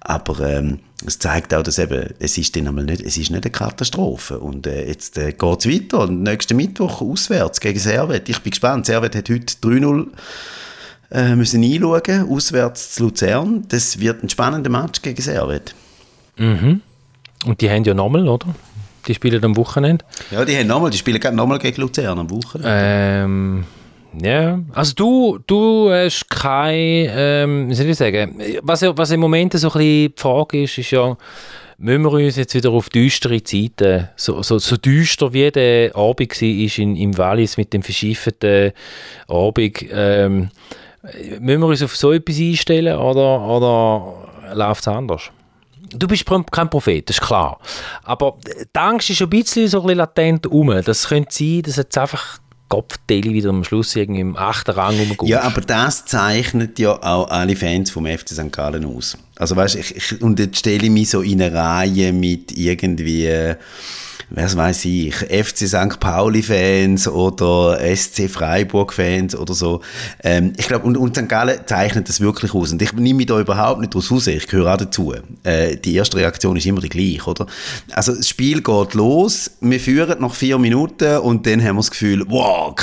Aber 0.00 0.40
ähm, 0.40 0.80
es 1.06 1.20
zeigt 1.20 1.54
auch, 1.54 1.62
dass 1.62 1.78
eben, 1.78 2.12
es 2.18 2.36
ist 2.36 2.56
dann 2.56 2.66
einmal 2.66 2.84
nicht, 2.84 3.00
es 3.00 3.16
ist 3.16 3.30
nicht 3.30 3.44
eine 3.44 3.52
Katastrophe. 3.52 4.40
Und 4.40 4.66
äh, 4.66 4.88
jetzt 4.88 5.18
äh, 5.18 5.32
geht 5.32 5.60
es 5.60 5.68
weiter. 5.68 6.00
Und 6.00 6.22
nächsten 6.22 6.56
Mittwoch 6.56 7.00
auswärts 7.00 7.60
gegen 7.60 7.78
Servet. 7.78 8.28
Ich 8.28 8.40
bin 8.40 8.50
gespannt. 8.50 8.86
Servet 8.86 9.14
hat 9.14 9.30
heute 9.30 9.54
3-0 9.62 10.06
äh, 11.12 11.36
müssen 11.36 11.62
einschauen, 11.62 12.28
auswärts 12.28 12.94
zu 12.94 13.04
Luzern. 13.04 13.66
Das 13.68 14.00
wird 14.00 14.24
ein 14.24 14.28
spannender 14.28 14.70
Match 14.70 15.00
gegen 15.00 15.22
Servet. 15.22 15.76
Mhm. 16.38 16.80
Und 17.44 17.60
die 17.60 17.70
haben 17.70 17.84
ja 17.84 17.94
nochmal, 17.94 18.26
oder? 18.26 18.46
Die 19.06 19.14
spielen 19.14 19.44
am 19.44 19.56
Wochenende. 19.56 20.04
Ja, 20.30 20.44
die 20.44 20.56
haben 20.56 20.66
nochmal, 20.66 20.90
die 20.90 20.98
spielen 20.98 21.20
nochmal 21.34 21.58
gegen 21.58 21.80
Luzern 21.80 22.18
am 22.18 22.30
Wochenende. 22.30 22.68
Ähm, 22.70 23.64
ja, 24.20 24.60
also 24.74 24.92
du, 24.94 25.38
du 25.46 25.90
hast 25.90 26.28
kein, 26.28 27.08
ähm, 27.10 27.70
wie 27.70 27.74
soll 27.74 27.86
ich 27.86 27.96
sagen, 27.96 28.38
was, 28.62 28.82
was 28.82 29.10
im 29.10 29.20
Moment 29.20 29.54
so 29.54 29.68
ein 29.68 29.72
bisschen 29.72 29.80
die 29.80 30.12
Frage 30.16 30.62
ist, 30.64 30.76
ist 30.76 30.90
ja, 30.90 31.16
müssen 31.78 32.02
wir 32.02 32.12
uns 32.12 32.36
jetzt 32.36 32.54
wieder 32.54 32.70
auf 32.70 32.90
düstere 32.90 33.42
Zeiten, 33.42 34.08
so, 34.16 34.42
so, 34.42 34.58
so 34.58 34.76
düster 34.76 35.32
wie 35.32 35.50
der 35.50 35.96
Abend 35.96 36.42
war 36.42 36.78
in, 36.78 36.96
im 36.96 37.16
Wallis 37.16 37.56
mit 37.56 37.72
dem 37.72 37.82
verschifften 37.82 38.72
Abend, 39.28 39.86
ähm, 39.90 40.50
müssen 41.40 41.60
wir 41.60 41.66
uns 41.66 41.82
auf 41.82 41.96
so 41.96 42.12
etwas 42.12 42.38
einstellen 42.38 42.98
oder, 42.98 43.40
oder 43.40 44.54
läuft 44.54 44.82
es 44.82 44.88
anders? 44.88 45.30
Du 45.94 46.06
bist 46.06 46.24
kein 46.26 46.70
Prophet, 46.70 47.08
das 47.08 47.16
ist 47.16 47.22
klar. 47.22 47.58
Aber 48.04 48.38
die 48.44 48.78
Angst 48.78 49.10
ist 49.10 49.22
ein 49.22 49.30
bisschen 49.30 49.68
so 49.68 49.80
ein 49.80 49.86
bisschen 49.86 49.98
latent 49.98 50.46
um. 50.46 50.68
Das 50.82 51.08
könnte 51.08 51.32
sein, 51.32 51.62
dass 51.62 51.76
jetzt 51.76 51.96
einfach 51.98 52.38
Kopfteile 52.72 53.34
wieder 53.34 53.50
am 53.50 53.64
Schluss 53.64 53.94
irgendwie 53.96 54.22
im 54.22 54.34
achten 54.34 54.70
Rang 54.70 54.96
rumgeht. 54.98 55.28
Ja, 55.28 55.42
aber 55.42 55.60
das 55.60 56.06
zeichnet 56.06 56.78
ja 56.78 56.92
auch 57.02 57.28
alle 57.28 57.54
Fans 57.54 57.90
vom 57.90 58.06
FC 58.06 58.30
St. 58.30 58.50
Gallen 58.50 58.86
aus. 58.86 59.18
Also 59.36 59.56
weißt, 59.56 59.76
ich, 59.76 59.94
ich, 59.94 60.22
und 60.22 60.38
jetzt 60.38 60.60
stelle 60.60 60.84
ich 60.84 60.90
mich 60.90 61.10
so 61.10 61.20
in 61.20 61.42
eine 61.42 61.54
Reihe 61.54 62.14
mit 62.14 62.56
irgendwie 62.56 63.54
was 64.34 64.56
weiß 64.56 64.86
ich, 64.86 65.14
FC 65.14 65.68
St. 65.68 66.00
Pauli-Fans 66.00 67.06
oder 67.06 67.78
SC 67.94 68.30
Freiburg-Fans 68.30 69.36
oder 69.36 69.52
so. 69.52 69.82
Ähm, 70.22 70.54
ich 70.56 70.66
glaube, 70.68 70.86
und, 70.86 70.96
und 70.96 71.16
St. 71.16 71.28
Gallen 71.28 71.60
zeichnet 71.66 72.08
das 72.08 72.20
wirklich 72.20 72.54
aus. 72.54 72.72
Und 72.72 72.80
ich 72.80 72.92
nehme 72.94 73.18
mich 73.18 73.26
da 73.26 73.38
überhaupt 73.38 73.80
nicht 73.80 73.92
daraus 73.94 74.10
raus, 74.10 74.26
ich 74.26 74.46
gehöre 74.46 74.72
auch 74.72 74.78
dazu. 74.78 75.12
Äh, 75.42 75.76
die 75.76 75.94
erste 75.94 76.16
Reaktion 76.16 76.56
ist 76.56 76.64
immer 76.64 76.80
die 76.80 76.88
gleiche, 76.88 77.28
oder? 77.28 77.46
Also 77.90 78.14
das 78.14 78.28
Spiel 78.28 78.62
geht 78.62 78.94
los, 78.94 79.50
wir 79.60 79.80
führen 79.80 80.20
nach 80.20 80.34
vier 80.34 80.58
Minuten 80.58 81.18
und 81.18 81.46
dann 81.46 81.62
haben 81.62 81.76
wir 81.76 81.80
das 81.80 81.90
Gefühl, 81.90 82.24
wow, 82.28 82.74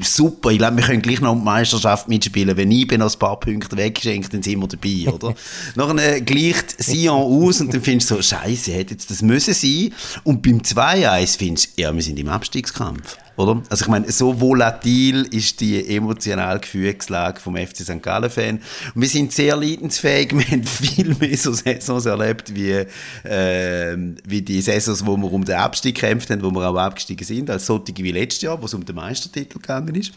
super, 0.00 0.50
ich 0.50 0.58
glaube, 0.58 0.78
wir 0.78 0.84
können 0.84 1.02
gleich 1.02 1.20
noch 1.20 1.34
die 1.34 1.44
Meisterschaft 1.44 2.08
mitspielen. 2.08 2.56
Wenn 2.56 2.70
ich 2.70 2.86
bin 2.86 3.00
noch 3.00 3.12
ein 3.12 3.18
paar 3.18 3.38
Punkte 3.38 3.76
weggeschenkt, 3.76 4.32
dann 4.32 4.42
sind 4.42 4.60
wir 4.60 4.68
dabei, 4.68 5.12
oder? 5.12 5.34
Nachher 5.74 6.22
gleicht 6.22 6.82
Sion 6.82 7.20
aus 7.20 7.60
und 7.60 7.74
dann 7.74 7.82
findest 7.82 8.10
du 8.10 8.16
so, 8.16 8.22
scheiße, 8.22 8.72
hätte 8.72 8.94
jetzt 8.94 9.10
das 9.10 9.20
müssen 9.20 9.52
sein. 9.52 9.92
Und 10.24 10.42
beim 10.42 10.64
zweiten 10.64 10.85
2-1 10.86 11.38
findest 11.38 11.76
ja, 11.76 11.92
wir 11.92 12.02
sind 12.02 12.16
im 12.18 12.28
Abstiegskampf. 12.28 13.18
Oder? 13.36 13.60
Also 13.68 13.84
ich 13.84 13.88
meine, 13.88 14.10
so 14.10 14.40
volatil 14.40 15.24
ist 15.24 15.60
die 15.60 15.96
emotionale 15.96 16.60
Gefühlslage 16.60 17.40
vom 17.40 17.56
FC 17.56 17.78
St. 17.78 18.02
Gallen-Fan. 18.02 18.62
Wir 18.94 19.08
sind 19.08 19.32
sehr 19.32 19.56
leidensfähig, 19.56 20.32
wir 20.36 20.46
haben 20.46 20.62
viel 20.64 21.14
mehr 21.16 21.36
so 21.36 21.52
Saisons 21.52 22.06
erlebt, 22.06 22.54
wie, 22.54 22.86
äh, 23.28 23.96
wie 24.26 24.42
die 24.42 24.62
Saisons, 24.62 25.04
wo 25.04 25.16
wir 25.16 25.32
um 25.32 25.44
den 25.44 25.56
Abstieg 25.56 25.96
gekämpft 25.96 26.30
haben, 26.30 26.42
wo 26.42 26.50
wir 26.52 26.68
auch 26.68 26.76
abgestiegen 26.76 27.26
sind, 27.26 27.50
als 27.50 27.66
solche 27.66 27.96
wie 27.96 28.12
letztes 28.12 28.42
Jahr, 28.42 28.60
wo 28.60 28.66
es 28.66 28.74
um 28.74 28.84
den 28.84 28.94
Meistertitel 28.94 29.58
gegangen 29.58 29.94
ist. 29.96 30.12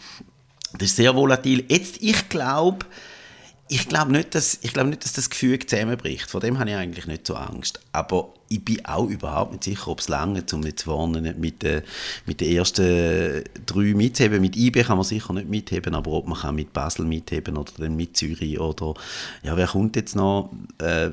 Das 0.74 0.90
ist 0.90 0.98
sehr 0.98 1.16
volatil. 1.16 1.66
Jetzt, 1.68 1.98
ich 2.00 2.30
glaube, 2.30 2.86
ich 3.72 3.88
glaube 3.88 4.12
nicht, 4.12 4.34
dass, 4.34 4.60
ich 4.64 4.74
glaube 4.74 4.90
nicht, 4.90 5.06
dass 5.06 5.14
das 5.14 5.30
Gefühl 5.30 5.60
zusammenbricht. 5.60 6.30
Vor 6.30 6.42
dem 6.42 6.58
habe 6.58 6.72
ich 6.72 6.76
eigentlich 6.76 7.06
nicht 7.06 7.28
so 7.28 7.36
Angst. 7.36 7.80
Aber 7.92 8.34
ich 8.50 8.66
bin 8.66 8.84
auch 8.84 9.08
überhaupt 9.08 9.52
nicht 9.52 9.64
sicher, 9.64 9.90
ob 9.90 10.00
es 10.00 10.08
lange, 10.08 10.44
um 10.52 10.64
jetzt 10.64 10.84
vorne 10.84 11.22
mit, 11.38 11.62
den, 11.62 11.84
mit 12.26 12.42
den 12.42 12.58
ersten 12.58 13.44
drei 13.68 13.94
mitzuheben. 13.94 14.42
Mit 14.42 14.58
IB 14.58 14.82
kann 14.84 14.98
man 14.98 15.06
sicher 15.06 15.34
nicht 15.34 15.50
mitheben, 15.50 15.94
aber 15.94 16.12
ob 16.12 16.28
man 16.28 16.40
kann 16.40 16.56
mit 16.56 16.74
Basel 16.74 17.06
mitheben 17.06 17.58
oder 17.58 17.72
dann 17.78 17.96
mit 17.96 18.18
Zürich 18.18 18.60
oder 18.60 18.96
ja, 19.44 19.56
wer 19.56 19.68
kommt 19.68 19.96
jetzt 19.96 20.16
noch? 20.16 20.50
Äh, 20.80 21.12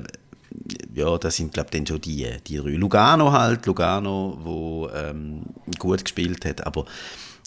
ja, 0.95 1.15
das 1.19 1.35
sind 1.35 1.53
glaube 1.53 1.69
ich 1.71 1.77
dann 1.77 1.85
schon 1.85 2.01
die, 2.01 2.27
die 2.47 2.57
drei. 2.57 2.71
Lugano 2.71 3.31
halt, 3.31 3.67
Lugano, 3.67 4.39
wo 4.41 4.89
ähm, 4.95 5.43
gut 5.77 6.03
gespielt 6.03 6.43
hat, 6.43 6.65
aber 6.65 6.85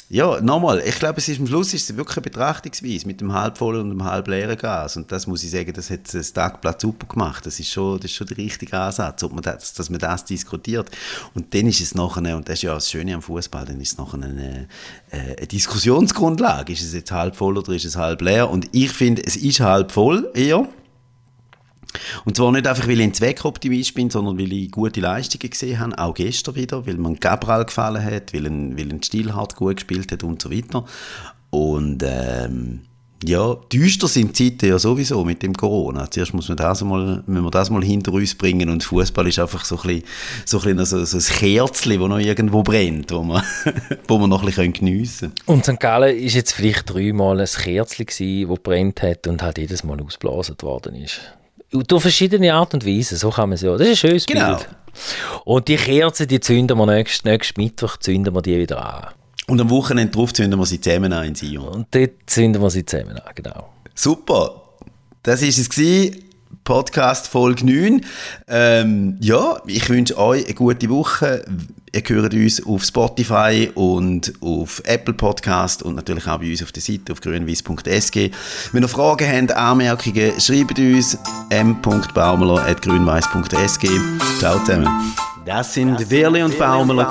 ja, 0.09 0.41
nochmal, 0.41 0.83
ich 0.85 0.99
glaube, 0.99 1.19
es 1.19 1.29
ist 1.29 1.39
am 1.39 1.47
Schluss 1.47 1.73
ist 1.73 1.89
es 1.89 1.97
wirklich 1.97 2.17
eine 2.17 2.25
Betrachtungsweise 2.25 3.07
mit 3.07 3.21
dem 3.21 3.33
halbvollen 3.33 3.83
und 3.83 3.91
dem 3.91 4.05
halbleeren 4.05 4.57
Gas. 4.57 4.97
Und 4.97 5.13
das 5.13 5.29
muss 5.29 5.45
ich 5.45 5.51
sagen, 5.51 5.73
das 5.73 5.89
hat 5.89 6.13
das 6.13 6.33
Tagblatt 6.33 6.81
super 6.81 7.07
gemacht. 7.07 7.47
Das 7.47 7.61
ist 7.61 7.71
schon, 7.71 7.99
das 7.99 8.07
ist 8.07 8.17
schon 8.17 8.27
der 8.27 8.39
richtige 8.39 8.77
Ansatz, 8.77 9.23
man 9.23 9.43
das, 9.43 9.73
dass 9.73 9.89
man 9.89 10.01
das 10.01 10.25
diskutiert. 10.25 10.91
Und 11.35 11.55
dann 11.55 11.67
ist 11.69 11.81
es 11.81 11.95
nachher, 11.95 12.37
und 12.37 12.49
das 12.49 12.55
ist 12.55 12.63
ja 12.63 12.75
das 12.75 12.91
Schöne 12.91 13.15
am 13.15 13.23
Fußball, 13.23 13.65
dann 13.65 13.81
ist 13.81 13.93
es 13.93 13.99
nachher 13.99 14.15
eine, 14.15 14.67
eine 15.13 15.47
Diskussionsgrundlage. 15.47 16.73
Ist 16.73 16.83
es 16.83 16.93
jetzt 16.93 17.13
halb 17.13 17.37
voll 17.37 17.57
oder 17.57 17.73
ist 17.73 17.85
es 17.85 17.95
halb 17.95 18.21
leer? 18.23 18.51
Und 18.51 18.69
ich 18.73 18.91
finde, 18.91 19.23
es 19.25 19.37
ist 19.37 19.61
halb 19.61 19.93
voll 19.93 20.29
eher. 20.35 20.69
Und 22.25 22.37
zwar 22.37 22.53
nicht 22.53 22.67
einfach, 22.67 22.87
weil 22.87 23.01
ich 23.01 23.07
ein 23.07 23.15
Zweckoptimist 23.15 23.95
bin, 23.95 24.11
sondern 24.11 24.39
weil 24.39 24.53
ich 24.53 24.71
gute 24.71 25.01
Leistungen 25.01 25.51
gesehen 25.51 25.79
habe, 25.79 25.99
auch 25.99 26.15
gestern 26.15 26.55
wieder, 26.55 26.87
weil 26.87 26.97
man 26.97 27.17
Gabriel 27.17 27.65
gefallen 27.65 28.05
hat, 28.05 28.33
weil 28.33 28.47
ein, 28.47 28.79
weil 28.79 28.91
ein 28.91 29.03
Stilhart 29.03 29.57
gut 29.57 29.77
gespielt 29.77 30.13
hat 30.13 30.23
und 30.23 30.41
so 30.43 30.51
weiter. 30.51 30.85
Und 31.51 32.03
ähm, 32.07 32.83
ja, 33.23 33.55
düster 33.71 34.09
sind 34.09 34.39
die 34.39 34.57
Zeiten 34.57 34.71
ja 34.71 34.79
sowieso 34.79 35.25
mit 35.25 35.43
dem 35.43 35.55
Corona. 35.55 36.11
Zuerst 36.11 36.33
muss 36.33 36.49
man 36.49 36.57
das 36.57 36.83
mal, 36.83 37.23
müssen 37.27 37.45
wir 37.45 37.51
das 37.51 37.69
mal 37.69 37.85
hinter 37.85 38.13
uns 38.13 38.35
bringen 38.35 38.71
und 38.71 38.83
Fußball 38.83 39.27
ist 39.29 39.39
einfach 39.39 39.65
so 39.65 39.77
ein 39.77 39.83
bisschen, 39.83 40.05
so 40.47 40.59
ein, 40.61 40.77
bisschen 40.77 41.07
so, 41.07 41.19
so 41.19 41.19
ein 41.19 41.39
Kerzchen, 41.39 42.01
das 42.01 42.09
noch 42.09 42.19
irgendwo 42.19 42.63
brennt, 42.63 43.13
wo 43.13 43.23
man, 43.23 43.43
wo 44.09 44.19
man 44.19 44.31
noch 44.31 44.41
ein 44.41 44.47
bisschen 44.47 44.73
geniessen 44.73 45.35
können. 45.35 45.59
Und 45.59 45.67
St. 45.67 45.81
Gallen 45.81 46.17
ist 46.17 46.35
jetzt 46.35 46.53
vielleicht 46.53 46.93
dreimal 46.93 47.41
ein 47.41 47.47
Kerzchen 47.47 48.07
das 48.07 48.59
brennt 48.63 49.03
hat 49.03 49.27
und 49.27 49.43
halt 49.43 49.59
jedes 49.59 49.85
Mal 49.85 50.01
ausgeblasen 50.01 50.57
worden 50.63 50.95
ist. 50.95 51.21
Durch 51.71 52.03
verschiedene 52.03 52.53
Art 52.53 52.75
und 52.75 52.85
Weise, 52.85 53.17
so 53.17 53.31
kann 53.31 53.49
man 53.49 53.55
es 53.55 53.63
ja. 53.63 53.73
Das 53.73 53.83
ist 53.83 53.91
ein 53.91 54.09
schönes 54.09 54.27
genau. 54.27 54.57
Bild. 54.57 54.69
Und 55.45 55.69
die 55.69 55.77
Kerzen, 55.77 56.27
die 56.27 56.41
zünden 56.41 56.77
wir 56.77 56.87
nächsten, 56.87 57.29
nächsten 57.29 57.61
Mittwoch 57.61 57.97
zünden 57.99 58.35
wir 58.35 58.43
die 58.43 58.59
wieder 58.59 58.85
an. 58.85 59.15
Und 59.47 59.61
am 59.61 59.71
Wochenende 59.71 60.13
drauf 60.13 60.33
zünden 60.33 60.59
wir 60.59 60.67
sie 60.67 60.81
zusammen 60.81 61.13
an 61.13 61.27
in 61.27 61.35
Sion. 61.35 61.69
Und 61.69 61.87
dort 61.93 62.11
zünden 62.27 62.61
wir 62.61 62.71
sie 62.71 62.85
zusammen 62.85 63.19
an, 63.19 63.33
genau. 63.35 63.69
Super. 63.95 64.63
Das 65.23 65.43
war 65.43 65.49
es. 65.49 65.69
Gewesen. 65.69 66.25
Podcast 66.65 67.29
Folge 67.29 67.65
9. 67.65 68.05
Ähm, 68.49 69.17
ja, 69.21 69.61
ich 69.67 69.89
wünsche 69.89 70.19
euch 70.19 70.45
eine 70.45 70.55
gute 70.55 70.89
Woche. 70.89 71.45
Ihr 71.93 72.03
hört 72.07 72.33
uns 72.35 72.65
auf 72.65 72.85
Spotify 72.85 73.69
und 73.75 74.33
auf 74.41 74.81
Apple 74.85 75.13
Podcast 75.15 75.83
und 75.83 75.97
natürlich 75.97 76.29
auch 76.29 76.39
bei 76.39 76.49
uns 76.51 76.63
auf 76.63 76.71
der 76.71 76.83
Seite 76.83 77.13
auf 77.13 77.21
grünweiss.sg. 77.21 78.31
Wenn 78.73 78.83
ihr 78.83 78.89
Fragen 78.89 79.27
habt, 79.27 79.51
Anmerkungen, 79.57 80.41
schreibt 80.41 80.79
uns 80.79 81.19
m.baumler.grünweiss.sg. 81.51 83.89
Ciao 84.39 84.61
zusammen. 84.61 84.89
Das 85.45 85.75
sind 85.75 86.09
Werli 86.11 86.43
und 86.43 86.59
Baumler, 86.59 87.11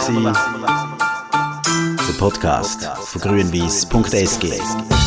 der 2.07 2.13
Podcast 2.17 2.89
von 3.05 3.21
grünweiss.sg. 3.21 4.98